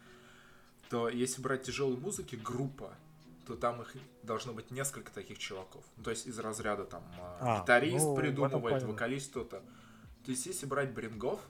то 0.89 1.09
если 1.09 1.41
брать 1.41 1.63
тяжелой 1.63 1.97
музыки, 1.97 2.35
группа, 2.35 2.93
то 3.45 3.55
там 3.55 3.81
их 3.81 3.95
должно 4.23 4.53
быть 4.53 4.71
несколько 4.71 5.11
таких 5.11 5.39
чуваков. 5.39 5.83
Ну, 5.97 6.03
то 6.03 6.11
есть 6.11 6.27
из 6.27 6.37
разряда 6.37 6.85
там 6.85 7.03
а, 7.19 7.37
А, 7.57 7.61
гитарист 7.61 8.05
ну, 8.05 8.15
придумывает, 8.15 8.83
вокалист 8.83 9.31
кто-то. 9.31 9.63
То 10.23 10.31
есть 10.31 10.45
если 10.45 10.65
брать 10.65 10.91
Брингов, 10.91 11.41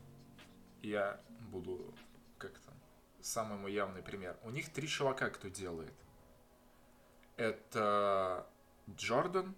я 0.82 1.20
буду 1.52 1.94
как 2.38 2.52
там 2.60 2.74
самый 3.22 3.58
мой 3.58 3.74
явный 3.74 4.02
пример. 4.02 4.38
У 4.44 4.50
них 4.50 4.70
три 4.70 4.88
чувака, 4.88 5.30
кто 5.30 5.50
делает. 5.50 5.94
Это 7.36 8.48
Джордан, 8.96 9.56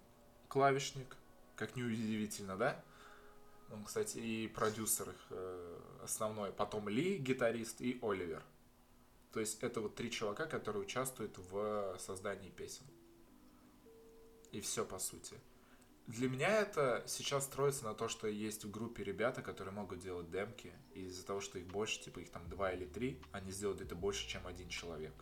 клавишник, 0.48 1.16
как 1.56 1.76
неудивительно, 1.76 2.58
да? 2.58 2.84
Он, 3.72 3.84
кстати, 3.86 4.18
и 4.18 4.48
продюсер 4.48 5.10
их 5.10 5.28
э, 5.30 5.80
основной. 6.04 6.52
Потом 6.52 6.90
Ли, 6.90 7.18
гитарист, 7.18 7.80
и 7.82 8.00
Оливер. 8.02 8.44
То 9.32 9.40
есть 9.40 9.64
это 9.64 9.80
вот 9.80 9.96
три 9.96 10.12
чувака, 10.12 10.46
которые 10.46 10.84
участвуют 10.84 11.38
в 11.38 11.98
создании 12.00 12.50
песен. 12.50 12.86
И 14.52 14.60
все, 14.60 14.84
по 14.84 15.00
сути. 15.00 15.40
Для 16.08 16.28
меня 16.28 16.50
это 16.50 17.04
сейчас 17.08 17.46
строится 17.46 17.86
на 17.86 17.94
то, 17.94 18.10
что 18.10 18.28
есть 18.28 18.66
в 18.66 18.72
группе 18.72 19.04
ребята, 19.04 19.42
которые 19.42 19.74
могут 19.74 20.00
делать 20.00 20.30
демки, 20.30 20.74
и 20.94 21.06
из-за 21.06 21.26
того, 21.26 21.40
что 21.40 21.58
их 21.58 21.68
больше, 21.68 22.02
типа 22.02 22.20
их 22.20 22.32
там 22.32 22.50
два 22.50 22.74
или 22.74 22.86
три, 22.86 23.22
они 23.32 23.52
сделают 23.52 23.80
это 23.80 23.96
больше, 23.96 24.28
чем 24.28 24.46
один 24.46 24.68
человек. 24.68 25.14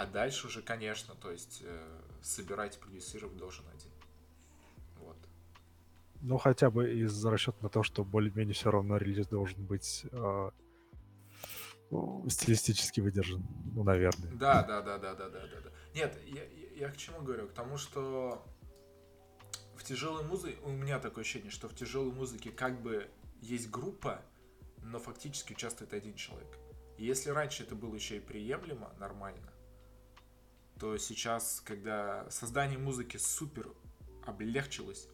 А 0.00 0.06
дальше 0.06 0.46
уже, 0.46 0.62
конечно, 0.62 1.14
то 1.14 1.30
есть 1.30 1.60
э, 1.62 2.00
собирать 2.22 2.74
и 2.74 2.80
продюсировать 2.80 3.36
должен 3.36 3.66
один. 3.68 3.90
Вот. 4.96 5.18
Ну, 6.22 6.38
хотя 6.38 6.70
бы 6.70 6.90
из 6.90 7.22
расчета 7.26 7.58
на 7.60 7.68
то, 7.68 7.82
что 7.82 8.02
более-менее 8.02 8.54
все 8.54 8.70
равно 8.70 8.96
релиз 8.96 9.26
должен 9.26 9.62
быть 9.62 10.06
э, 10.10 10.50
ну, 11.90 12.26
стилистически 12.30 13.00
выдержан. 13.00 13.42
Ну, 13.74 13.82
наверное. 13.82 14.30
Да, 14.32 14.62
да, 14.62 14.80
да, 14.80 14.96
да, 14.96 15.14
да, 15.14 15.28
да, 15.28 15.40
да, 15.46 15.60
да. 15.64 15.70
Нет, 15.94 16.18
я, 16.24 16.44
я- 16.44 16.86
я 16.86 16.88
к 16.88 16.96
чему 16.96 17.20
говорю? 17.20 17.48
К 17.48 17.52
тому, 17.52 17.76
что 17.76 18.42
в 19.76 19.84
тяжелой 19.84 20.24
музыке, 20.24 20.56
у 20.64 20.70
меня 20.70 20.98
такое 20.98 21.24
ощущение, 21.24 21.50
что 21.50 21.68
в 21.68 21.74
тяжелой 21.74 22.12
музыке 22.14 22.50
как 22.50 22.80
бы 22.80 23.06
есть 23.42 23.68
группа, 23.68 24.22
но 24.82 24.98
фактически 24.98 25.52
участвует 25.52 25.92
один 25.92 26.14
человек. 26.14 26.56
И 26.96 27.04
если 27.04 27.28
раньше 27.28 27.64
это 27.64 27.74
было 27.74 27.94
еще 27.94 28.16
и 28.16 28.20
приемлемо, 28.20 28.94
нормально, 28.98 29.52
то 30.80 30.96
сейчас, 30.96 31.60
когда 31.60 32.28
создание 32.30 32.78
музыки 32.78 33.18
супер 33.18 33.68
облегчилось, 34.24 35.08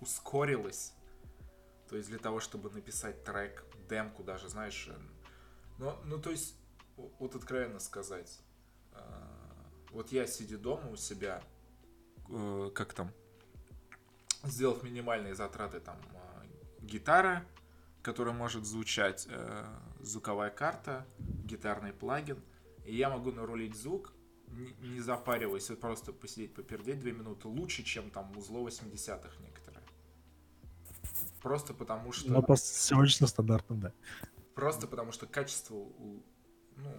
ускорилось, 0.00 0.94
то 1.88 1.96
есть 1.96 2.08
для 2.08 2.18
того, 2.18 2.40
чтобы 2.40 2.70
написать 2.70 3.22
трек, 3.22 3.66
демку 3.90 4.24
даже, 4.24 4.48
знаешь, 4.48 4.88
э, 4.88 4.98
ну, 5.78 5.94
ну 6.06 6.18
то 6.18 6.30
есть, 6.30 6.56
вот 6.96 7.34
откровенно 7.34 7.78
сказать, 7.78 8.40
э, 8.92 8.98
вот 9.90 10.10
я 10.12 10.26
сидя 10.26 10.56
дома 10.56 10.90
у 10.90 10.96
себя, 10.96 11.42
э, 12.30 12.70
как 12.74 12.94
там, 12.94 13.12
сделав 14.44 14.82
минимальные 14.82 15.34
затраты, 15.34 15.80
там, 15.80 16.00
гитара, 16.80 17.44
которая 18.02 18.34
может 18.34 18.64
звучать, 18.64 19.28
звуковая 20.00 20.50
карта, 20.50 21.06
гитарный 21.18 21.92
плагин, 21.92 22.42
и 22.86 22.96
я 22.96 23.10
могу 23.10 23.30
нарулить 23.30 23.76
звук, 23.76 24.12
не, 24.80 25.00
запариваясь, 25.00 25.68
вот 25.70 25.80
просто 25.80 26.12
посидеть, 26.12 26.54
попердеть 26.54 27.00
две 27.00 27.12
минуты, 27.12 27.48
лучше, 27.48 27.82
чем 27.82 28.10
там 28.10 28.36
узло 28.36 28.66
80-х 28.68 29.42
некоторые. 29.42 29.82
Просто 31.42 31.74
потому 31.74 32.12
что... 32.12 32.30
Но 32.30 32.42
по 32.42 32.56
сегодняшним 32.56 33.26
стандартам, 33.26 33.80
да. 33.80 33.92
Просто 34.54 34.86
потому 34.86 35.12
что 35.12 35.26
качество, 35.26 35.74
ну, 36.76 36.92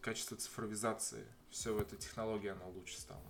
качество 0.00 0.36
цифровизации, 0.36 1.24
все 1.50 1.72
в 1.74 1.80
этой 1.80 1.98
технологии, 1.98 2.48
оно 2.48 2.68
лучше 2.70 3.00
стало. 3.00 3.22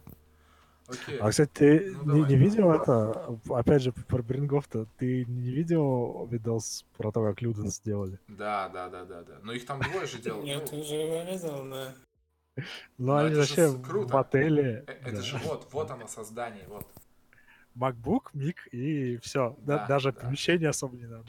Окей. 0.88 1.18
А, 1.18 1.30
кстати, 1.30 1.51
ты 1.53 1.97
Ну, 2.05 2.14
не, 2.14 2.20
давай. 2.20 2.30
не 2.30 2.36
видел 2.36 2.70
это? 2.70 3.40
Опять 3.51 3.82
же, 3.82 3.92
про 3.92 4.22
Брингов-то. 4.22 4.86
Ты 4.99 5.24
не 5.24 5.51
видел 5.51 6.26
видос 6.30 6.84
про 6.97 7.11
то, 7.11 7.24
как 7.24 7.42
Люден 7.42 7.68
сделали? 7.68 8.20
Да, 8.28 8.68
да, 8.68 8.88
да, 8.88 9.05
да, 9.05 9.22
да. 9.22 9.38
Но 9.42 9.53
их 9.53 9.66
там 9.66 9.80
двое 9.80 10.07
же 10.07 10.18
делают. 10.18 10.44
Нет, 10.44 10.68
Ну, 10.70 10.80
уже 10.80 10.94
его 10.94 11.22
видел, 11.30 11.68
да. 11.68 11.94
Ну, 12.57 12.62
Ну, 12.98 13.16
они 13.16 13.82
круто. 13.82 14.12
в 14.12 14.16
отеле. 14.16 14.84
э, 14.86 14.92
Это 15.02 15.16
да. 15.16 15.22
же 15.22 15.38
вот, 15.38 15.68
вот 15.72 15.90
оно 15.90 16.07
создание, 16.09 16.64
вот. 16.68 16.86
MacBook, 17.76 18.30
миг 18.32 18.66
и 18.72 19.18
все. 19.18 19.54
Да, 19.61 19.86
даже 19.86 20.12
да. 20.12 20.20
помещение 20.20 20.70
особо 20.70 20.96
не 20.96 21.07
надо. 21.07 21.28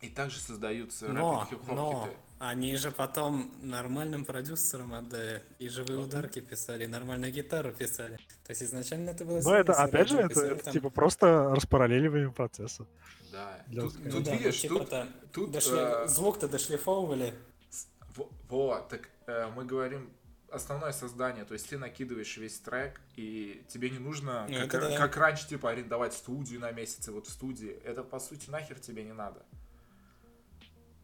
И 0.00 0.08
также 0.08 0.38
создаются 0.40 1.08
Но, 1.08 1.46
но, 1.68 2.04
хиты. 2.06 2.16
они 2.38 2.74
же 2.76 2.90
потом 2.90 3.52
нормальным 3.60 4.24
продюсерам 4.24 4.94
отдали, 4.94 5.42
и 5.58 5.68
живые 5.68 6.00
ударки 6.00 6.40
писали, 6.40 6.84
и 6.84 6.86
нормальную 6.86 7.30
гитару 7.32 7.70
писали. 7.72 8.16
То 8.44 8.50
есть 8.50 8.62
изначально 8.62 9.10
это 9.10 9.24
было... 9.26 9.40
Но 9.42 9.54
это, 9.54 9.74
опять 9.74 10.08
же, 10.08 10.16
это, 10.18 10.28
писали 10.30 10.52
это 10.54 10.64
там- 10.64 10.72
типа 10.72 10.88
просто 10.90 11.50
распараллеливание 11.54 12.32
процесса. 12.32 12.86
Да. 13.30 13.62
Для 13.68 13.82
Тут. 13.82 13.94
Ну 14.02 14.10
тут 14.10 14.24
да, 14.24 14.30
ну 14.32 14.36
видишь, 14.38 14.60
тут, 14.62 14.70
типа-то 14.70 15.08
тут, 15.32 15.50
дошли- 15.54 16.04
э, 16.04 16.08
звук-то 16.08 16.48
дошлифовывали. 16.48 17.34
Вот, 18.48 18.88
так 18.88 19.08
э, 19.26 19.48
мы 19.54 19.64
говорим 19.66 20.10
основное 20.52 20.92
создание, 20.92 21.44
то 21.44 21.54
есть 21.54 21.68
ты 21.68 21.78
накидываешь 21.78 22.36
весь 22.36 22.58
трек, 22.60 23.00
и 23.16 23.64
тебе 23.68 23.90
не 23.90 23.98
нужно, 23.98 24.46
Ну, 24.48 24.68
как, 24.68 24.80
да. 24.80 24.96
как 24.96 25.16
раньше, 25.16 25.48
типа, 25.48 25.70
арендовать 25.70 26.12
студию 26.14 26.60
на 26.60 26.70
месяц, 26.72 27.08
и 27.08 27.10
вот 27.10 27.26
в 27.26 27.30
студии. 27.30 27.70
Это, 27.84 28.02
по 28.02 28.18
сути, 28.18 28.50
нахер 28.50 28.78
тебе 28.78 29.04
не 29.04 29.12
надо. 29.12 29.44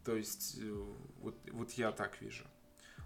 То 0.05 0.15
есть, 0.15 0.57
э, 0.61 0.85
вот, 1.19 1.35
вот 1.51 1.71
я 1.73 1.91
так 1.91 2.21
вижу. 2.21 2.45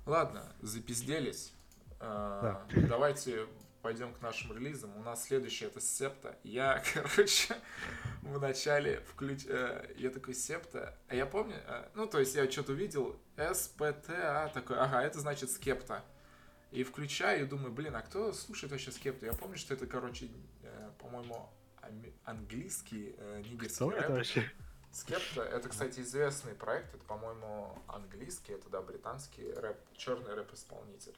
Ладно, 0.06 0.44
запизделись. 0.62 1.54
Э, 2.00 2.56
Давайте 2.88 3.48
пойдем 3.82 4.14
к 4.14 4.22
нашим 4.22 4.54
релизам. 4.56 4.96
У 4.98 5.02
нас 5.02 5.24
следующий 5.24 5.66
это 5.66 5.82
Септа. 5.82 6.38
Я, 6.44 6.84
короче, 6.94 7.56
в 8.22 8.40
начале 8.40 9.00
включ... 9.08 9.46
э, 9.48 9.94
Я 9.98 10.12
такой 10.12 10.36
Септа. 10.36 10.96
А 11.08 11.16
я 11.16 11.26
помню, 11.26 11.56
ну, 11.96 12.06
то 12.06 12.20
есть 12.20 12.36
я 12.36 12.50
что-то 12.50 12.74
увидел, 12.74 13.20
СПТА 13.36 14.52
такой, 14.54 14.78
ага, 14.78 15.02
это 15.02 15.20
значит 15.20 15.50
Скепта. 15.52 16.04
И 16.72 16.84
включаю 16.84 17.44
и 17.44 17.46
думаю, 17.46 17.72
блин, 17.72 17.96
а 17.96 18.02
кто 18.02 18.32
слушает 18.32 18.72
вообще 18.72 18.92
Скепту? 18.92 19.26
Я 19.26 19.34
помню, 19.34 19.58
что 19.58 19.74
это, 19.74 19.86
короче, 19.88 20.30
э, 20.64 20.92
по-моему, 21.00 21.50
английский, 22.24 23.14
э, 23.18 23.42
нигерский 23.46 23.76
Кто 23.76 23.92
это 23.92 24.02
рэп. 24.08 24.10
вообще? 24.12 24.52
Скепта, 24.94 25.42
это, 25.44 25.70
кстати, 25.70 26.02
известный 26.02 26.54
проект, 26.54 26.94
это, 26.94 27.04
по-моему, 27.06 27.78
английский, 27.88 28.54
это, 28.54 28.70
да, 28.70 28.82
британский 28.82 29.52
рэп, 29.54 29.78
черный 29.96 30.34
рэп-исполнитель. 30.34 31.16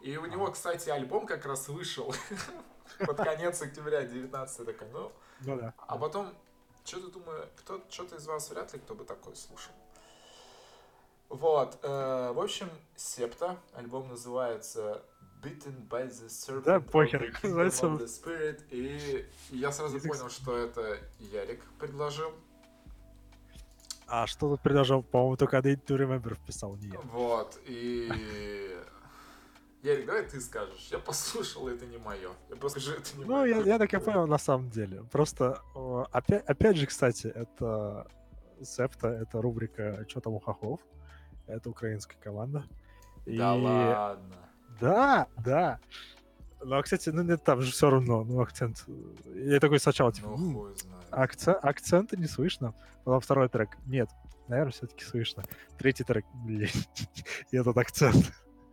И 0.00 0.16
у 0.16 0.26
него, 0.26 0.50
кстати, 0.50 0.88
альбом 0.90 1.26
как 1.26 1.44
раз 1.44 1.68
вышел 1.68 2.14
под 2.98 3.16
конец 3.16 3.60
октября 3.60 4.04
19 4.04 4.66
такой, 4.66 4.88
ну, 4.90 5.12
Ну 5.40 5.56
да. 5.56 5.74
а 5.76 5.98
потом, 5.98 6.34
что-то 6.84 7.08
думаю, 7.10 7.48
кто, 7.56 7.84
что-то 7.90 8.16
из 8.16 8.26
вас 8.26 8.48
вряд 8.50 8.72
ли 8.72 8.78
кто 8.78 8.94
бы 8.94 9.04
такой 9.04 9.34
слушал. 9.36 9.72
Вот, 11.28 11.78
э, 11.82 12.32
в 12.34 12.40
общем, 12.40 12.68
Септа, 12.96 13.58
альбом 13.74 14.08
называется 14.08 15.02
Bitten 15.42 15.86
by 15.88 16.08
the 16.08 16.26
Serpent 16.28 16.62
Да, 16.64 16.76
of 16.76 16.90
похер, 16.90 17.38
называется 17.42 17.86
the 17.86 18.06
Spirit, 18.06 18.62
и 18.70 19.26
я 19.50 19.70
сразу 19.70 19.96
Язык 19.96 20.10
понял, 20.12 20.30
что 20.30 20.56
это 20.56 20.98
Ярик 21.18 21.62
предложил. 21.78 22.32
А 24.06 24.26
что 24.26 24.48
тут 24.48 24.62
предложил? 24.62 25.02
По-моему, 25.02 25.36
только 25.36 25.58
Day 25.58 25.76
to 25.76 25.98
Remember 25.98 26.34
вписал, 26.34 26.76
не 26.76 26.88
я. 26.88 26.98
Вот, 27.00 27.58
и... 27.66 28.08
Ярик, 29.82 30.06
давай 30.06 30.24
ты 30.24 30.40
скажешь. 30.40 30.88
Я 30.90 30.98
послушал, 30.98 31.68
это 31.68 31.84
не 31.86 31.98
мое. 31.98 32.30
Я 32.48 32.56
просто 32.56 32.80
скажу, 32.80 32.96
это 32.98 33.16
не 33.18 33.24
Ну, 33.26 33.36
мое. 33.36 33.58
я, 33.58 33.62
я 33.74 33.78
так 33.78 33.92
и 33.92 33.98
понял 33.98 34.26
на 34.26 34.38
самом 34.38 34.70
деле. 34.70 35.04
Просто, 35.12 35.62
опять, 36.10 36.42
опять 36.46 36.76
же, 36.78 36.86
кстати, 36.86 37.26
это 37.26 38.10
Септа, 38.62 39.08
это 39.08 39.40
рубрика 39.42 40.04
«Чё 40.08 40.20
там 40.20 40.32
у 40.32 40.40
хохлов?» 40.40 40.80
Это 41.48 41.70
украинская 41.70 42.18
команда. 42.22 42.64
И- 43.26 43.36
Да 43.36 43.54
ладно. 43.54 44.36
Да, 44.80 45.26
да. 45.44 45.78
Но, 46.62 46.82
кстати, 46.82 47.10
ну, 47.10 47.22
нет, 47.22 47.42
там 47.44 47.60
же 47.62 47.70
все 47.72 47.88
равно, 47.90 48.24
ну, 48.24 48.40
акцент. 48.40 48.84
Я 49.34 49.60
такой 49.60 49.78
сначала, 49.80 50.12
типа, 50.12 50.28
Ну, 50.28 50.34
«М, 50.36 50.54
хуй 50.54 50.76
знает. 50.76 51.06
акцент, 51.10 51.58
акцента 51.64 52.16
не 52.16 52.26
слышно. 52.26 52.74
Потом 53.04 53.20
второй 53.20 53.48
трек, 53.48 53.76
нет, 53.86 54.08
наверное, 54.48 54.72
все-таки 54.72 55.04
слышно. 55.04 55.44
Третий 55.78 56.04
трек, 56.04 56.24
блин, 56.34 56.68
и 57.50 57.56
этот 57.56 57.76
акцент. 57.76 58.32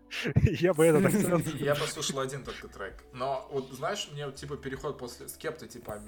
Я 0.35 0.73
бы 0.73 0.85
этот 0.85 1.05
акцент... 1.05 1.47
Я 1.55 1.75
послушал 1.75 2.19
один 2.19 2.43
только 2.43 2.67
трек. 2.67 3.03
Но 3.13 3.47
вот 3.51 3.71
знаешь, 3.71 4.09
мне 4.11 4.31
типа 4.31 4.57
переход 4.57 4.97
после 4.97 5.27
скепта, 5.27 5.67
типа 5.67 5.99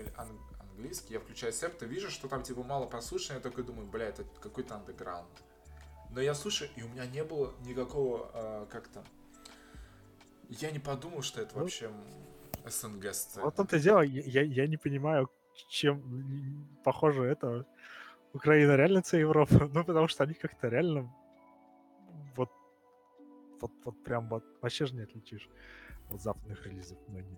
английский, 0.60 1.14
я 1.14 1.20
включаю 1.20 1.54
септа, 1.54 1.86
вижу, 1.86 2.10
что 2.10 2.28
там 2.28 2.42
типа 2.44 2.64
мало 2.64 2.86
прослушано, 2.88 3.36
я 3.38 3.42
такой 3.42 3.64
думаю, 3.64 3.88
бля, 3.88 4.06
это 4.06 4.24
какой-то 4.42 4.76
андеграунд. 4.76 5.28
Но 6.12 6.22
я 6.22 6.34
слушаю, 6.36 6.70
и 6.78 6.84
у 6.84 6.88
меня 6.90 7.06
не 7.06 7.24
было 7.24 7.54
никакого, 7.66 8.30
а, 8.34 8.66
как 8.72 8.88
там, 8.88 9.04
я 10.50 10.72
не 10.72 10.80
подумал, 10.80 11.22
что 11.22 11.42
это 11.42 11.52
Ну, 11.56 11.62
вообще 11.62 11.92
СНГ 12.66 13.14
сцена. 13.14 13.46
Вот 13.46 13.60
это 13.60 13.80
дело, 13.80 14.02
я, 14.02 14.42
я- 14.44 14.68
не 14.68 14.78
понимаю, 14.78 15.30
чем 15.70 16.02
похоже 16.84 17.24
это. 17.24 17.66
Украина 18.34 18.78
реально 18.78 19.02
це 19.02 19.18
Европа. 19.20 19.56
Ну, 19.74 19.84
потому 19.86 20.08
что 20.08 20.24
они 20.24 20.34
как-то 20.34 20.70
реально 20.70 21.10
вот, 22.36 22.50
вот, 23.62 23.72
вот 23.86 24.04
прям 24.04 24.30
вот 24.30 24.44
вообще 24.62 24.86
же 24.86 24.96
не 24.96 25.04
отличишь 25.04 25.50
от 26.12 26.22
западных 26.22 26.66
релизов 26.68 26.98
многие. 27.08 27.38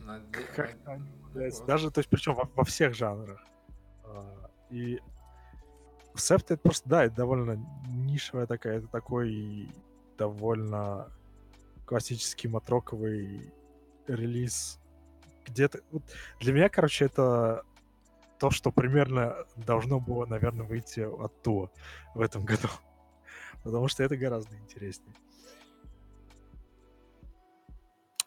Наде- 0.00 0.54
Как 0.56 0.76
на- 0.86 0.92
они 0.92 1.08
являются. 1.28 1.60
вот. 1.60 1.66
Даже, 1.68 1.90
то 1.90 2.00
есть, 2.00 2.08
причем 2.10 2.34
во, 2.34 2.48
во 2.56 2.64
всех 2.64 2.94
жанрах. 2.94 3.44
А, 4.04 4.50
И 4.70 5.00
Септ 6.16 6.50
это 6.50 6.62
просто, 6.62 6.88
да, 6.88 7.04
это 7.04 7.16
довольно 7.16 7.58
нишевая 7.88 8.46
такая, 8.46 8.78
это 8.78 8.86
такой 8.88 9.68
довольно 10.18 11.10
классический 11.84 12.48
матроковый 12.48 13.52
релиз. 14.06 14.78
Где-то... 15.46 15.80
вот 15.90 16.02
для 16.40 16.52
меня, 16.52 16.68
короче, 16.68 17.04
это 17.04 17.62
то, 18.38 18.50
что 18.50 18.70
примерно 18.70 19.36
должно 19.56 20.00
было, 20.00 20.26
наверное, 20.26 20.66
выйти 20.66 21.00
оттуда 21.00 21.70
в 22.14 22.20
этом 22.20 22.44
году. 22.44 22.68
Потому 23.62 23.88
что 23.88 24.02
это 24.02 24.16
гораздо 24.16 24.56
интереснее. 24.56 25.14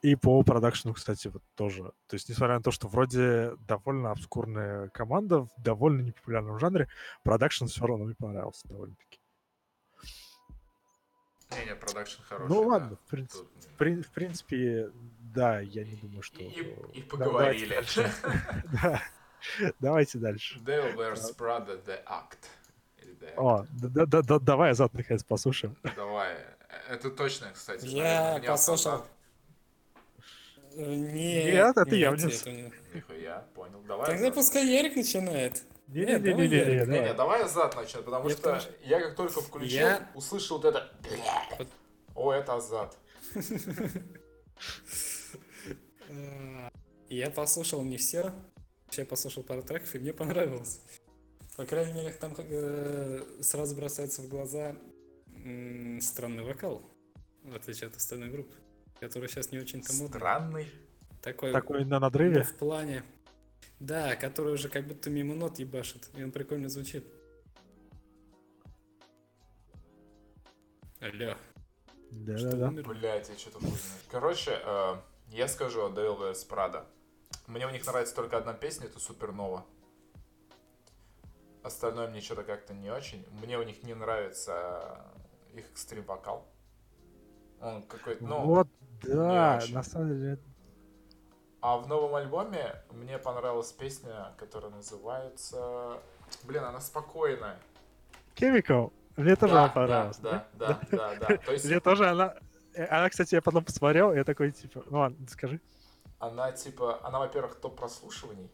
И 0.01 0.15
по 0.15 0.41
продакшену, 0.43 0.93
кстати, 0.93 1.27
вот 1.27 1.43
тоже. 1.55 1.83
То 2.07 2.13
есть, 2.15 2.29
несмотря 2.29 2.55
на 2.55 2.63
то, 2.63 2.71
что 2.71 2.87
вроде 2.87 3.55
довольно 3.67 4.11
обскурная 4.11 4.87
команда 4.89 5.41
в 5.41 5.49
довольно 5.57 6.01
непопулярном 6.01 6.57
жанре, 6.57 6.87
продакшн 7.23 7.65
все 7.65 7.85
равно 7.85 8.05
мне 8.05 8.15
понравился 8.15 8.65
довольно-таки. 8.69 9.19
Не-не, 11.51 11.75
продакшн 11.75 12.21
хороший. 12.23 12.49
Ну 12.49 12.61
да. 12.61 12.67
ладно, 12.67 12.95
в 12.95 13.09
принципе, 13.09 13.43
Тут, 13.43 13.63
в, 13.65 13.81
прин- 13.81 14.03
в 14.03 14.11
принципе, 14.11 14.91
да, 15.33 15.59
я 15.59 15.83
не 15.83 15.95
думаю, 15.95 16.21
что... 16.21 16.39
И- 16.39 16.75
и- 16.93 17.01
поговорили. 17.09 17.83
Да, 18.81 19.01
давайте 19.79 20.17
дальше. 20.19 20.59
Devil 20.59 20.95
Wears 20.95 21.35
Prada 21.37 21.83
The 21.85 22.03
Act. 22.05 22.37
Или 23.01 23.13
The 23.15 23.35
Act. 23.35 23.37
О, 23.37 23.65
да- 23.71 24.05
да- 24.05 24.21
да- 24.21 24.39
давай 24.39 24.71
Азат 24.71 24.93
наконец 24.93 25.23
послушаем. 25.23 25.75
Давай. 25.95 26.37
Это 26.89 27.09
точно, 27.09 27.51
кстати. 27.53 27.85
Я 27.85 28.41
послушал. 28.45 29.05
Э, 30.75 30.95
Не, 30.95 31.43
Нет, 31.51 31.77
это 31.77 31.95
я 31.95 32.11
нет, 32.11 32.45
не- 32.45 32.73
Нихуя, 32.93 33.45
понял. 33.55 33.81
Давай. 33.87 34.05
Тогда 34.07 34.31
пускай 34.31 34.65
Ярик 34.67 34.95
начинает. 34.95 35.63
Нет, 35.87 36.21
давай 36.23 36.47
Не-не-не-не-не, 36.47 36.75
я. 36.75 36.85
Не, 36.85 36.91
не, 36.91 36.95
давай. 36.99 37.15
давай 37.15 37.43
Азат 37.43 37.75
начнет, 37.75 38.05
потому 38.05 38.29
Я 38.29 38.35
что 38.35 38.43
тоже. 38.53 38.67
я 38.83 38.99
как 39.01 39.15
только 39.15 39.41
включил, 39.41 39.79
Я- 39.79 40.11
услышал 40.15 40.57
вот 40.57 40.65
это... 40.65 40.91
О, 42.15 42.31
это 42.31 42.55
Азат. 42.55 42.97
Э, 46.09 46.69
Я 47.09 47.29
послушал 47.31 47.81
не 47.83 47.97
все. 47.97 48.31
Я 48.91 49.05
послушал 49.05 49.43
пару 49.43 49.63
треков, 49.63 49.93
и 49.95 49.99
мне 49.99 50.13
понравилось. 50.13 50.81
По 51.57 51.65
крайней 51.65 51.93
мере, 51.93 52.11
там 52.13 52.33
э, 52.37 53.21
сразу 53.41 53.75
бросается 53.75 54.21
в 54.21 54.27
глаза 54.29 54.75
странный 56.01 56.43
вокал, 56.43 56.81
в 57.43 57.55
отличие 57.55 57.87
от 57.87 57.95
остальной 57.95 58.29
группы, 58.29 58.53
который 58.99 59.29
сейчас 59.29 59.51
не 59.51 59.59
очень-то 59.59 59.93
модный. 59.93 60.17
Странный. 60.17 60.71
Такой, 61.21 61.51
Такой 61.51 61.85
на 61.85 61.99
надрыве. 61.99 62.43
в 62.43 62.55
плане. 62.57 63.03
Да, 63.79 64.15
который 64.15 64.53
уже 64.53 64.69
как 64.69 64.87
будто 64.87 65.09
мимо 65.09 65.35
нот 65.35 65.59
ебашит, 65.59 66.09
и 66.15 66.23
он 66.23 66.31
прикольно 66.31 66.69
звучит. 66.69 67.05
Алло. 70.99 71.35
Что 72.11 72.49
Да-да-да. 72.51 72.67
умер? 72.69 72.87
Блять, 72.87 73.29
я 73.29 73.37
что-то 73.37 73.59
хуй. 73.59 73.71
Короче, 74.11 74.59
э, 74.63 74.95
я 75.29 75.47
скажу 75.47 75.85
о 75.85 75.89
Devil 75.89 76.19
Wears 76.19 76.47
Prada. 76.49 76.85
Мне 77.47 77.67
у 77.67 77.69
них 77.69 77.85
нравится 77.85 78.15
только 78.15 78.37
одна 78.37 78.53
песня, 78.53 78.87
это 78.87 78.99
Супернова. 78.99 79.65
Остальное 81.63 82.09
мне 82.09 82.21
что-то 82.21 82.43
как-то 82.43 82.73
не 82.73 82.89
очень. 82.89 83.25
Мне 83.41 83.57
у 83.57 83.63
них 83.63 83.83
не 83.83 83.93
нравится 83.93 85.05
их 85.53 85.69
экстрим 85.71 86.03
вокал. 86.03 86.47
Он 87.61 87.83
какой-то, 87.83 88.23
ну... 88.23 88.45
Вот, 88.45 88.67
да, 89.01 89.59
на 89.69 89.83
самом 89.83 90.09
деле, 90.09 90.39
А 91.61 91.77
в 91.77 91.87
новом 91.87 92.15
альбоме 92.15 92.81
мне 92.91 93.17
понравилась 93.17 93.71
песня, 93.73 94.33
которая 94.37 94.71
называется... 94.71 96.01
Блин, 96.43 96.63
она 96.63 96.79
спокойная. 96.79 97.59
Chemical. 98.35 98.93
Мне 99.17 99.35
тоже 99.35 99.53
да, 99.53 99.63
она 99.65 99.69
понравилась. 99.73 100.17
Да, 100.19 100.47
да, 100.53 100.79
да, 100.79 100.87
да, 100.91 101.15
да. 101.15 101.37
То 101.45 101.51
есть 101.51 101.65
Мне 101.65 101.79
тоже 101.81 102.07
она... 102.09 102.35
э, 102.73 102.85
Она, 102.85 103.09
кстати, 103.09 103.35
я 103.35 103.41
потом 103.41 103.65
посмотрел, 103.65 104.13
я 104.13 104.23
такой, 104.23 104.51
типа, 104.51 104.83
ну 104.89 104.99
ладно, 104.99 105.27
скажи. 105.27 105.59
она 106.19 106.51
типа, 106.51 106.99
она, 107.03 107.19
во-первых, 107.19 107.55
топ 107.59 107.77
прослушиваний. 107.77 108.49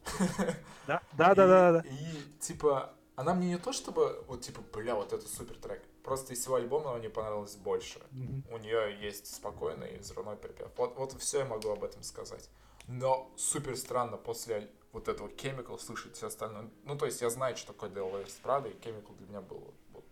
Да, 0.88 1.02
да, 1.14 1.36
да, 1.36 1.48
да, 1.48 1.72
да. 1.74 1.80
И, 1.90 2.24
типа, 2.40 2.94
она 3.16 3.34
мне 3.34 3.50
не 3.50 3.58
то 3.58 3.72
чтобы, 3.74 4.24
вот 4.28 4.42
типа, 4.42 4.62
бля, 4.74 4.96
вот 4.96 5.14
это 5.14 5.28
супер 5.28 5.58
трек. 5.58 5.84
Просто 6.06 6.34
из 6.34 6.42
всего 6.42 6.56
альбома 6.56 6.92
она 6.92 7.00
мне 7.00 7.10
понравилась 7.10 7.56
больше. 7.56 8.00
Мгм. 8.12 8.44
У 8.52 8.58
нее 8.60 8.96
есть 9.02 9.26
спокойный 9.34 9.96
и 9.96 9.98
взрывной 9.98 10.36
припев. 10.36 10.70
Вот, 10.78 10.96
вот 10.98 11.14
все 11.14 11.40
я 11.40 11.46
могу 11.46 11.70
об 11.70 11.84
этом 11.84 12.04
сказать. 12.04 12.48
Но 12.88 13.34
супер 13.38 13.76
странно 13.76 14.16
после 14.16 14.70
вот 14.92 15.08
этого 15.08 15.28
Chemical 15.30 15.80
слышать 15.80 16.16
все 16.16 16.28
остальное. 16.28 16.70
Ну, 16.84 16.96
то 16.96 17.08
есть 17.08 17.22
я 17.22 17.30
знаю, 17.32 17.58
что 17.58 17.74
такое 17.74 17.90
Devil 17.90 18.14
Wears 18.14 18.40
Prada, 18.44 18.72
и 18.72 18.80
Chemical 18.80 19.18
для 19.18 19.28
меня 19.28 19.42
был 19.42 19.74
вот... 19.94 20.06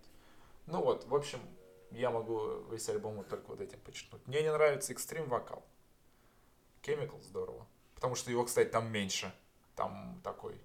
Ну 0.65 0.81
вот, 0.83 1.05
в 1.05 1.13
общем, 1.13 1.39
я 1.91 2.09
могу 2.09 2.63
весь 2.71 2.89
альбом 2.89 3.17
вот 3.17 3.27
только 3.27 3.45
вот 3.49 3.61
этим 3.61 3.79
подчеркнуть. 3.81 4.25
Мне 4.25 4.41
не 4.41 4.51
нравится 4.51 4.93
экстрим 4.93 5.29
вокал. 5.29 5.63
Chemical 6.81 7.21
здорово. 7.21 7.67
Потому 7.93 8.15
что 8.15 8.31
его, 8.31 8.43
кстати, 8.45 8.69
там 8.69 8.91
меньше. 8.91 9.31
Там 9.75 10.19
такой 10.23 10.59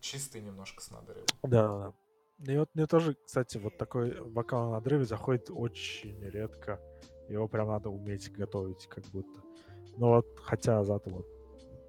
чистый 0.00 0.40
немножко 0.40 0.82
с 0.82 0.90
надрывом. 0.90 1.26
Да, 1.42 1.68
да. 1.68 1.92
И 2.46 2.56
вот 2.56 2.70
мне 2.74 2.86
тоже, 2.86 3.16
кстати, 3.24 3.58
вот 3.58 3.76
такой 3.76 4.18
вокал 4.20 4.66
на 4.66 4.72
надрыве 4.72 5.04
заходит 5.04 5.50
очень 5.50 6.18
редко. 6.20 6.80
Его 7.28 7.48
прям 7.48 7.68
надо 7.68 7.90
уметь 7.90 8.32
готовить, 8.32 8.86
как 8.86 9.04
будто. 9.12 9.40
Ну 9.96 10.08
вот, 10.08 10.26
хотя 10.42 10.82
зато 10.84 11.10
вот 11.10 11.26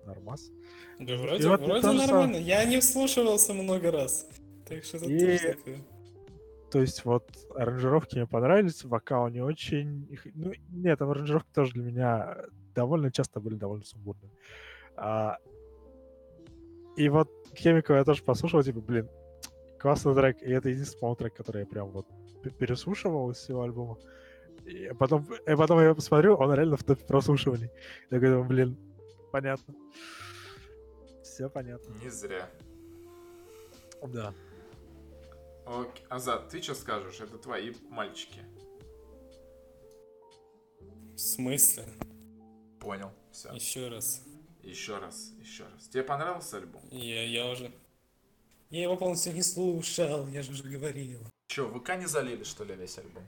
нормас. 0.06 0.52
Да 1.00 1.16
вроде, 1.16 1.48
вот 1.48 1.62
вроде 1.62 1.92
нормально. 1.92 2.36
Я 2.36 2.66
не 2.66 2.80
вслушивался 2.80 3.54
много 3.54 3.92
раз. 3.92 4.28
Так 4.68 4.84
что 4.84 4.98
это 4.98 5.06
И- 5.06 5.20
тоже 5.20 5.56
такое. 5.56 5.78
То 6.72 6.80
есть 6.80 7.04
вот 7.04 7.30
аранжировки 7.54 8.16
мне 8.16 8.28
понравились, 8.28 8.86
вокал 8.86 9.28
не 9.28 9.42
очень... 9.42 10.08
Ну, 10.34 10.54
нет, 10.70 11.00
там 11.00 11.10
аранжировки 11.10 11.52
тоже 11.54 11.74
для 11.74 11.84
меня 11.84 12.38
довольно 12.74 13.12
часто 13.12 13.42
были 13.42 13.56
довольно 13.56 13.84
сумбурными. 13.84 14.32
А, 14.96 15.38
и 16.96 17.10
вот 17.10 17.30
Хемикова 17.58 17.98
я 17.98 18.06
тоже 18.06 18.24
послушал, 18.24 18.64
типа, 18.64 18.80
блин, 18.80 19.10
классный 19.82 20.14
трек. 20.14 20.42
И 20.42 20.52
это 20.52 20.70
единственный, 20.70 21.00
по-моему, 21.00 21.16
трек, 21.16 21.36
который 21.36 21.62
я 21.62 21.66
прям 21.66 21.90
вот 21.90 22.08
переслушивал 22.60 23.32
из 23.32 23.38
всего 23.38 23.64
альбома. 23.64 23.98
И 24.66 24.92
потом, 24.98 25.24
и 25.24 25.56
потом 25.56 25.82
я 25.82 25.96
посмотрю, 25.96 26.36
он 26.36 26.54
реально 26.54 26.78
в 26.78 26.84
топе 26.84 27.04
прослушиваний. 27.06 27.70
Я 28.12 28.20
говорю, 28.20 28.44
блин, 28.44 28.78
понятно. 29.32 29.74
Все 31.24 31.50
понятно. 31.50 31.94
Не 32.04 32.10
зря. 32.10 32.50
Да. 34.08 34.34
Окей. 35.66 36.06
Азат, 36.10 36.50
ты 36.50 36.62
что 36.62 36.76
скажешь? 36.76 37.20
Это 37.20 37.38
твои 37.38 37.74
мальчики. 37.90 38.42
В 41.14 41.18
смысле? 41.18 41.86
Понял. 42.80 43.12
Все. 43.32 43.52
Еще 43.52 43.88
раз. 43.88 44.24
Еще 44.62 44.98
раз, 45.00 45.34
еще 45.40 45.64
раз. 45.64 45.88
Тебе 45.88 46.04
понравился 46.04 46.58
альбом? 46.58 46.84
Я, 46.92 47.24
я 47.24 47.50
уже... 47.50 47.72
Я 48.72 48.84
его 48.84 48.96
полностью 48.96 49.34
не 49.34 49.44
слушал, 49.44 50.28
я 50.28 50.42
же 50.42 50.52
уже 50.54 50.64
говорил. 50.64 51.20
Че, 51.48 51.68
ВК 51.68 51.98
не 51.98 52.06
залили, 52.08 52.44
что 52.44 52.64
ли, 52.64 52.74
весь 52.76 52.98
альбом? 52.98 53.28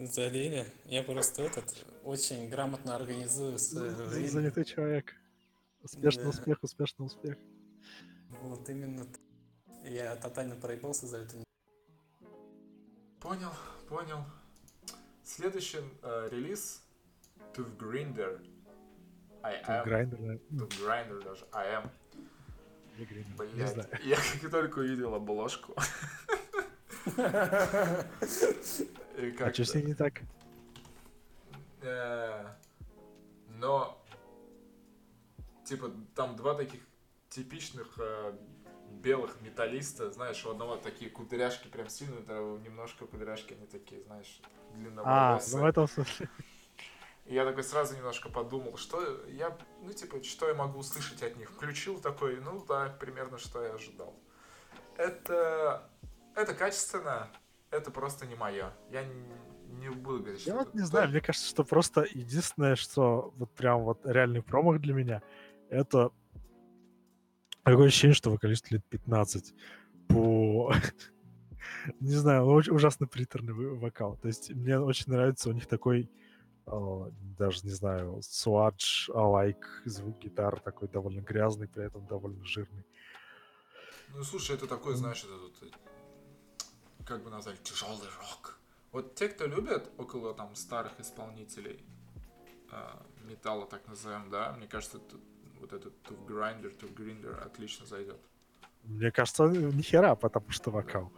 Залили. 0.00 0.64
Я 0.84 1.02
просто 1.02 1.42
этот 1.42 1.84
очень 2.04 2.48
грамотно 2.48 2.94
организую 2.94 3.58
свое 3.58 3.90
время. 3.90 4.28
Занятый 4.28 4.64
человек. 4.64 5.14
Успешный 5.82 6.22
Да. 6.24 6.28
успех, 6.30 6.58
успешный 6.62 7.06
успех. 7.06 7.36
Вот 8.42 8.68
именно. 8.68 9.04
Я 9.84 10.14
тотально 10.14 10.54
проебался 10.54 11.06
за 11.08 11.18
это. 11.18 11.34
Понял, 13.20 13.50
понял. 13.88 14.24
Следующий 15.24 15.80
э, 16.02 16.28
релиз 16.30 16.82
To 17.54 17.76
Grinder. 17.76 18.40
I 19.42 19.60
am. 19.66 19.84
Грайндер, 19.84 20.18
да. 20.20 20.64
To 20.64 20.68
Grinder 20.68 21.24
даже. 21.24 21.44
I 21.52 21.66
am. 21.74 21.90
Не 23.54 23.66
знаю. 23.66 23.88
я 24.04 24.16
как 24.16 24.50
только 24.50 24.78
увидел 24.80 25.14
обложку. 25.14 25.74
А 29.40 29.52
что 29.52 29.64
с 29.64 29.74
ней 29.74 29.82
не 29.84 29.94
так? 29.94 30.20
э, 31.80 32.44
Но, 33.58 34.00
типа, 35.64 35.90
там 36.14 36.36
два 36.36 36.54
таких 36.54 36.80
типичных 37.30 37.98
э, 37.98 38.32
белых 38.90 39.40
металлиста, 39.40 40.10
знаешь, 40.12 40.44
у 40.46 40.50
одного 40.50 40.76
такие 40.76 41.10
кудряшки 41.10 41.68
прям 41.68 41.88
сильные, 41.88 42.20
у 42.20 42.22
второго 42.22 42.58
немножко 42.58 43.06
кудряшки, 43.06 43.54
они 43.54 43.66
такие, 43.66 44.02
знаешь, 44.02 44.40
А, 44.44 44.76
длинноволосые. 44.76 45.56
ну 45.56 45.62
в 45.62 45.66
этом 45.68 45.88
смысле. 45.88 46.28
И 47.28 47.34
я 47.34 47.44
такой 47.44 47.62
сразу 47.62 47.94
немножко 47.94 48.30
подумал, 48.30 48.78
что 48.78 49.26
я, 49.26 49.56
ну, 49.82 49.92
типа, 49.92 50.22
что 50.24 50.48
я 50.48 50.54
могу 50.54 50.78
услышать 50.78 51.22
от 51.22 51.36
них. 51.36 51.50
Включил 51.50 52.00
такой, 52.00 52.40
ну, 52.40 52.64
да, 52.66 52.88
примерно, 52.98 53.36
что 53.36 53.62
я 53.62 53.74
ожидал. 53.74 54.18
Это, 54.96 55.90
это 56.34 56.54
качественно, 56.54 57.28
это 57.70 57.90
просто 57.90 58.26
не 58.26 58.34
мое. 58.34 58.72
Я 58.90 59.04
не, 59.04 59.90
буду 59.90 60.20
говорить, 60.20 60.40
что 60.40 60.50
Я 60.50 60.56
вот 60.56 60.72
не 60.72 60.80
знаю, 60.80 61.10
мне 61.10 61.20
кажется, 61.20 61.46
что 61.46 61.64
просто 61.64 62.06
единственное, 62.10 62.76
что 62.76 63.34
вот 63.36 63.50
прям 63.52 63.84
вот 63.84 64.06
реальный 64.06 64.42
промах 64.42 64.80
для 64.80 64.94
меня, 64.94 65.22
это 65.68 66.10
такое 67.62 67.88
ощущение, 67.88 68.14
что 68.14 68.30
вокалист 68.30 68.70
лет 68.70 68.84
15 68.86 69.54
по... 70.08 70.72
Не 72.00 72.14
знаю, 72.14 72.46
он 72.46 72.56
очень 72.56 72.72
ужасно 72.72 73.06
приторный 73.06 73.52
вокал. 73.52 74.16
То 74.16 74.28
есть 74.28 74.50
мне 74.50 74.78
очень 74.78 75.12
нравится 75.12 75.50
у 75.50 75.52
них 75.52 75.66
такой, 75.66 76.10
даже 77.38 77.60
не 77.64 77.70
знаю, 77.72 78.20
суадж, 78.22 79.08
лайк, 79.12 79.82
звук 79.84 80.18
гитар 80.18 80.60
такой 80.60 80.88
довольно 80.88 81.20
грязный, 81.20 81.68
при 81.68 81.84
этом 81.84 82.06
довольно 82.06 82.44
жирный. 82.44 82.84
Ну, 84.14 84.22
слушай, 84.24 84.56
это 84.56 84.66
такой, 84.66 84.94
знаешь, 84.94 85.22
это 85.24 85.34
вот, 85.36 85.54
э, 85.62 87.04
как 87.04 87.22
бы 87.22 87.30
назвать, 87.30 87.62
тяжелый 87.62 88.08
рок. 88.20 88.58
Вот 88.92 89.14
те, 89.14 89.28
кто 89.28 89.46
любят 89.46 89.90
около 89.98 90.34
там 90.34 90.54
старых 90.54 90.98
исполнителей 91.00 91.84
э, 92.70 92.76
металла, 93.28 93.66
так 93.66 93.86
назовем, 93.88 94.30
да, 94.30 94.52
мне 94.52 94.66
кажется, 94.66 94.98
это- 94.98 95.16
вот 95.60 95.72
этот 95.72 95.92
Tough 96.04 96.26
Grinder, 96.26 96.76
Tough 96.78 96.94
Grinder 96.94 97.44
отлично 97.44 97.86
зайдет. 97.86 98.20
Мне 98.84 99.10
кажется, 99.10 99.44
ни 99.46 99.82
хера, 99.82 100.14
потому 100.14 100.50
что 100.50 100.70
вокал. 100.70 101.10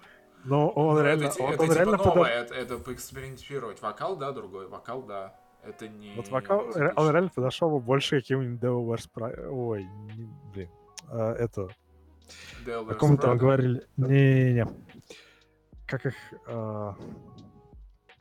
Но 0.45 0.71
он 0.71 0.95
Ну, 0.97 1.03
реально, 1.03 1.25
это, 1.27 1.43
он, 1.43 1.53
это 1.53 1.63
он 1.63 1.69
типа 1.69 1.79
реально 1.79 1.97
новое, 1.99 2.15
подо- 2.15 2.27
это, 2.29 2.55
это 2.55 2.79
поэкспериментировать. 2.79 3.83
Вокал, 3.83 4.17
да, 4.17 4.33
другой. 4.33 4.67
Вокал, 4.69 5.03
да. 5.03 5.39
Это 5.63 5.89
не... 5.89 6.15
Вот 6.15 6.27
типичный. 6.27 6.93
он 6.95 7.11
реально 7.11 7.31
подошел 7.35 7.71
бы 7.71 7.81
больше 7.81 8.21
каким-нибудь 8.21 8.61
Devil 8.61 8.87
Wears 8.87 9.09
Prada. 9.15 9.47
Ой, 9.49 9.85
не- 10.15 10.31
блин. 10.53 10.71
А, 11.09 11.33
это, 11.35 11.69
о 12.67 12.95
ком 12.95 13.19
там 13.19 13.37
говорили? 13.37 13.87
Не-не-не. 13.97 14.67
Как 15.87 16.07
их... 16.07 16.15
а, 16.47 16.97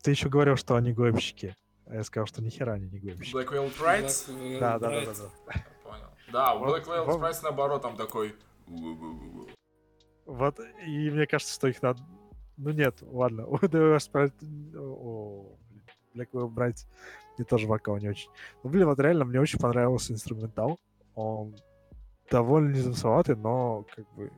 Ты 0.02 0.12
еще 0.12 0.30
говорил, 0.30 0.56
что 0.56 0.76
они 0.76 0.92
гоймщики. 0.92 1.56
А 1.86 1.96
я 1.96 2.04
сказал, 2.04 2.28
что 2.28 2.42
нихера 2.44 2.74
они 2.74 2.88
не 2.88 3.00
гоймщики. 3.00 3.36
Black 3.36 3.50
Veil? 3.52 3.72
Black 3.80 4.60
Да, 4.60 4.80
да, 4.80 4.90
да, 4.90 5.06
да, 5.06 5.14
да. 5.14 5.66
Понял. 5.84 6.10
Да, 6.32 6.54
у 6.56 6.66
Black 6.66 6.86
Veil 6.86 7.06
Brides 7.20 7.40
наоборот 7.44 7.82
там 7.82 7.96
такой... 7.96 8.36
Вот, 10.26 10.60
и 10.86 11.10
мне 11.10 11.26
кажется, 11.26 11.54
что 11.54 11.68
их 11.68 11.82
надо... 11.82 12.02
Ну 12.58 12.72
нет, 12.72 12.98
ладно. 13.02 13.48
У 13.48 13.56
Devil 13.58 13.96
Wears 13.96 14.12
Prada... 14.12 14.78
О, 14.78 15.58
блин, 15.70 15.84
Black 16.16 16.30
Veil 16.32 16.54
Brides 16.54 16.86
мне 17.40 17.46
тоже 17.46 17.68
вокал 17.68 17.98
не 17.98 18.10
очень. 18.10 18.30
Ну, 18.64 18.70
блин, 18.70 18.86
вот 18.86 19.00
реально 19.00 19.24
мне 19.24 19.40
очень 19.40 19.60
понравился 19.60 20.12
инструментал. 20.12 20.78
Он 21.16 21.56
довольно 22.30 22.76
незамысловатый, 22.76 23.38
но 23.38 23.86
как 23.96 24.06
бы 24.14 24.30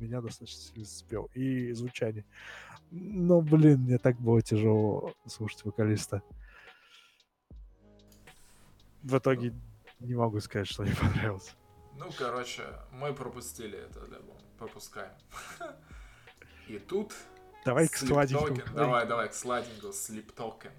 меня 0.00 0.20
достаточно 0.20 0.60
сильно 0.60 0.84
зацепил. 0.84 1.30
И 1.34 1.70
звучание. 1.72 2.24
Но, 2.90 3.40
блин, 3.40 3.82
мне 3.82 3.98
так 3.98 4.18
было 4.18 4.42
тяжело 4.42 5.12
слушать 5.26 5.64
вокалиста. 5.64 6.22
В 9.04 9.16
итоге 9.16 9.54
не 10.00 10.16
могу 10.16 10.40
сказать, 10.40 10.66
что 10.66 10.82
мне 10.82 10.96
понравилось. 10.96 11.54
Ну, 11.96 12.06
короче, 12.18 12.64
мы 12.90 13.14
пропустили 13.14 13.78
это 13.78 14.02
альбом. 14.02 14.36
Пропускаем. 14.58 15.12
И 16.66 16.80
тут... 16.80 17.14
Давай 17.64 17.86
к 17.86 17.96
сладенькому. 17.96 18.60
Давай, 18.74 19.06
давай, 19.06 19.28
к 19.28 19.34
сладенькому 19.34 19.92
Sleep 19.92 20.34
Token. 20.34 20.72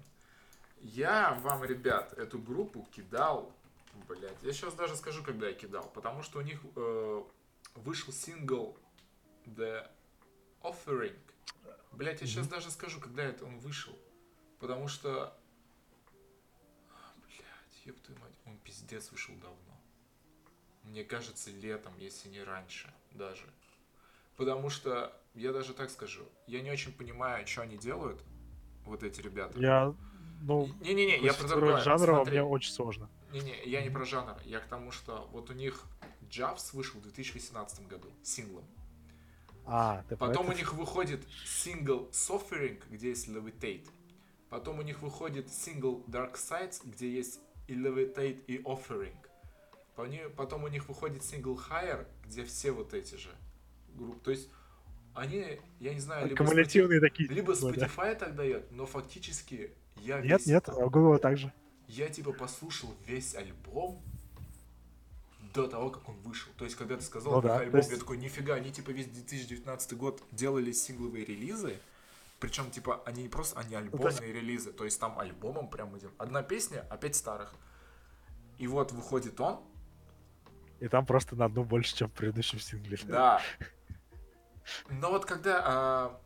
Я 0.80 1.34
вам, 1.42 1.62
ребят, 1.64 2.14
эту 2.14 2.38
группу 2.38 2.88
кидал, 2.90 3.52
блять, 4.08 4.36
я 4.42 4.52
сейчас 4.52 4.74
даже 4.74 4.96
скажу, 4.96 5.22
когда 5.22 5.48
я 5.48 5.54
кидал, 5.54 5.90
потому 5.94 6.22
что 6.22 6.38
у 6.38 6.42
них 6.42 6.60
э, 6.74 7.22
вышел 7.74 8.12
сингл 8.12 8.76
The 9.44 9.86
Offering. 10.62 11.18
Блять, 11.92 12.20
я 12.22 12.26
сейчас 12.26 12.48
даже 12.48 12.70
скажу, 12.70 13.00
когда 13.00 13.22
это 13.22 13.44
он 13.44 13.58
вышел, 13.58 13.96
потому 14.58 14.88
что, 14.88 15.36
блять, 17.26 17.84
ёб 17.84 18.00
твою 18.00 18.20
мать, 18.20 18.32
он 18.46 18.56
пиздец 18.58 19.10
вышел 19.10 19.34
давно. 19.34 19.80
Мне 20.84 21.04
кажется, 21.04 21.50
летом, 21.50 21.92
если 21.98 22.28
не 22.28 22.42
раньше 22.42 22.92
даже. 23.12 23.46
Потому 24.36 24.70
что, 24.70 25.14
я 25.34 25.52
даже 25.52 25.74
так 25.74 25.90
скажу, 25.90 26.24
я 26.46 26.62
не 26.62 26.70
очень 26.70 26.92
понимаю, 26.92 27.46
что 27.46 27.62
они 27.62 27.76
делают, 27.76 28.22
вот 28.84 29.02
эти 29.02 29.20
ребята. 29.20 29.58
Я, 29.60 29.94
ну, 30.40 30.68
Не-не-не, 30.80 31.18
я 31.18 31.32
про 31.32 31.48
другое. 31.48 31.80
Смотри. 31.82 32.32
мне 32.32 32.42
очень 32.42 32.72
сложно. 32.72 33.08
Не-не, 33.32 33.62
я 33.64 33.82
не 33.82 33.90
про 33.90 34.04
жанр. 34.04 34.36
Я 34.44 34.60
к 34.60 34.66
тому, 34.66 34.90
что 34.90 35.28
вот 35.32 35.50
у 35.50 35.52
них 35.52 35.84
Джавс 36.28 36.72
вышел 36.72 37.00
в 37.00 37.02
2018 37.02 37.86
году 37.86 38.08
синглом. 38.22 38.64
А, 39.66 40.02
ты 40.08 40.16
Потом 40.16 40.46
у 40.46 40.50
это? 40.50 40.58
них 40.58 40.72
выходит 40.74 41.22
сингл 41.44 42.08
Suffering, 42.12 42.82
где 42.90 43.10
есть 43.10 43.28
Levitate. 43.28 43.86
Потом 44.48 44.78
у 44.78 44.82
них 44.82 45.02
выходит 45.02 45.52
сингл 45.52 46.02
Dark 46.08 46.34
Sides, 46.34 46.80
где 46.84 47.08
есть 47.08 47.40
и 47.68 47.74
Levitate, 47.74 48.44
и 48.46 48.58
Offering. 48.62 49.14
Потом 50.36 50.64
у 50.64 50.68
них 50.68 50.88
выходит 50.88 51.22
сингл 51.22 51.60
Higher, 51.68 52.06
где 52.26 52.44
все 52.44 52.72
вот 52.72 52.94
эти 52.94 53.16
же 53.16 53.30
группы. 53.94 54.18
То 54.24 54.30
есть 54.30 54.48
они, 55.14 55.58
я 55.78 55.92
не 55.92 56.00
знаю, 56.00 56.28
либо 56.28 56.42
Кумулятивные 56.44 57.00
такие. 57.00 57.28
Spotify, 57.28 57.34
либо 57.34 57.54
типа, 57.54 57.72
да. 57.72 57.86
Spotify 57.86 58.14
так 58.14 58.34
дает, 58.34 58.72
но 58.72 58.86
фактически 58.86 59.72
я 60.02 60.20
Нет, 60.20 60.40
весь- 60.40 60.46
нет, 60.46 60.68
а 60.68 60.74
у 60.76 60.90
Google 60.90 61.18
также. 61.18 61.52
я 61.88 62.08
типа 62.08 62.32
послушал 62.32 62.94
весь 63.06 63.34
альбом 63.34 64.00
до 65.54 65.66
того, 65.66 65.90
как 65.90 66.08
он 66.08 66.14
вышел. 66.20 66.52
То 66.56 66.64
есть, 66.64 66.76
когда 66.76 66.96
ты 66.96 67.02
сказал 67.02 67.34
Ну 67.34 67.42
да, 67.42 67.58
альбом, 67.58 67.78
есть- 67.78 67.90
я 67.90 67.96
такой, 67.98 68.16
нифига, 68.18 68.54
они 68.54 68.70
типа 68.72 68.90
весь 68.90 69.06
2019 69.06 69.94
год 69.94 70.22
делали 70.32 70.70
сингловые 70.72 71.24
релизы, 71.24 71.76
причем 72.38 72.70
типа 72.70 73.02
они 73.04 73.24
не 73.24 73.28
просто, 73.28 73.58
они 73.58 73.74
альбомные 73.74 74.32
релизы, 74.32 74.72
то 74.72 74.84
есть 74.84 75.00
там 75.00 75.18
альбомом 75.18 75.68
прям 75.68 75.96
идем. 75.98 76.10
Одна 76.18 76.42
песня, 76.42 76.86
а 76.88 76.96
пять 76.96 77.16
старых. 77.16 77.52
И 78.58 78.66
вот 78.66 78.92
выходит 78.92 79.40
он, 79.40 79.60
И 80.80 80.88
там 80.88 81.04
просто 81.04 81.36
на 81.36 81.44
одну 81.46 81.64
больше, 81.64 81.94
чем 81.96 82.08
в 82.08 82.12
предыдущем 82.12 82.58
сингле. 82.60 82.98
Да. 83.04 83.42
Но 84.88 85.10
вот 85.10 85.24
когда 85.26 85.62
а, 85.64 86.20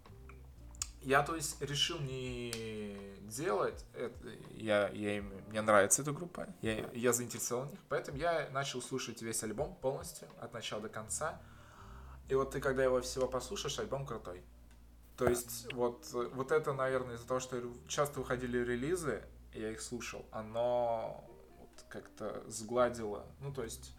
я, 1.05 1.23
то 1.23 1.35
есть, 1.37 1.61
решил 1.61 1.99
не 2.01 2.97
делать, 3.29 3.85
это, 3.95 4.29
я, 4.53 4.89
я, 4.89 5.19
им- 5.19 5.33
мне 5.49 5.61
нравится 5.61 6.03
эта 6.03 6.13
группа, 6.13 6.49
я, 6.63 6.89
я 6.93 7.13
заинтересован 7.13 7.69
в 7.69 7.71
них, 7.73 7.81
поэтому 7.89 8.19
я 8.19 8.49
начал 8.51 8.81
слушать 8.81 9.23
весь 9.23 9.43
альбом 9.43 9.77
полностью, 9.77 10.29
от 10.41 10.53
начала 10.53 10.81
до 10.81 10.89
конца. 10.89 11.41
И 12.29 12.35
вот 12.35 12.53
ты, 12.53 12.61
когда 12.61 12.83
его 12.83 13.01
всего 13.03 13.29
послушаешь, 13.29 13.79
альбом 13.79 14.07
крутой. 14.07 14.43
То 15.19 15.29
есть, 15.29 15.73
вот, 15.75 16.09
вот 16.13 16.51
это, 16.53 16.73
наверное, 16.73 17.17
из-за 17.17 17.27
того, 17.27 17.39
что 17.39 17.63
часто 17.87 18.21
выходили 18.21 18.59
релизы, 18.59 19.23
я 19.53 19.71
их 19.71 19.81
слушал, 19.81 20.25
оно 20.33 21.25
вот 21.59 21.85
как-то 21.89 22.43
сгладило, 22.49 23.27
ну, 23.41 23.53
то 23.53 23.63
есть, 23.63 23.93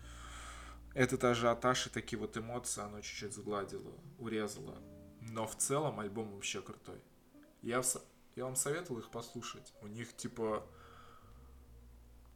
этот 0.96 1.24
ажиотаж 1.24 1.88
и 1.88 1.90
такие 1.90 2.18
вот 2.18 2.36
эмоции 2.36 2.82
оно 2.82 3.00
чуть-чуть 3.02 3.34
сгладило, 3.34 3.92
урезало. 4.18 4.76
Но 5.32 5.48
в 5.48 5.56
целом 5.56 6.00
альбом 6.00 6.34
вообще 6.34 6.62
крутой. 6.62 7.02
Я, 7.62 7.82
в 7.82 7.96
я 8.36 8.46
вам 8.46 8.56
советовал 8.56 9.00
их 9.00 9.10
послушать. 9.10 9.74
У 9.82 9.88
них 9.88 10.16
типа... 10.16 10.64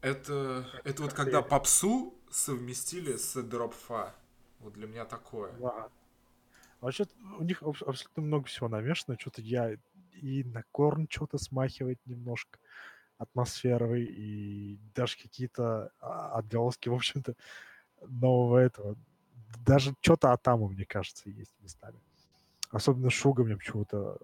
Это, 0.02 0.66
это 0.86 1.04
вот 1.04 1.14
когда 1.14 1.42
попсу 1.42 2.14
совместили 2.32 3.18
с 3.18 3.42
дропфа. 3.44 4.16
Вот 4.60 4.74
для 4.74 4.88
меня 4.88 5.06
такое. 5.06 5.52
Да. 5.60 5.90
Вообще, 6.80 7.06
у 7.38 7.44
них 7.44 7.62
абс- 7.62 7.82
абсолютно 7.82 8.24
много 8.24 8.46
всего 8.46 8.70
намешано. 8.70 9.20
Что-то 9.20 9.42
я 9.42 9.76
и 10.14 10.44
на 10.44 10.64
корн 10.72 11.08
что-то 11.10 11.38
смахивает 11.38 12.00
немножко 12.06 12.60
атмосферой, 13.18 14.06
и 14.06 14.80
даже 14.96 15.18
какие-то 15.18 15.92
а, 16.00 16.38
отголоски, 16.38 16.88
в 16.88 16.94
общем-то, 16.94 17.36
нового 18.08 18.58
этого. 18.58 18.96
Даже 19.66 19.94
что-то 20.00 20.32
Атаму, 20.32 20.70
мне 20.70 20.86
кажется, 20.86 21.30
есть 21.30 21.54
местами. 21.60 22.00
Особенно 22.70 23.10
Шуга 23.10 23.44
мне 23.44 23.58
почему-то 23.58 24.18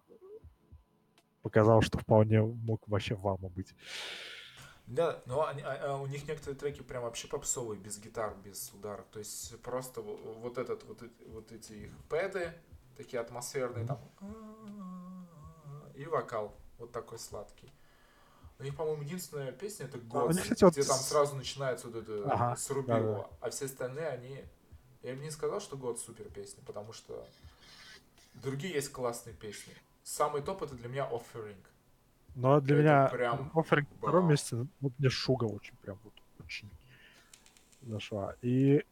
показал, 1.42 1.82
что 1.82 1.98
вполне 1.98 2.42
мог 2.42 2.88
вообще 2.88 3.16
Вама 3.16 3.50
быть. 3.50 3.74
Да, 4.88 5.22
но 5.26 5.48
они- 5.48 5.64
а- 5.64 5.94
а 5.94 5.98
у 5.98 6.06
них 6.06 6.28
некоторые 6.28 6.56
треки 6.56 6.82
прям 6.82 7.04
вообще 7.04 7.28
попсовые, 7.28 7.80
без 7.80 7.98
гитар, 8.00 8.36
без 8.44 8.72
ударов. 8.72 9.06
То 9.12 9.18
есть 9.20 9.60
просто 9.62 10.02
во- 10.02 10.16
вот 10.16 10.60
этот, 10.60 10.84
вот, 10.84 11.02
вот 11.28 11.52
эти 11.52 11.74
их 11.74 11.92
пэды, 12.08 12.52
такие 12.96 13.20
атмосферные, 13.20 13.86
там, 13.88 14.00
и 15.96 16.06
вокал 16.06 16.56
вот 16.78 16.92
такой 16.92 17.18
сладкий. 17.18 17.72
У 18.60 18.64
них, 18.64 18.76
по-моему, 18.76 19.02
единственная 19.02 19.52
песня 19.52 19.86
это 19.88 19.98
А, 19.98 20.02
«Год», 20.02 20.34
них, 20.34 20.44
кстати, 20.44 20.64
вот 20.64 20.74
где 20.74 20.84
там 20.84 20.98
с- 20.98 21.08
сразу 21.10 21.36
начинается 21.36 21.88
вот 21.88 21.96
это 22.04 22.32
Ага, 22.32 22.56
срубилово, 22.56 23.30
а 23.42 23.50
все 23.50 23.66
остальные, 23.66 24.08
они... 24.08 24.46
Я 25.02 25.14
бы 25.16 25.20
не 25.22 25.32
сказал, 25.32 25.60
что 25.60 25.78
«Год» 25.78 26.00
супер 26.00 26.30
песня, 26.30 26.64
потому 26.66 26.94
что 26.94 27.28
другие 28.42 28.74
есть 28.74 28.92
классные 28.92 29.36
песни. 29.36 29.74
Самый 30.04 30.42
топ 30.42 30.62
это 30.64 30.76
для 30.76 30.88
меня 30.88 31.10
«Offering». 31.12 31.64
Но 32.36 32.60
для 32.60 32.76
Это 32.76 32.84
меня 32.84 33.08
прям 33.08 33.52
Offering 33.56 33.88
на 33.90 33.98
втором 33.98 34.30
месте, 34.30 34.68
вот 34.82 34.94
мне 35.00 35.10
Шуга 35.10 35.46
очень 35.46 35.76
прям 35.78 35.98
вот 36.04 36.14
очень 36.44 36.70
зашла. 37.82 38.36
И 38.42 38.84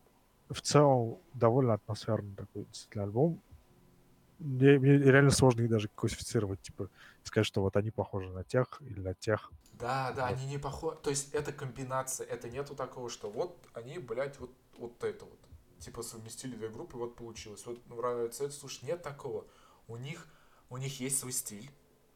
в 0.49 0.61
целом 0.61 1.19
довольно 1.33 1.73
атмосферный 1.73 2.35
такой 2.35 2.65
действительно 2.65 3.03
альбом. 3.03 3.41
Мне, 4.39 4.79
мне 4.79 4.97
реально 4.97 5.31
сложно 5.31 5.61
их 5.61 5.69
даже 5.69 5.89
классифицировать, 5.89 6.61
типа 6.61 6.89
сказать, 7.23 7.47
что 7.47 7.61
вот 7.61 7.77
они 7.77 7.91
похожи 7.91 8.29
на 8.29 8.43
тех 8.43 8.81
или 8.81 8.99
на 8.99 9.13
тех. 9.13 9.51
Да, 9.73 10.11
да, 10.11 10.27
Вот. 10.27 10.37
они 10.37 10.45
не 10.47 10.57
похожи. 10.57 10.97
То 10.97 11.09
есть 11.09 11.33
это 11.33 11.51
комбинация, 11.51 12.25
это 12.27 12.49
нету 12.49 12.75
такого, 12.75 13.09
что 13.09 13.29
вот 13.29 13.57
они, 13.73 13.99
блядь, 13.99 14.39
вот, 14.39 14.51
вот 14.77 15.03
это 15.03 15.25
вот. 15.25 15.39
Типа 15.83 16.01
совместили 16.01 16.55
две 16.55 16.69
группы, 16.69 16.95
вот 16.97 17.17
получилось. 17.17 17.65
Вот 17.65 17.85
нравится 17.89 18.45
это, 18.45 18.53
слушай, 18.53 18.85
нет 18.85 19.03
такого. 19.03 19.45
У 19.89 19.97
них, 19.97 20.27
у 20.69 20.77
них 20.77 21.01
есть 21.01 21.19
свой 21.19 21.33
стиль, 21.33 21.69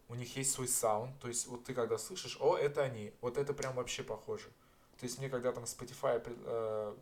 у 0.07 0.15
них 0.15 0.37
есть 0.37 0.51
свой 0.51 0.69
саунд. 0.69 1.19
То 1.19 1.27
есть 1.27 1.47
вот 1.47 1.65
ты 1.65 1.73
когда 1.73 1.97
слышишь, 1.97 2.37
о, 2.39 2.55
это 2.55 2.81
они, 2.83 3.13
вот 3.19 3.37
это 3.37 3.53
прям 3.53 3.75
вообще 3.75 4.03
похоже. 4.03 4.47
То 4.97 5.05
есть 5.05 5.17
мне 5.19 5.29
когда 5.29 5.51
там 5.51 5.65
Spotify 5.65 6.23
э, 6.25 6.95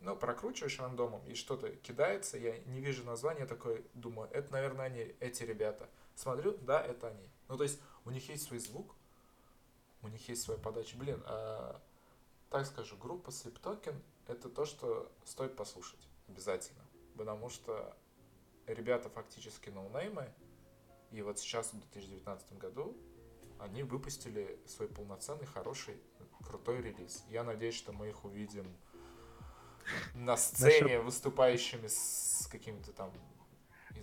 ну, 0.00 0.16
прокручиваешь 0.16 0.78
рандомом 0.78 1.20
и 1.26 1.34
что-то 1.34 1.68
кидается, 1.68 2.38
я 2.38 2.56
не 2.60 2.80
вижу 2.80 3.04
названия, 3.04 3.44
такой 3.44 3.84
думаю, 3.92 4.30
это, 4.32 4.52
наверное, 4.52 4.86
они, 4.86 5.14
эти 5.20 5.42
ребята. 5.42 5.86
Смотрю, 6.14 6.56
да, 6.62 6.82
это 6.82 7.08
они. 7.08 7.28
Ну, 7.48 7.58
то 7.58 7.62
есть 7.62 7.78
у 8.06 8.10
них 8.10 8.26
есть 8.30 8.44
свой 8.44 8.58
звук, 8.58 8.94
у 10.00 10.08
них 10.08 10.26
есть 10.30 10.42
своя 10.42 10.58
подача. 10.58 10.96
Блин, 10.96 11.22
а, 11.26 11.78
так 12.48 12.64
скажу, 12.64 12.96
группа 12.96 13.28
Sleep 13.28 13.60
Token 13.60 14.00
это 14.28 14.48
то, 14.48 14.64
что 14.64 15.12
стоит 15.24 15.56
послушать 15.56 16.08
обязательно. 16.28 16.82
Потому 17.16 17.48
что 17.48 17.96
ребята 18.66 19.08
фактически 19.08 19.70
ноунеймы, 19.70 20.28
и 21.12 21.22
вот 21.22 21.38
сейчас, 21.38 21.72
в 21.72 21.78
2019 21.78 22.58
году, 22.58 22.96
они 23.58 23.82
выпустили 23.82 24.58
свой 24.66 24.88
полноценный, 24.88 25.46
хороший, 25.46 25.96
крутой 26.44 26.82
релиз. 26.82 27.24
Я 27.28 27.42
надеюсь, 27.42 27.74
что 27.74 27.92
мы 27.92 28.08
их 28.08 28.24
увидим 28.24 28.66
на 30.14 30.36
сцене, 30.36 31.00
выступающими 31.00 31.86
с 31.86 32.48
какими-то 32.50 32.92
там 32.92 33.12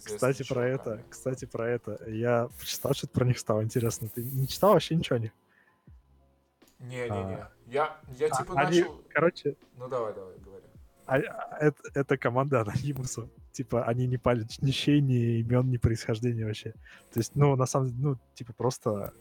Кстати, 0.03 0.47
про 0.47 0.67
это, 0.67 1.03
кстати, 1.09 1.45
про 1.45 1.69
это. 1.69 2.09
Я 2.09 2.49
читал, 2.63 2.93
что-то 2.93 3.13
про 3.13 3.25
них 3.25 3.37
стало 3.37 3.63
интересно. 3.63 4.09
Ты 4.09 4.23
не 4.23 4.47
читал 4.47 4.73
вообще 4.73 4.95
ничего 4.95 5.17
о 5.17 5.19
них? 5.19 5.31
Не-не-не. 6.79 7.47
Я, 7.73 7.97
я 8.19 8.27
А, 8.27 8.37
типа 8.37 8.53
они- 8.59 8.79
начал... 8.81 9.03
Короче, 9.09 9.55
Ну 9.77 9.87
давай, 9.87 10.13
давай, 10.13 10.37
говори. 10.37 10.63
а- 11.05 11.15
а 11.17 11.57
это, 11.59 11.81
это 11.95 12.17
команда 12.17 12.61
анонимусов. 12.61 13.29
Типа, 13.51 13.83
они 13.85 14.07
не 14.07 14.17
палят 14.17 14.47
ни 14.61 14.71
щей, 14.71 15.01
ни 15.01 15.39
имен, 15.41 15.69
ни 15.69 15.77
происхождения 15.77 16.45
вообще. 16.45 16.71
То 17.11 17.19
есть, 17.19 17.35
ну, 17.35 17.55
на 17.55 17.65
самом 17.65 17.87
деле, 17.89 17.99
ну, 18.01 18.17
типа, 18.35 18.53
просто... 18.53 19.13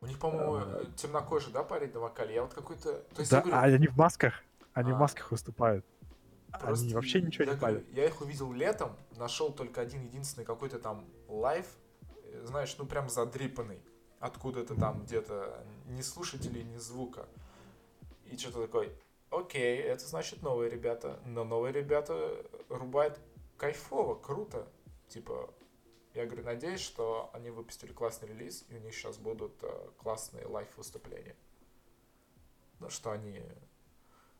У 0.00 0.06
них, 0.06 0.18
по-моему, 0.18 0.56
А. 0.56 0.84
темнокожий, 0.96 1.52
да, 1.52 1.62
парень 1.62 1.92
на 1.92 2.00
вокале? 2.00 2.34
Я 2.34 2.42
вот 2.42 2.54
какой-то... 2.54 2.92
То 3.14 3.20
есть 3.20 3.30
Да, 3.30 3.38
я 3.38 3.42
говорю, 3.42 3.56
а 3.58 3.62
они 3.76 3.86
в 3.88 3.96
масках. 3.96 4.34
Они 4.74 4.90
А. 4.92 4.94
в 4.94 4.98
масках 4.98 5.30
выступают. 5.30 5.84
просто 6.60 6.84
Они 6.86 6.94
вообще 6.94 7.20
ничего 7.22 7.44
я 7.44 7.52
не 7.52 7.58
палят. 7.58 7.84
Я 7.92 8.06
их 8.06 8.20
увидел 8.20 8.52
летом, 8.52 8.90
нашел 9.16 9.52
только 9.52 9.80
один 9.80 10.02
единственный 10.02 10.44
какой-то 10.44 10.78
там 10.78 11.04
live, 11.28 11.66
э, 12.26 12.44
знаешь, 12.46 12.74
ну 12.78 12.86
прям 12.86 13.08
задрипанный. 13.08 13.80
Откуда-то 14.20 14.74
там 14.76 15.02
где-то 15.04 15.64
ни 15.88 16.00
слушателей, 16.02 16.62
ни 16.64 16.76
звука. 16.78 17.26
И 18.32 18.36
что-то 18.38 18.62
такой, 18.62 18.90
окей, 19.30 19.76
это 19.76 20.06
значит 20.06 20.40
новые 20.40 20.70
ребята. 20.70 21.20
Но 21.26 21.44
новые 21.44 21.70
ребята 21.74 22.42
рубают 22.70 23.20
кайфово, 23.58 24.14
круто. 24.14 24.66
Типа, 25.08 25.52
я 26.14 26.24
говорю, 26.24 26.42
надеюсь, 26.42 26.80
что 26.80 27.28
они 27.34 27.50
выпустили 27.50 27.92
классный 27.92 28.30
релиз, 28.30 28.64
и 28.70 28.76
у 28.76 28.78
них 28.78 28.94
сейчас 28.94 29.18
будут 29.18 29.52
э, 29.60 29.90
классные 29.98 30.46
лайв-выступления. 30.46 31.36
Ну, 32.80 32.88
что 32.88 33.10
они 33.10 33.42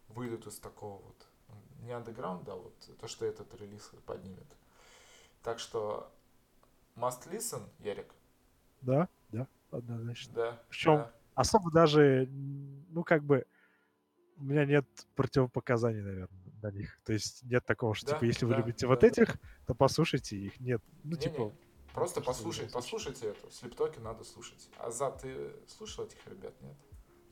выйдут 0.08 0.46
из 0.46 0.58
такого 0.58 1.02
вот 1.02 1.26
не 1.82 1.92
андеграунда, 1.92 2.54
а 2.54 2.56
вот 2.56 2.74
то, 2.98 3.06
что 3.08 3.26
этот 3.26 3.54
релиз 3.60 3.90
поднимет. 4.06 4.56
Так 5.42 5.58
что 5.58 6.10
must 6.96 7.30
listen, 7.30 7.68
Ярик, 7.78 8.10
Да, 8.80 9.06
да, 9.28 9.46
однозначно. 9.70 10.32
да. 10.32 10.62
Причём 10.70 10.96
да. 10.96 11.12
Особо 11.34 11.70
даже, 11.70 12.28
ну, 12.30 13.04
как 13.04 13.22
бы, 13.24 13.46
у 14.42 14.44
меня 14.44 14.64
нет 14.64 14.84
противопоказаний, 15.14 16.00
наверное, 16.02 16.40
на 16.62 16.70
них. 16.72 16.98
То 17.04 17.12
есть 17.12 17.44
нет 17.44 17.64
такого, 17.64 17.94
что, 17.94 18.08
Да, 18.08 18.12
типа, 18.14 18.24
если 18.24 18.44
вы 18.44 18.52
да, 18.52 18.58
любите 18.58 18.86
да, 18.86 18.88
вот 18.88 19.00
да. 19.00 19.06
этих, 19.06 19.36
то 19.66 19.74
послушайте 19.74 20.36
их. 20.36 20.58
Нет, 20.60 20.82
ну, 21.04 21.10
Не-не, 21.10 21.22
типа, 21.22 21.52
Просто 21.94 22.20
что 22.20 22.26
послушай, 22.26 22.68
послушайте 22.72 23.28
эту. 23.28 23.50
Слептоки 23.50 23.98
надо 23.98 24.24
слушать. 24.24 24.68
А 24.78 24.90
за 24.90 25.10
ты 25.10 25.52
слушал 25.68 26.06
этих 26.06 26.26
ребят, 26.26 26.54
нет? 26.62 26.74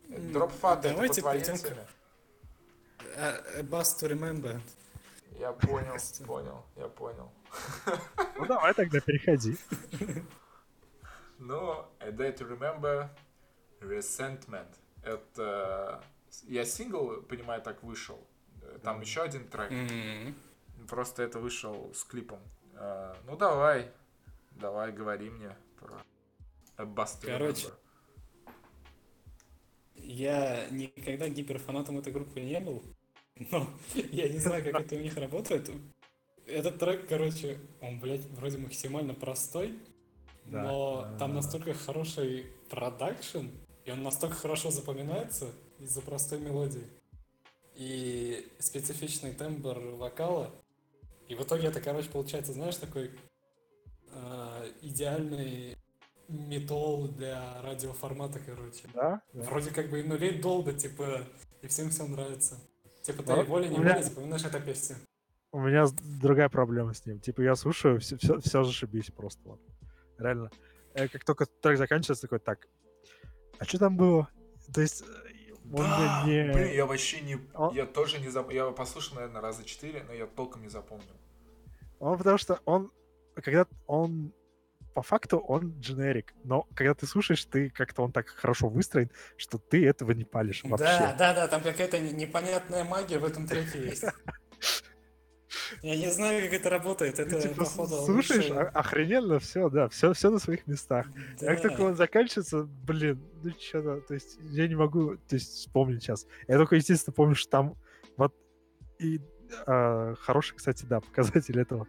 М, 0.09 0.33
Дропфат, 0.33 0.81
это 0.81 0.89
по 0.91 0.95
давайте 0.95 1.21
твоей 1.23 1.43
перейдем 1.43 1.63
к- 1.65 1.69
теме? 1.69 1.87
A 3.17 3.63
Bus 3.63 3.83
to 4.01 4.11
Remember. 4.11 4.61
Я 5.39 5.53
понял, 5.53 5.97
понял, 6.27 6.65
я 6.77 6.89
понял. 6.89 7.33
ну, 8.37 8.47
давай 8.47 8.75
тогда 8.75 9.01
переходи. 9.01 9.57
Но 11.39 11.91
A 12.01 12.11
Day 12.11 12.37
to 12.37 12.47
Remember 12.47 13.09
Resentment. 13.81 14.69
Это... 15.03 16.05
Я 16.45 16.65
сингл, 16.65 17.23
понимаю, 17.23 17.63
так 17.63 17.83
вышел. 17.83 18.19
Там 18.83 19.01
еще 19.01 19.23
один 19.23 19.49
трек. 19.49 19.71
М, 19.73 20.35
Просто 20.89 21.23
это 21.23 21.39
вышел 21.39 21.93
с 21.95 22.05
клипом. 22.05 22.41
А, 22.75 23.17
ну 23.27 23.37
давай. 23.37 23.91
Давай, 24.53 24.93
говори 24.93 25.31
мне 25.31 25.57
про 25.79 26.03
to 26.77 27.27
Короче. 27.27 27.69
Я 29.95 30.67
никогда 30.71 31.29
гиперфанатом 31.29 31.99
этой 31.99 32.13
группы 32.13 32.41
не 32.41 32.59
был, 32.61 32.83
но 33.37 33.69
я 33.95 34.29
не 34.29 34.39
знаю, 34.39 34.65
как 34.65 34.81
это 34.81 34.97
у 34.97 34.99
них 34.99 35.17
работает. 35.17 35.71
Этот 36.47 36.79
трек, 36.79 37.07
короче, 37.09 37.61
он, 37.81 38.01
блядь, 38.01 38.25
вроде 38.31 38.59
максимально 38.59 39.15
простой, 39.15 39.79
Да, 40.47 40.63
но 40.63 41.17
там 41.19 41.35
настолько 41.35 41.75
хороший 41.75 42.47
продакшн, 42.71 43.49
и 43.85 43.91
он 43.91 44.03
настолько 44.03 44.35
хорошо 44.37 44.71
запоминается 44.71 45.53
из-за 45.81 46.01
простой 46.03 46.39
мелодии. 46.41 46.85
И 47.75 48.51
специфичный 48.59 49.33
тембр 49.33 49.79
вокала. 49.97 50.51
И 51.29 51.35
в 51.35 51.43
итоге 51.43 51.69
это, 51.69 51.81
короче, 51.81 52.11
получается, 52.11 52.53
знаешь, 52.53 52.77
такой 52.77 53.11
э, 54.13 54.73
идеальный 54.83 55.77
метал 56.29 57.09
для 57.09 57.63
радиоформата, 57.63 58.39
короче. 58.45 58.83
Да? 58.95 59.23
да. 59.33 59.43
Вроде 59.43 59.71
как 59.71 59.89
бы 59.91 60.01
и 60.01 60.03
нулей 60.03 60.41
долго, 60.41 60.73
типа, 60.73 61.25
и 61.63 61.67
всем 61.69 61.91
все 61.91 62.07
нравится. 62.07 62.57
Типа, 63.03 63.23
ты 63.23 63.35
Ну, 63.35 63.45
волей 63.45 63.69
у 63.69 63.73
не 63.73 63.79
меня- 63.79 63.95
волей 63.95 64.05
запоминаешь 64.05 64.45
эту 64.45 64.61
песню. 64.61 64.97
У 65.53 65.61
меня 65.61 65.87
другая 66.21 66.49
проблема 66.49 66.93
с 66.95 67.05
ним. 67.07 67.19
Типа 67.19 67.41
я 67.41 67.57
слушаю, 67.57 67.99
все, 67.99 68.17
все, 68.19 68.39
все 68.41 68.63
зашибись 68.63 69.11
просто. 69.11 69.41
Вот. 69.49 69.61
Реально. 70.19 70.51
Э, 70.95 71.09
Как 71.09 71.25
только 71.25 71.47
трек 71.47 71.79
заканчивается, 71.79 72.23
такой, 72.23 72.39
так, 72.41 72.69
а 73.59 73.65
что 73.65 73.79
там 73.79 73.97
было? 73.97 74.29
То 74.73 74.81
есть 74.81 75.03
он 75.73 75.85
Да, 75.85 76.23
не... 76.27 76.53
блин, 76.53 76.73
я 76.73 76.87
вообще 76.87 77.21
не... 77.21 77.39
Он- 77.55 77.75
Я 77.75 77.87
тоже 77.87 78.19
не 78.21 78.29
запомнил. 78.29 78.57
Я 78.57 78.63
его 78.65 78.73
послушал, 78.73 79.17
наверное, 79.17 79.41
раза 79.41 79.65
четыре, 79.65 80.03
но 80.07 80.13
я 80.13 80.27
толком 80.27 80.63
не 80.63 80.69
запомнил. 80.69 81.07
Он 81.99 82.17
потому 82.19 82.39
что 82.39 82.61
он, 82.65 82.91
когда 83.35 83.67
он 83.87 84.33
по 84.95 85.03
факту 85.03 85.39
он 85.39 85.79
дженерик, 85.79 86.35
но 86.45 86.67
когда 86.75 86.95
ты 86.95 87.07
слушаешь, 87.07 87.45
ты 87.45 87.71
как-то 87.71 88.03
он 88.03 88.11
так 88.13 88.27
хорошо 88.29 88.69
выстроен, 88.69 89.11
что 89.37 89.59
ты 89.59 89.87
этого 89.87 90.11
не 90.13 90.25
палишь 90.25 90.63
вообще. 90.65 90.85
Да, 90.85 91.15
да, 91.17 91.35
да, 91.35 91.49
там 91.49 91.63
какая-то 91.63 91.99
не- 92.01 92.13
непонятная 92.13 92.85
магия 92.85 93.19
в 93.19 93.25
этом 93.25 93.47
треке 93.47 93.85
есть. 93.87 94.05
Я 95.83 95.97
не 95.97 96.11
знаю, 96.11 96.43
как 96.45 96.61
это 96.61 96.71
работает. 96.71 97.19
Это, 97.19 97.41
типа 97.41 97.65
походу, 97.65 97.97
слушаешь, 98.05 98.51
а- 98.51 98.69
охрененно, 98.75 99.39
все, 99.39 99.69
да, 99.69 99.89
все, 99.89 100.13
все 100.13 100.31
на 100.31 100.39
своих 100.39 100.67
местах. 100.67 101.07
Да. 101.41 101.47
Как 101.47 101.63
только 101.63 101.81
он 101.83 101.97
заканчивается, 101.97 102.65
блин, 102.65 103.21
ну 103.43 103.51
что-то, 103.59 104.01
то 104.03 104.15
есть 104.15 104.39
я 104.43 104.69
не 104.69 104.75
могу, 104.77 105.17
то 105.17 105.35
есть 105.37 105.53
вспомнить 105.55 106.03
сейчас. 106.03 106.27
Я 106.49 106.57
только, 106.59 106.77
естественно, 106.77 107.15
помню, 107.15 107.35
что 107.35 107.51
там 107.51 107.75
вот 108.17 108.35
и 108.99 109.21
а, 109.67 110.15
хороший, 110.21 110.55
кстати, 110.57 110.85
да, 110.85 111.01
показатель 111.13 111.59
этого. 111.61 111.87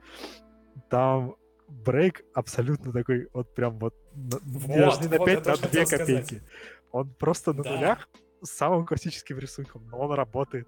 Там 0.89 1.36
брейк 1.68 2.24
абсолютно 2.34 2.91
такой, 2.91 3.28
вот 3.34 3.53
прям 3.53 3.78
вот, 3.80 3.93
на- 4.16 4.39
Вот, 4.43 4.68
даже 4.78 5.01
не 5.01 5.07
на 5.07 5.18
вот, 5.18 5.26
5, 5.26 5.34
я 5.34 5.39
на 5.39 5.43
тоже 5.43 5.62
2 5.62 5.68
хотел 5.70 5.86
сказать. 5.86 6.07
копейки. 6.07 6.43
Он 6.91 7.09
просто 7.14 7.53
на 7.53 7.64
Да. 7.64 7.76
нулях 7.76 8.09
с 8.41 8.49
самым 8.49 8.86
классическим 8.86 9.38
рисунком, 9.38 9.88
но 9.89 9.99
он 9.99 10.12
работает. 10.14 10.68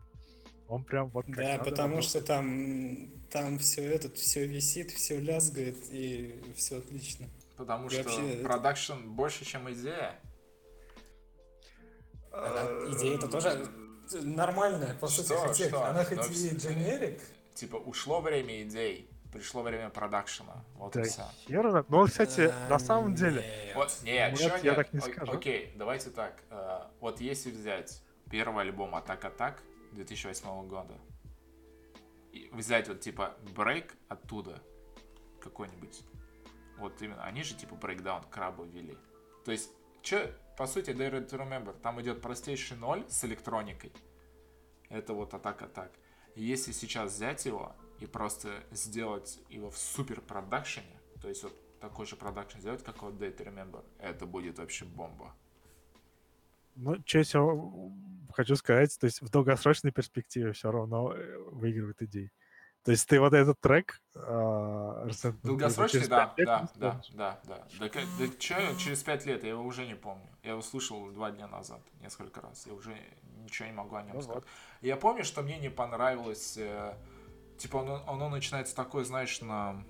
Он 0.73 0.83
прям 0.83 1.09
вот 1.09 1.25
как 1.27 1.35
Да, 1.35 1.43
надо 1.43 1.63
потому 1.65 1.95
работает. 1.97 2.09
что 2.09 2.21
там, 2.21 3.09
там 3.29 3.59
все 3.59 3.83
этот, 3.85 4.17
все 4.17 4.45
висит, 4.47 4.91
все 4.91 5.19
лязгает, 5.19 5.77
и 5.91 6.41
все 6.55 6.79
отлично. 6.79 7.27
Потому 7.57 7.87
И 7.87 7.91
что 7.91 8.03
вообще 8.03 8.33
это- 8.33 8.43
продакшн 8.43 8.93
больше, 9.09 9.45
чем 9.45 9.71
идея. 9.71 10.19
Она- 12.31 12.95
идея 12.97 13.17
это 13.17 13.27
тоже 13.27 13.67
нормальная, 14.23 14.95
по 14.95 15.07
сути, 15.07 15.27
Что, 15.67 15.85
она 15.85 16.03
хоть 16.03 16.17
Ну, 16.17 16.25
и 16.25 16.55
дженерик, 16.55 17.21
Типа, 17.53 17.75
ушло 17.75 18.19
время 18.19 18.63
идей, 18.63 19.07
пришло 19.31 19.61
время 19.61 19.91
продакшена. 19.91 20.65
Вот 20.73 20.93
Да 20.93 21.01
и 21.01 21.03
все. 21.03 21.21
хер 21.47 21.69
знает. 21.69 21.85
Ну, 21.87 22.05
кстати, 22.07 22.51
а, 22.51 22.67
на 22.69 22.79
самом 22.79 23.13
деле, 23.13 23.43
нет. 23.67 23.75
Вот, 23.75 23.95
нет, 24.03 24.31
Нет, 24.39 24.41
я 24.41 24.59
нет? 24.63 24.75
так 24.75 24.91
не 24.93 24.97
О- 24.99 25.01
скажу. 25.03 25.31
Окей, 25.33 25.71
давайте 25.75 26.09
так. 26.09 26.33
э, 26.49 26.79
Вот 26.99 27.21
если 27.21 27.51
взять 27.51 28.01
первый 28.31 28.63
альбом 28.63 28.95
Атак 28.95 29.23
Атак 29.25 29.61
2008 29.93 30.67
года, 30.67 30.99
и 32.31 32.49
взять 32.51 32.87
вот 32.87 32.99
типа 33.01 33.37
брейк 33.55 33.95
оттуда 34.07 34.61
какой-нибудь, 35.39 36.01
вот 36.77 37.01
именно, 37.01 37.23
они 37.23 37.43
же 37.43 37.55
типа 37.55 37.75
брейкдаун 37.75 38.23
крабу 38.23 38.63
ввели. 38.63 38.97
То 39.45 39.51
есть, 39.51 39.71
чё, 40.01 40.31
по 40.57 40.65
сути, 40.65 40.91
Dare 40.91 41.27
to 41.27 41.37
Remember, 41.37 41.79
там 41.79 42.01
идет 42.01 42.21
простейший 42.21 42.77
ноль 42.77 43.05
с 43.09 43.23
электроникой. 43.25 43.91
Это 44.89 45.13
вот 45.13 45.33
Атак 45.33 45.61
Атак. 45.61 45.91
И 46.35 46.43
если 46.43 46.71
сейчас 46.71 47.13
взять 47.13 47.45
его 47.45 47.75
и 47.99 48.05
просто 48.05 48.63
сделать 48.71 49.39
его 49.49 49.69
в 49.69 49.77
супер 49.77 50.21
продакшене, 50.21 50.99
то 51.21 51.29
есть 51.29 51.43
вот 51.43 51.53
такой 51.79 52.05
же 52.05 52.15
продакшн 52.15 52.59
сделать, 52.59 52.83
как 52.83 53.01
вот 53.03 53.15
Date 53.15 53.37
Remember, 53.37 53.83
это 53.99 54.25
будет 54.25 54.57
вообще 54.57 54.85
бомба. 54.85 55.35
Ну, 56.75 56.95
что 57.23 57.91
хочу 58.33 58.55
сказать, 58.55 58.97
то 58.99 59.05
есть 59.05 59.21
в 59.21 59.29
долгосрочной 59.29 59.91
перспективе 59.91 60.53
все 60.53 60.71
равно 60.71 61.13
э, 61.13 61.37
выигрывает 61.51 62.01
идеи. 62.01 62.31
То 62.83 62.91
есть 62.91 63.07
ты 63.07 63.19
вот 63.19 63.33
этот 63.33 63.61
трек... 63.61 64.01
ты 64.13 65.31
Долгосрочный, 65.43 66.07
да, 66.07 66.33
лет 66.35 66.45
да, 66.45 66.69
да, 66.75 67.01
да, 67.13 67.39
да. 67.47 67.67
Да, 67.79 67.89
ка- 67.89 68.01
да 68.19 68.27
чё, 68.37 68.75
через 68.77 69.01
пять 69.03 69.25
лет, 69.25 69.43
я 69.43 69.51
его 69.51 69.63
уже 69.63 69.85
не 69.87 69.95
помню. 69.95 70.27
Я 70.43 70.51
его 70.51 70.61
слушал 70.61 71.09
два 71.11 71.31
дня 71.31 71.47
назад, 71.47 71.81
несколько 72.01 72.41
раз. 72.41 72.67
Я 72.67 72.73
уже 72.73 72.97
ничего 73.37 73.67
не 73.67 73.73
могу 73.73 73.95
о 73.95 74.03
нем 74.03 74.15
Ну 74.15 74.21
сказать. 74.21 74.43
вот. 74.43 74.51
Я 74.81 74.97
помню, 74.97 75.23
что 75.23 75.43
мне 75.43 75.59
не 75.59 75.69
понравилось, 75.69 76.57
э, 76.57 76.93
типа 77.57 77.81
оно, 77.81 78.03
оно 78.05 78.29
начинается 78.29 78.75
такое, 78.75 79.05
знаешь, 79.05 79.39
на 79.39 79.81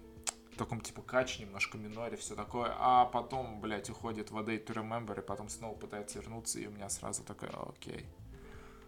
таком 0.55 0.81
типа 0.81 1.01
кач, 1.01 1.39
немножко 1.39 1.77
миноре, 1.77 2.17
все 2.17 2.35
такое, 2.35 2.75
а 2.77 3.05
потом, 3.05 3.61
блядь, 3.61 3.89
уходит 3.89 4.31
в 4.31 4.37
A 4.37 4.41
Day 4.41 4.63
to 4.63 4.73
Remember, 4.73 5.17
и 5.17 5.21
потом 5.21 5.49
снова 5.49 5.75
пытается 5.75 6.19
вернуться, 6.19 6.59
и 6.59 6.67
у 6.67 6.71
меня 6.71 6.89
сразу 6.89 7.23
такое, 7.23 7.51
окей. 7.51 8.05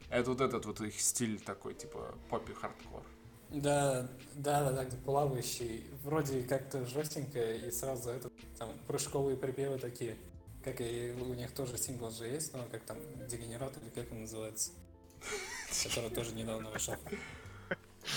Это 0.09 0.29
вот 0.29 0.41
этот 0.41 0.65
вот 0.65 0.81
их 0.81 0.99
стиль 0.99 1.39
такой, 1.39 1.73
типа, 1.73 2.15
poppy 2.29 2.53
hardcore. 2.53 3.03
Да, 3.49 4.07
да, 4.33 4.71
да, 4.71 4.83
так 4.83 4.99
плавающий. 5.03 5.85
Вроде 6.03 6.43
как-то 6.43 6.85
жестенько, 6.85 7.53
и 7.53 7.71
сразу 7.71 8.09
этот, 8.09 8.33
там, 8.57 8.69
прыжковые 8.87 9.37
припевы 9.37 9.77
такие. 9.77 10.17
Как 10.63 10.81
и 10.81 11.11
у 11.11 11.33
них 11.33 11.51
тоже 11.51 11.77
сингл 11.77 12.09
же 12.09 12.25
есть, 12.25 12.53
но 12.53 12.63
как 12.71 12.83
там, 12.83 12.97
Degenerates 13.27 13.77
или 13.77 13.89
как 13.89 14.11
он 14.11 14.21
называется. 14.21 14.71
Который 15.83 16.09
тоже 16.09 16.33
недавно 16.33 16.69
вышел. 16.69 16.95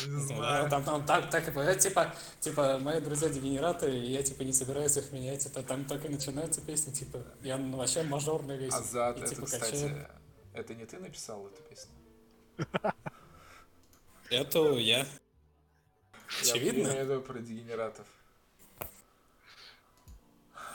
Не 0.06 0.68
Там, 0.68 0.84
там 0.84 1.06
так, 1.06 1.30
так 1.30 1.48
и 1.48 1.50
бывает, 1.50 1.78
типа, 1.78 2.14
типа, 2.40 2.78
мои 2.78 3.00
друзья 3.00 3.28
дегенераты, 3.28 3.90
и 3.90 4.12
я, 4.12 4.22
типа, 4.22 4.42
не 4.42 4.52
собираюсь 4.52 4.96
их 4.96 5.12
менять, 5.12 5.46
это 5.46 5.62
там 5.62 5.84
только 5.84 6.08
начинается 6.08 6.60
песня, 6.60 6.92
типа, 6.92 7.22
я 7.42 7.56
ну, 7.56 7.76
вообще 7.76 8.02
мажорный 8.02 8.56
весь. 8.58 8.74
Азат, 8.74 9.16
и, 9.18 9.20
это, 9.20 9.30
типа, 9.30 9.46
кстати, 9.46 9.64
качаю. 9.64 10.08
это 10.52 10.74
не 10.74 10.84
ты 10.84 10.98
написал 10.98 11.46
эту 11.46 11.62
песню? 11.62 11.92
Это 14.30 14.58
я. 14.74 14.98
Я 14.98 15.06
Очевидно. 16.42 16.82
имею 16.82 17.06
в 17.06 17.10
виду 17.10 17.20
про 17.22 17.38
дегенератов. 17.38 18.06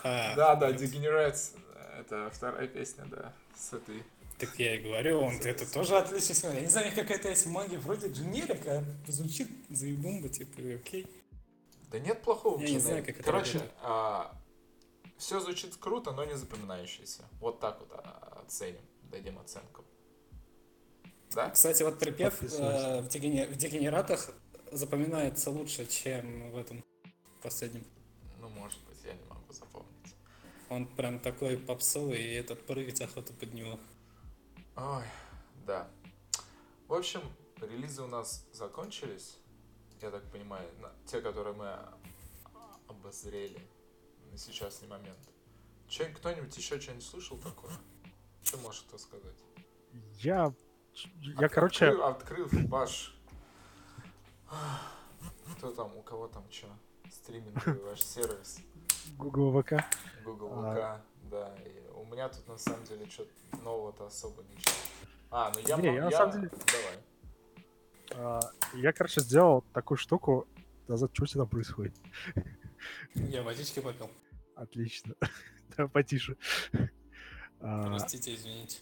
А, 0.03 0.35
Да, 0.35 0.55
да, 0.55 0.71
Degenerates. 0.71 1.55
Это 1.99 2.29
вторая 2.31 2.67
песня, 2.67 3.05
да, 3.05 3.31
с 3.55 3.73
этой. 3.73 4.03
Так 4.37 4.59
я 4.59 4.75
и 4.75 4.79
говорю, 4.79 5.21
он 5.21 5.35
это 5.35 5.71
тоже 5.71 5.97
отличный 5.97 6.35
сингл. 6.35 6.55
Я 6.55 6.61
не 6.61 6.67
знаю, 6.67 6.93
какая-то 6.93 7.29
есть 7.29 7.45
магия 7.45 7.77
вроде 7.77 8.07
дженерик, 8.07 8.65
а 8.67 8.83
звучит 9.07 9.47
заебумба, 9.69 10.29
типа, 10.29 10.59
окей. 10.75 11.07
Да 11.91 11.99
нет 11.99 12.21
плохого 12.23 12.59
Я 12.59 12.71
не 12.71 12.79
знаю, 12.79 13.05
как 13.05 13.15
это 13.15 13.23
Короче, 13.23 13.59
работает. 13.83 14.37
все 15.17 15.39
звучит 15.39 15.75
круто, 15.75 16.11
но 16.11 16.25
не 16.25 16.35
запоминающееся. 16.35 17.23
Вот 17.39 17.59
так 17.59 17.79
вот 17.79 17.91
а, 17.93 18.43
оценим, 18.45 18.81
дадим 19.11 19.37
оценку. 19.37 19.85
Да? 21.35 21.49
Кстати, 21.51 21.83
вот 21.83 21.99
припев 21.99 22.41
э, 22.41 23.01
в 23.01 23.07
дегенератах 23.07 24.31
запоминается 24.71 25.51
лучше, 25.51 25.85
чем 25.85 26.51
в 26.51 26.57
этом 26.57 26.83
последнем. 27.41 27.83
Ну, 28.39 28.49
может 28.49 28.79
быть, 28.85 28.97
я 29.05 29.13
не 29.13 29.23
могу 29.29 29.53
запомнить. 29.53 30.15
Он 30.69 30.87
прям 30.87 31.19
такой 31.19 31.57
попсовый, 31.57 32.23
и 32.23 32.33
этот 32.33 32.65
прыгать 32.65 33.01
охота 33.01 33.33
под 33.33 33.53
него. 33.53 33.79
Ой, 34.75 35.03
да. 35.65 35.87
В 36.87 36.93
общем, 36.93 37.21
релизы 37.61 38.01
у 38.01 38.07
нас 38.07 38.45
закончились. 38.51 39.37
Я 40.01 40.11
так 40.11 40.23
понимаю, 40.31 40.69
те, 41.05 41.21
которые 41.21 41.55
мы 41.55 41.77
обозрели 42.87 43.59
на 44.31 44.37
сейчасный 44.37 44.87
момент. 44.87 45.19
Че, 45.87 46.05
кто-нибудь 46.05 46.55
еще 46.57 46.79
что-нибудь 46.79 47.05
слышал 47.05 47.37
такое? 47.37 47.71
Ты 48.49 48.57
можешь 48.57 48.83
это 48.87 48.97
сказать? 48.97 49.35
Я, 50.19 50.53
я, 51.21 51.45
От- 51.45 51.53
короче, 51.53 51.85
Открыл, 51.87 52.05
открыл 52.05 52.47
ваш... 52.67 53.15
Кто 55.57 55.71
там, 55.71 55.95
у 55.95 56.01
кого 56.01 56.27
там 56.27 56.43
что? 56.51 56.67
Стриминговый 57.11 57.81
ваш 57.83 58.01
сервис. 58.01 58.59
Google 59.17 59.53
VK. 59.59 59.83
Google 60.25 60.49
А. 60.53 60.75
VK, 60.75 61.01
да. 61.29 61.55
И 61.65 61.82
у 62.03 62.13
меня 62.13 62.29
тут 62.29 62.47
на 62.47 62.57
самом 62.57 62.83
деле 62.85 63.09
что-то 63.09 63.31
нового-то 63.63 64.05
особо 64.07 64.43
ничего. 64.43 64.73
А, 65.31 65.51
ну 65.55 65.59
я... 65.67 65.77
Не, 65.77 65.89
мо- 65.89 65.95
я 65.95 66.03
на 66.05 66.11
самом 66.11 66.31
деле- 66.33 66.49
Давай. 66.49 66.97
А, 68.15 68.39
Я, 68.75 68.93
короче, 68.93 69.21
сделал 69.21 69.63
такую 69.73 69.97
штуку. 69.97 70.47
назад, 70.87 71.11
что 71.13 71.23
у 71.23 71.25
тебя 71.27 71.41
там 71.41 71.49
происходит? 71.49 71.95
Я 73.15 73.41
водички 73.43 73.79
попил. 73.79 74.09
Отлично. 74.55 75.15
Да, 75.75 75.87
потише. 75.87 76.37
А, 77.59 77.87
Простите, 77.87 78.35
извините. 78.35 78.77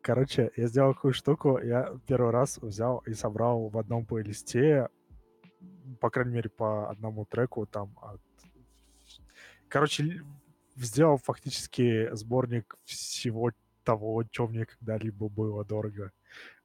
Короче, 0.00 0.50
я 0.56 0.68
сделал 0.68 0.94
какую 0.94 1.12
штуку. 1.12 1.58
Я 1.58 1.98
первый 2.06 2.30
раз 2.30 2.56
взял 2.56 3.00
и 3.00 3.12
собрал 3.12 3.68
в 3.68 3.76
одном 3.76 4.06
плейлисте, 4.06 4.88
по 6.00 6.08
крайней 6.08 6.32
мере, 6.32 6.48
по 6.48 6.88
одному 6.88 7.26
треку 7.26 7.66
там 7.66 7.94
от... 8.00 8.22
Короче, 9.68 10.22
сделал 10.84 11.18
фактически 11.18 12.14
сборник 12.14 12.76
всего 12.84 13.52
того, 13.84 14.24
что 14.30 14.46
мне 14.46 14.66
когда-либо 14.66 15.28
было 15.28 15.64
дорого 15.64 16.12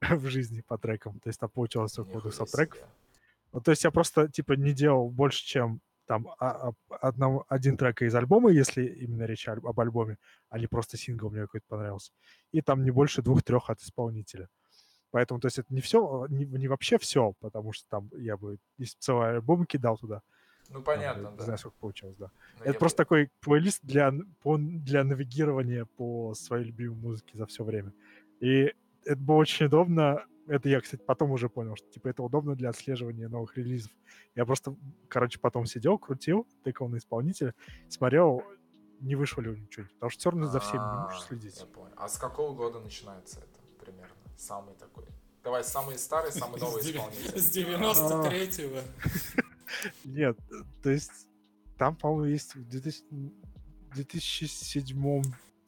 в 0.00 0.26
жизни 0.28 0.62
по 0.66 0.78
трекам. 0.78 1.18
То 1.20 1.28
есть 1.28 1.40
там 1.40 1.50
получилось 1.50 1.98
около 1.98 2.16
Нихуя 2.16 2.32
200 2.32 2.56
треков. 2.56 2.78
Ну, 3.52 3.60
то 3.60 3.70
есть 3.70 3.84
я 3.84 3.90
просто, 3.90 4.28
типа, 4.28 4.52
не 4.52 4.72
делал 4.72 5.08
больше, 5.08 5.44
чем 5.44 5.80
там 6.06 6.28
а- 6.38 6.68
а- 6.68 6.94
одного- 7.00 7.44
один 7.48 7.76
трек 7.76 8.02
из 8.02 8.14
альбома, 8.14 8.50
если 8.50 8.84
именно 8.86 9.24
речь 9.24 9.48
аль- 9.48 9.60
об 9.64 9.80
альбоме, 9.80 10.18
а 10.50 10.58
не 10.58 10.66
просто 10.66 10.96
сингл 10.96 11.30
мне 11.30 11.42
какой-то 11.42 11.66
понравился. 11.68 12.12
И 12.52 12.60
там 12.60 12.84
не 12.84 12.90
больше 12.90 13.22
двух-трех 13.22 13.70
от 13.70 13.80
исполнителя. 13.80 14.48
Поэтому, 15.10 15.40
то 15.40 15.46
есть 15.46 15.58
это 15.58 15.72
не 15.72 15.80
все, 15.80 16.26
не, 16.28 16.44
не 16.44 16.68
вообще 16.68 16.98
все, 16.98 17.32
потому 17.40 17.72
что 17.72 17.88
там 17.88 18.10
я 18.18 18.36
бы 18.36 18.58
целый 18.98 19.36
альбом 19.36 19.64
кидал 19.64 19.96
туда. 19.96 20.22
Ну, 20.70 20.82
понятно, 20.82 21.28
Не 21.30 21.36
да. 21.36 21.44
знаю, 21.44 21.58
сколько 21.58 21.76
получилось, 21.78 22.16
да. 22.16 22.30
Но 22.58 22.64
это 22.64 22.78
просто 22.78 22.96
бы- 22.96 23.04
такой 23.04 23.30
плейлист 23.40 23.80
для, 23.84 24.12
по- 24.42 24.58
для 24.58 25.04
навигирования 25.04 25.84
по 25.84 26.34
своей 26.34 26.64
любимой 26.66 26.96
музыке 26.96 27.36
за 27.38 27.46
все 27.46 27.64
время. 27.64 27.92
И 28.40 28.72
это 29.04 29.16
было 29.16 29.36
очень 29.36 29.66
удобно. 29.66 30.24
Это 30.48 30.68
я, 30.68 30.80
кстати, 30.80 31.02
потом 31.02 31.30
уже 31.32 31.48
понял, 31.48 31.74
что 31.76 31.88
типа 31.90 32.08
это 32.08 32.22
удобно 32.22 32.54
для 32.54 32.70
отслеживания 32.70 33.28
новых 33.28 33.56
релизов. 33.56 33.90
Я 34.34 34.44
просто, 34.46 34.76
короче, 35.08 35.38
потом 35.40 35.66
сидел, 35.66 35.98
крутил, 35.98 36.46
тыкал 36.62 36.88
на 36.88 36.98
исполнителя, 36.98 37.52
смотрел, 37.88 38.42
не 39.00 39.16
вышло 39.16 39.40
ли 39.42 39.50
у 39.50 39.54
него 39.56 39.66
что-нибудь. 39.70 39.94
Потому 39.94 40.10
что 40.10 40.18
все 40.20 40.30
равно 40.30 40.46
за 40.46 40.60
всеми 40.60 40.78
не 40.78 41.02
можешь 41.02 41.18
А, 41.22 41.26
следить. 41.26 41.58
Я 41.60 41.66
понял. 41.66 41.92
А 41.96 42.08
с 42.08 42.16
какого 42.18 42.54
года 42.54 42.78
начинается 42.80 43.40
это 43.40 43.84
примерно? 43.84 44.14
Самый 44.36 44.74
такой. 44.76 45.04
Давай, 45.42 45.62
самый 45.64 45.98
старый, 45.98 46.32
самый 46.32 46.60
новый 46.60 46.82
исполнитель. 46.82 47.38
С 47.40 47.56
93-го. 47.56 49.42
Нет, 50.04 50.38
то 50.82 50.90
есть 50.90 51.28
там, 51.78 51.94
по-моему, 51.96 52.24
есть 52.26 52.54
в 52.54 52.68
2000 52.68 53.04
2007 53.94 55.22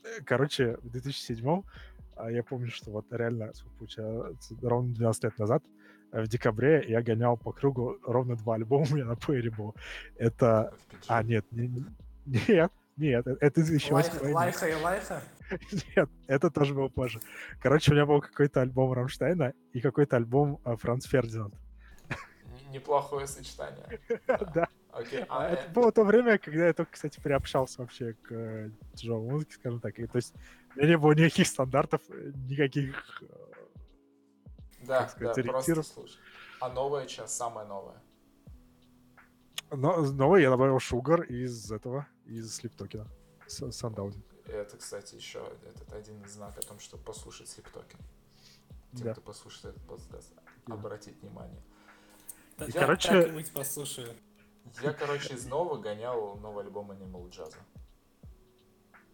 э, 0.05 0.22
короче, 0.24 0.76
в 0.82 0.90
2007 0.90 1.62
а, 2.16 2.30
я 2.30 2.42
помню, 2.42 2.68
что 2.70 2.90
вот 2.90 3.07
реально, 3.11 3.53
сколько 3.55 3.76
получается, 3.78 4.57
ровно 4.62 4.92
12 4.92 5.24
лет 5.24 5.38
назад, 5.38 5.62
э, 6.12 6.22
в 6.22 6.28
декабре 6.28 6.84
я 6.88 7.01
гонял 7.03 7.36
по 7.36 7.53
кругу 7.53 7.99
ровно 8.03 8.36
два 8.36 8.57
альбома 8.57 8.86
у 8.90 8.94
меня 8.94 9.05
на 9.07 9.16
плеере 9.16 9.51
было. 9.51 9.72
Это... 10.16 10.74
А, 11.07 11.22
нет, 11.22 11.46
не- 11.53 11.68
не- 11.68 11.84
нет, 12.49 12.72
нет, 12.96 13.26
э- 13.26 13.36
это 13.40 13.61
еще 13.61 13.94
Лайха 13.94 14.22
лайха 14.24 14.68
и 14.68 14.74
лайха. 14.74 15.22
Нет, 15.96 16.11
это 16.26 16.51
тоже 16.51 16.74
было 16.74 16.88
позже. 16.88 17.20
Короче, 17.62 17.90
у 17.90 17.94
меня 17.94 18.05
был 18.05 18.20
какой-то 18.20 18.61
альбом 18.61 18.92
Рамштайна 18.92 19.55
и 19.72 19.80
какой-то 19.80 20.16
альбом 20.16 20.61
Франц 20.76 21.07
Фердинанд. 21.07 21.55
Неплохое 22.69 23.27
сочетание. 23.27 24.01
Да. 24.55 24.69
Окей. 24.91 25.25
А 25.29 25.47
А, 25.47 25.51
это 25.51 25.62
э, 25.64 25.73
было 25.73 25.93
то 25.93 26.03
время, 26.05 26.39
когда 26.39 26.66
я 26.66 26.73
только, 26.73 26.93
кстати, 26.93 27.21
приобщался 27.21 27.83
вообще 27.83 28.14
к 28.14 28.33
э, 28.33 28.71
тяжелой 28.95 29.31
музыке, 29.31 29.53
скажем 29.55 29.81
так. 29.81 29.99
И, 29.99 30.07
то 30.07 30.16
есть 30.16 30.35
у 30.75 30.79
меня 30.79 30.89
не 30.91 30.99
было 30.99 31.12
никаких 31.12 31.47
стандартов, 31.47 32.01
э, 32.09 32.33
никаких... 32.49 33.23
Да, 34.83 35.01
как 35.03 35.11
сказать, 35.11 35.45
да, 35.45 35.53
просто 35.53 35.83
слушай. 35.83 36.19
А 36.61 36.69
новая 36.69 37.07
часть, 37.07 37.35
самая 37.37 37.66
новая. 37.66 38.03
Но 39.71 40.01
новый 40.03 40.43
я 40.43 40.51
добавил 40.51 40.79
Sugar 40.78 41.22
из 41.23 41.71
этого, 41.71 42.07
из 42.25 42.55
Sleep 42.57 42.77
Token 42.77 42.98
а. 42.98 43.07
Sundowning. 43.47 44.14
Это, 44.47 44.77
кстати, 44.79 45.14
еще 45.14 45.43
этот 45.66 45.93
один 45.93 46.23
из 46.23 46.33
знак 46.33 46.57
о 46.59 46.62
том, 46.62 46.79
что 46.79 46.97
послушать 46.97 47.49
Sleep 47.49 47.71
Token. 47.71 47.99
Тем, 48.95 49.05
Да. 49.07 49.12
кто 49.12 49.21
послушает 49.21 49.77
этот 49.77 49.87
подкаст, 49.87 50.33
Да. 50.66 50.75
обратить 50.75 51.21
внимание. 51.21 51.62
Да, 52.59 52.66
И, 52.66 52.72
я 52.72 52.80
короче- 52.80 53.09
как-нибудь 53.22 53.52
послушаю. 53.52 54.14
Я, 54.82 54.92
короче, 54.92 55.34
из 55.34 55.46
нового 55.46 55.78
гонял 55.80 56.36
новый 56.36 56.64
альбом 56.64 56.90
Animal 56.90 57.28
Jazz. 57.30 57.54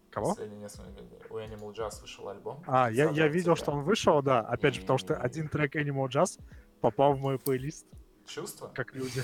Кого? 0.09 0.29
Последние 0.29 0.61
несколько 0.61 0.89
недель. 0.89 1.21
У 1.29 1.35
Animal 1.37 1.73
Jazz 1.73 2.01
вышел 2.01 2.27
альбом. 2.29 2.63
А, 2.67 2.89
я, 2.89 3.05
30 3.07 3.17
я 3.17 3.27
видел, 3.27 3.55
что 3.55 3.71
он 3.71 3.83
вышел, 3.83 4.21
да. 4.21 4.39
Опять 4.41 4.75
же, 4.75 4.81
потому 4.81 4.97
что 4.97 5.13
И- 5.13 5.17
один 5.17 5.47
трек 5.49 5.75
Animal 5.75 6.07
Jazz 6.07 6.39
попал 6.81 7.13
в 7.13 7.19
мой 7.19 7.37
плейлист, 7.37 7.85
Чувство? 8.25 8.67
как 8.69 8.93
люди. 8.95 9.21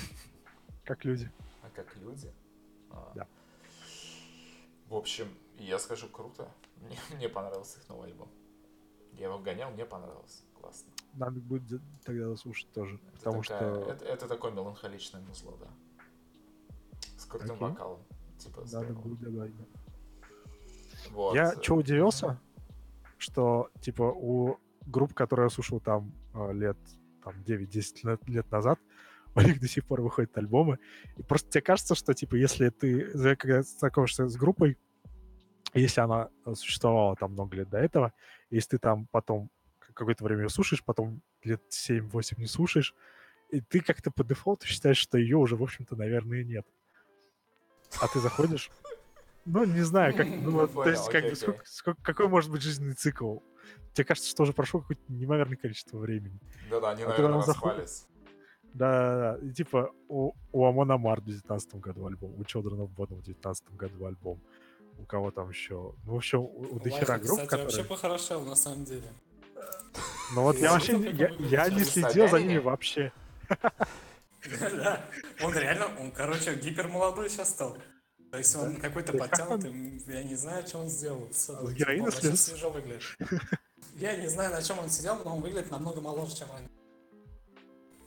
Как 0.84 1.04
люди. 1.04 1.30
А 1.62 1.70
как 1.74 1.96
люди? 1.96 2.32
А. 2.90 3.12
Да. 3.14 3.26
В 4.88 4.94
общем, 4.96 5.28
я 5.58 5.78
скажу, 5.78 6.08
круто. 6.08 6.48
Мне, 6.76 6.98
мне 7.16 7.28
понравился 7.28 7.78
их 7.78 7.88
новый 7.88 8.08
альбом. 8.08 8.28
Я 9.12 9.26
его 9.26 9.38
гонял, 9.38 9.70
мне 9.70 9.84
понравился. 9.84 10.42
Классно. 10.60 10.90
Надо 11.14 11.40
будет 11.40 11.80
тогда 12.04 12.34
слушать 12.36 12.70
тоже. 12.72 12.94
Это, 12.96 13.12
Потому 13.18 13.42
такая- 13.42 13.74
что 13.82 13.90
это, 13.92 14.04
это 14.04 14.28
такое 14.28 14.52
меланхоличное 14.52 15.20
музло, 15.22 15.56
да. 15.60 15.66
С 17.18 17.24
крутым 17.26 17.56
Окей. 17.56 17.68
вокалом. 17.68 18.00
Типа, 18.38 18.64
с 18.66 18.72
надо 18.72 18.94
будет 18.94 19.20
добавить. 19.20 19.56
да. 19.56 19.64
Вот. 21.10 21.34
Я 21.34 21.52
что 21.60 21.76
удивился, 21.76 22.40
что 23.18 23.70
типа 23.80 24.02
у 24.02 24.58
групп, 24.86 25.14
которые 25.14 25.46
я 25.46 25.50
слушал 25.50 25.80
там 25.80 26.12
э, 26.34 26.52
лет 26.52 26.78
там 27.22 27.34
9-10 27.46 28.04
лет, 28.04 28.28
лет 28.28 28.50
назад, 28.50 28.80
у 29.34 29.40
них 29.40 29.60
до 29.60 29.68
сих 29.68 29.84
пор 29.86 30.00
выходят 30.00 30.36
альбомы. 30.38 30.78
И 31.16 31.22
просто 31.22 31.50
тебе 31.50 31.62
кажется, 31.62 31.94
что 31.94 32.14
типа 32.14 32.34
если 32.36 32.70
ты 32.70 33.36
когда 33.36 33.62
знакомишься 33.62 34.28
с 34.28 34.36
группой, 34.36 34.78
если 35.80 36.00
она 36.00 36.28
э, 36.44 36.54
существовала 36.54 37.16
там 37.16 37.32
много 37.32 37.56
лет 37.56 37.68
до 37.70 37.78
этого, 37.78 38.12
если 38.50 38.70
ты 38.70 38.78
там 38.78 39.06
потом 39.10 39.50
какое-то 39.94 40.24
время 40.24 40.42
ее 40.42 40.48
слушаешь, 40.48 40.82
потом 40.84 41.20
лет 41.44 41.62
7-8 41.70 42.34
не 42.38 42.46
слушаешь, 42.46 42.94
и 43.50 43.60
ты 43.60 43.80
как-то 43.80 44.10
по 44.10 44.24
дефолту 44.24 44.66
считаешь, 44.66 44.96
что 44.98 45.18
ее 45.18 45.36
уже, 45.36 45.56
в 45.56 45.62
общем-то, 45.62 45.96
наверное, 45.96 46.44
нет. 46.44 46.66
А 48.00 48.08
ты 48.08 48.20
заходишь, 48.20 48.70
ну, 49.44 49.64
не 49.64 49.82
знаю, 49.82 50.14
как, 50.16 50.26
ну, 50.42 50.50
вот, 50.52 50.70
то 50.70 50.74
Понял, 50.76 50.90
есть, 50.92 51.06
как 51.06 51.16
окей, 51.16 51.30
бы, 51.30 51.36
сколько- 51.36 51.66
сколько- 51.66 52.02
какой 52.02 52.28
может 52.28 52.50
быть 52.50 52.62
жизненный 52.62 52.94
цикл? 52.94 53.38
Тебе 53.92 54.04
кажется, 54.06 54.30
что 54.30 54.44
уже 54.44 54.52
прошло 54.54 54.80
какое-то 54.80 55.02
неимоверное 55.08 55.56
количество 55.56 55.98
времени. 55.98 56.38
Да-да, 56.70 56.90
они, 56.90 57.02
а 57.02 57.08
наверное, 57.08 57.38
распались. 57.38 58.06
Да, 58.72 59.36
да, 59.38 59.46
и 59.46 59.52
типа 59.52 59.92
у, 60.08 60.32
у 60.50 60.64
Амона 60.64 60.96
Мар 60.96 61.20
в 61.20 61.24
19 61.26 61.74
году 61.74 62.06
альбом, 62.06 62.32
у 62.34 62.42
Children 62.42 62.78
of 62.86 62.94
Bodom 62.94 63.16
в 63.16 63.22
19 63.22 63.74
году 63.76 64.06
альбом, 64.06 64.40
у 64.98 65.04
кого 65.04 65.30
там 65.30 65.50
еще, 65.50 65.94
ну, 66.04 66.14
в 66.14 66.16
общем, 66.16 66.40
у, 66.40 66.76
у 66.76 66.80
дохера 66.80 67.18
групп, 67.18 67.30
кстати, 67.30 67.48
которые... 67.48 67.64
вообще 67.64 67.84
похорошел, 67.84 68.40
на 68.42 68.54
самом 68.54 68.84
деле. 68.84 69.08
Ну 70.34 70.42
вот 70.42 70.58
я 70.58 70.72
вообще, 70.72 70.92
я, 71.40 71.68
не 71.68 71.84
следил 71.84 72.28
за 72.28 72.40
ними 72.40 72.58
вообще. 72.58 73.12
Он 75.42 75.54
реально, 75.54 75.88
он, 76.00 76.10
короче, 76.10 76.54
гипермолодой 76.54 77.28
сейчас 77.28 77.50
стал. 77.50 77.76
То 78.30 78.38
есть 78.38 78.56
он 78.56 78.76
какой-то 78.76 79.12
подтянутый, 79.12 80.02
я 80.06 80.22
не 80.22 80.34
знаю, 80.36 80.66
что 80.66 80.78
он 80.78 80.88
сделал. 80.88 81.28
С 81.32 81.46
типа, 81.46 81.70
героина 81.72 82.10
слез? 82.10 82.44
свежо 82.44 82.70
выглядит. 82.70 83.02
Я 83.96 84.16
не 84.16 84.26
знаю, 84.26 84.52
на 84.52 84.62
чем 84.62 84.78
он 84.78 84.88
сидел, 84.88 85.22
но 85.22 85.36
он 85.36 85.42
выглядит 85.42 85.70
намного 85.70 86.00
моложе, 86.00 86.34
чем 86.34 86.48
он. 86.50 86.62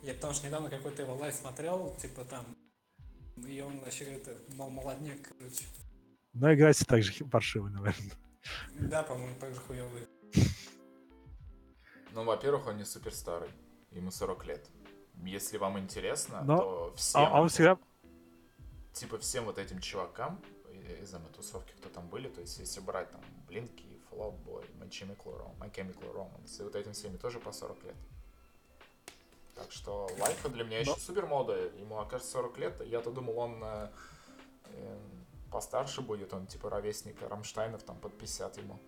Я 0.02 0.14
потому 0.14 0.34
что 0.34 0.48
недавно 0.48 0.68
какой-то 0.68 1.02
его 1.02 1.14
live 1.14 1.32
смотрел, 1.32 1.94
типа 2.02 2.24
там, 2.24 2.44
и 3.36 3.60
он 3.60 3.78
вообще 3.80 4.04
это, 4.04 4.36
мол, 4.56 4.68
молодняк, 4.70 5.18
короче. 5.22 5.64
Но 6.38 6.52
играть 6.52 6.78
так 6.86 7.02
же 7.02 7.12
хи- 7.12 7.24
паршиво, 7.30 7.68
наверное. 7.68 8.12
Да, 8.74 9.02
по-моему, 9.02 9.34
так 9.40 9.54
же 9.54 9.60
хуёвый. 9.60 10.06
Ну, 12.12 12.24
во-первых, 12.24 12.66
он 12.66 12.78
не 12.78 12.84
супер 12.86 13.12
старый. 13.14 13.50
Ему 13.90 14.10
40 14.10 14.46
лет. 14.46 14.66
Если 15.22 15.58
вам 15.58 15.78
интересно, 15.78 16.42
Но- 16.44 16.56
то 16.58 16.94
всем, 16.96 17.20
А, 17.20 17.26
а 17.28 17.40
он 17.42 17.48
всегда... 17.50 17.78
типа 18.94 19.18
всем 19.18 19.44
вот 19.44 19.58
этим 19.58 19.80
чувакам 19.80 20.40
э, 20.70 21.02
из 21.02 21.12
этой 21.12 21.28
тусовки, 21.34 21.72
кто 21.76 21.90
там 21.90 22.08
были, 22.08 22.28
то 22.28 22.40
есть 22.40 22.58
если 22.58 22.80
брать 22.80 23.10
там 23.10 23.20
Блинки, 23.46 23.84
Fall 24.10 24.18
Out 24.32 24.44
Boy, 24.46 24.64
My 24.78 24.88
Chemical 24.88 25.36
Rom- 25.38 25.58
My 25.58 25.70
Chemical 25.70 26.10
Romance, 26.14 26.58
и 26.60 26.62
вот 26.62 26.74
этим 26.74 26.92
всеми 26.94 27.18
тоже 27.18 27.38
по 27.38 27.52
40 27.52 27.84
лет. 27.84 27.96
Так 29.54 29.70
что 29.72 30.08
Лайфа 30.18 30.48
для 30.48 30.64
меня 30.64 30.82
Но- 30.86 30.92
еще 30.92 31.00
супер 31.00 31.26
молодой, 31.26 31.70
ему 31.78 31.98
окажется 31.98 32.32
40 32.32 32.56
лет, 32.58 32.80
я-то 32.86 33.10
думал, 33.10 33.38
он 33.38 33.62
э, 33.62 33.90
э, 34.64 34.98
постарше 35.50 36.02
будет, 36.02 36.32
он 36.32 36.46
типа 36.46 36.70
ровесник 36.70 37.16
Рамштайнов, 37.22 37.82
там 37.82 37.98
под 37.98 38.18
50 38.18 38.58
ему. 38.58 38.78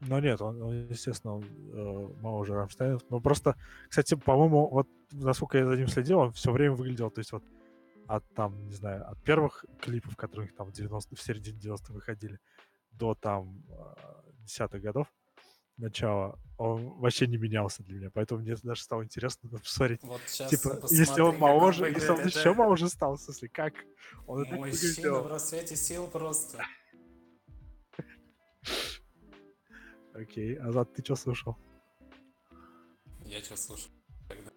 Ну 0.00 0.18
нет, 0.18 0.40
он, 0.40 0.60
он, 0.60 0.88
естественно, 0.88 1.36
он, 1.36 1.44
э, 1.44 2.08
моложе 2.20 2.54
Рамштайнов. 2.54 3.02
Но 3.08 3.20
просто, 3.20 3.56
кстати, 3.88 4.14
по-моему, 4.14 4.68
вот 4.68 4.88
насколько 5.12 5.58
я 5.58 5.66
за 5.66 5.76
ним 5.76 5.86
следил, 5.86 6.18
он 6.18 6.32
все 6.32 6.50
время 6.50 6.74
выглядел, 6.74 7.10
то 7.10 7.20
есть 7.20 7.32
вот 7.32 7.44
от 8.08 8.24
там, 8.34 8.66
не 8.66 8.74
знаю, 8.74 9.08
от 9.08 9.22
первых 9.22 9.64
клипов, 9.80 10.16
которые 10.16 10.50
там 10.50 10.66
в, 10.66 10.72
90, 10.72 11.14
в 11.14 11.20
середине 11.20 11.58
90-х 11.58 11.94
выходили, 11.94 12.40
до 12.90 13.14
там 13.14 13.62
э, 13.68 13.94
десятых 14.40 14.82
годов, 14.82 15.06
начала, 15.76 16.38
он 16.58 16.98
вообще 16.98 17.26
не 17.26 17.36
менялся 17.36 17.82
для 17.82 17.96
меня, 17.96 18.10
поэтому 18.12 18.40
мне 18.40 18.54
даже 18.62 18.82
стало 18.82 19.04
интересно 19.04 19.48
посмотреть. 19.48 20.02
Вот 20.02 20.20
сейчас 20.26 20.50
Типа, 20.50 20.78
если 20.90 21.20
он 21.20 21.38
моложе, 21.38 21.90
если 21.90 22.10
он 22.10 22.24
еще 22.24 22.54
моложе 22.54 22.88
стал, 22.88 23.16
в 23.16 23.20
смысле, 23.20 23.48
как 23.48 23.74
он 24.26 24.44
Мужчина 24.44 25.20
в 25.20 25.26
расцвете 25.26 25.76
сил 25.76 26.06
просто. 26.06 26.62
Окей, 30.14 30.56
Азат, 30.58 30.92
ты 30.92 31.02
что 31.02 31.16
слушал? 31.16 31.56
Я 33.24 33.40
что 33.42 33.56
слушаю? 33.56 33.90
Когда? 34.28 34.50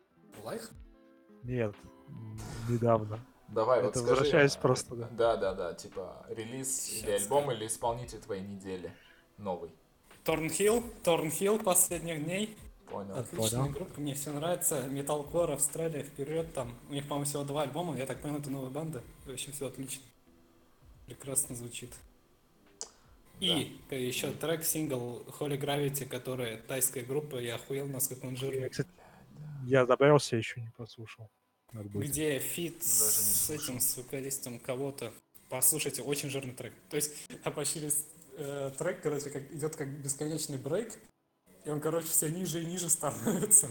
Лайх? 0.44 0.70
Нет, 1.44 1.74
недавно. 2.68 3.20
Давай, 3.48 3.82
вот 3.82 3.92
Это 3.92 4.00
скажи. 4.00 4.12
возвращаясь 4.12 4.56
а, 4.56 4.60
просто, 4.60 4.96
да. 4.96 5.08
Да, 5.12 5.38
да, 5.38 5.54
да, 5.54 5.74
типа 5.74 6.26
релиз 6.30 6.90
или 6.90 7.12
Щас 7.12 7.24
альбом, 7.24 7.44
скажу. 7.44 7.58
или 7.58 7.68
исполнитель 7.68 8.20
твоей 8.20 8.42
недели. 8.42 8.94
Новый. 9.38 9.72
Торнхилл, 10.26 10.84
Торнхилл 11.04 11.60
последних 11.60 12.24
дней. 12.26 12.58
Понял. 12.90 13.16
Отличная 13.16 13.62
Понял. 13.62 13.74
группа, 13.74 14.02
мне 14.02 14.16
все 14.16 14.34
нравится. 14.34 14.84
Металкор, 14.88 15.52
Австралия, 15.52 16.04
вперед 16.04 16.52
там. 16.54 16.76
У 16.90 16.94
них, 16.94 17.08
по-моему, 17.08 17.26
всего 17.26 17.44
два 17.44 17.62
альбома. 17.62 17.96
Я 17.98 18.06
так 18.06 18.22
понял, 18.22 18.38
это 18.40 18.50
новая 18.50 18.70
банда. 18.72 19.04
В 19.26 19.32
общем, 19.32 19.52
все 19.54 19.68
отлично. 19.68 20.02
Прекрасно 21.06 21.56
звучит. 21.56 21.92
И 23.40 23.78
еще 23.92 24.32
трек, 24.32 24.64
сингл 24.64 25.24
Holy 25.40 25.60
Gravity, 25.60 26.06
который 26.06 26.58
тайская 26.58 27.04
группа, 27.04 27.36
я 27.38 27.56
охуел, 27.56 27.86
насколько 27.88 28.26
он 28.26 28.34
Я, 28.34 28.40
жирный. 28.40 28.70
кстати, 28.70 28.90
я 29.66 29.86
добавился, 29.86 30.38
еще 30.38 30.62
не 30.62 30.72
послушал. 30.78 31.30
Где 31.74 32.40
feat 32.40 32.82
с 32.82 33.50
этим, 33.50 33.80
с 33.82 33.98
вокалистом 33.98 34.58
кого-то. 34.60 35.12
Послушайте, 35.50 36.02
очень 36.02 36.30
жирный 36.30 36.54
трек. 36.54 36.74
То 36.90 36.96
есть, 36.96 37.14
опочили 37.44 37.92
э, 38.38 38.72
трек, 38.78 39.02
короче, 39.02 39.30
как, 39.30 39.52
идет 39.52 39.76
как 39.76 39.88
бесконечный 39.88 40.58
брейк, 40.58 40.94
и 41.66 41.70
он, 41.70 41.80
короче, 41.80 42.08
все 42.08 42.30
ниже 42.30 42.62
и 42.62 42.66
ниже 42.66 42.90
становится. 42.92 43.70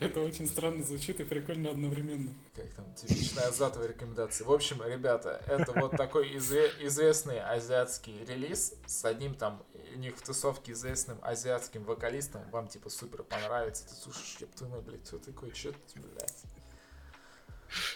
Это 0.00 0.20
очень 0.20 0.48
странно 0.48 0.82
звучит 0.82 1.20
и 1.20 1.24
прикольно 1.24 1.70
одновременно. 1.70 2.34
Как 2.54 2.68
там, 2.74 2.92
типичная 2.94 3.48
азатовая 3.48 3.88
рекомендация. 3.88 4.44
В 4.44 4.52
общем, 4.52 4.82
ребята, 4.82 5.42
это 5.46 5.72
вот 5.72 5.92
такой 5.92 6.34
изве- 6.34 6.72
известный 6.80 7.40
азиатский 7.40 8.24
релиз 8.24 8.74
с 8.86 9.04
одним 9.04 9.34
там, 9.34 9.62
у 9.94 9.98
них 9.98 10.16
в 10.16 10.22
тусовке 10.22 10.72
известным 10.72 11.18
азиатским 11.22 11.84
вокалистом. 11.84 12.42
Вам 12.50 12.68
типа 12.68 12.90
супер 12.90 13.22
понравится. 13.22 13.86
Ты 13.86 13.94
слушаешь, 13.94 14.38
мать, 14.62 14.82
блядь, 14.82 15.06
что 15.06 15.18
такое, 15.18 15.54
что 15.54 15.72
блядь. 15.94 16.42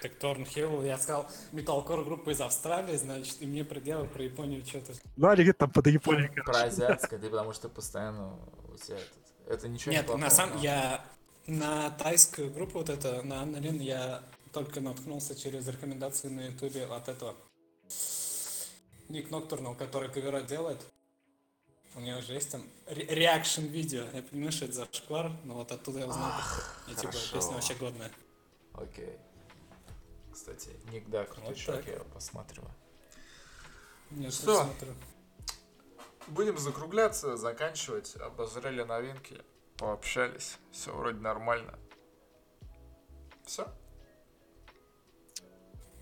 Так 0.02 0.14
Торнхилл, 0.14 0.82
я 0.82 0.98
сказал, 0.98 1.28
металкор 1.52 2.04
группа 2.04 2.30
из 2.30 2.40
Австралии, 2.40 2.96
значит, 2.96 3.40
и 3.40 3.46
мне 3.46 3.64
предъявы 3.64 4.06
про 4.06 4.22
Японию 4.22 4.64
что-то. 4.64 4.92
Ну, 5.16 5.28
они 5.28 5.42
где-то 5.42 5.60
там 5.60 5.70
под 5.70 5.86
Японией, 5.86 6.28
Про 6.42 6.62
азиатское, 6.64 7.18
ты 7.18 7.28
потому 7.28 7.52
что 7.52 7.68
постоянно 7.68 8.38
у 8.72 8.76
тебя 8.76 8.96
этот... 8.96 9.10
Это 9.46 9.68
ничего 9.68 9.92
не 9.92 9.98
Нет, 9.98 10.06
на 10.06 10.12
плохого, 10.12 10.30
самом 10.30 10.58
я 10.62 11.04
на 11.46 11.90
тайскую 11.90 12.50
группу 12.50 12.78
вот 12.78 12.88
это, 12.88 13.22
на 13.22 13.42
Анна 13.42 13.56
Лин, 13.58 13.78
я 13.78 14.22
только 14.52 14.80
наткнулся 14.80 15.34
через 15.34 15.66
рекомендации 15.68 16.28
на 16.28 16.46
ютубе 16.46 16.86
от 16.86 17.08
этого 17.08 17.34
Ник 19.08 19.30
Ноктурнал, 19.30 19.74
который 19.74 20.08
кавера 20.08 20.40
делает. 20.40 20.80
У 21.94 22.00
него 22.00 22.20
же 22.22 22.32
есть 22.32 22.50
там 22.50 22.62
ре- 22.86 23.06
реакшн 23.06 23.62
видео. 23.62 24.04
Я 24.12 24.22
понимаю, 24.22 24.52
что 24.52 24.64
это 24.64 24.74
за 24.74 24.88
шквар, 24.90 25.30
но 25.44 25.54
вот 25.54 25.70
оттуда 25.70 26.00
я 26.00 26.06
узнал. 26.06 26.32
И 26.88 26.94
типа 26.94 27.12
хорошо. 27.12 27.36
песня 27.36 27.52
вообще 27.54 27.74
годная. 27.74 28.10
Окей. 28.72 29.16
Кстати, 30.34 30.70
Ник, 30.90 31.08
да, 31.08 31.24
крутой 31.26 31.44
Вот 31.50 31.56
чувак, 31.56 31.80
так. 31.80 31.88
я 31.88 31.94
его 31.94 32.04
посматриваю. 32.06 32.74
Тоже 34.10 34.32
смотрю. 34.32 34.94
Будем 36.26 36.58
закругляться, 36.58 37.36
заканчивать. 37.36 38.16
Обозрели 38.16 38.82
новинки, 38.82 39.40
пообщались. 39.76 40.58
Все 40.72 40.92
вроде 40.92 41.20
нормально. 41.20 41.78
Все. 43.46 43.72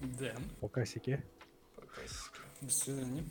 Да. 0.00 0.34
По 0.62 0.68
косяке. 0.68 1.22
Пока. 1.76 2.00
До 2.62 2.70
свидания. 2.72 3.24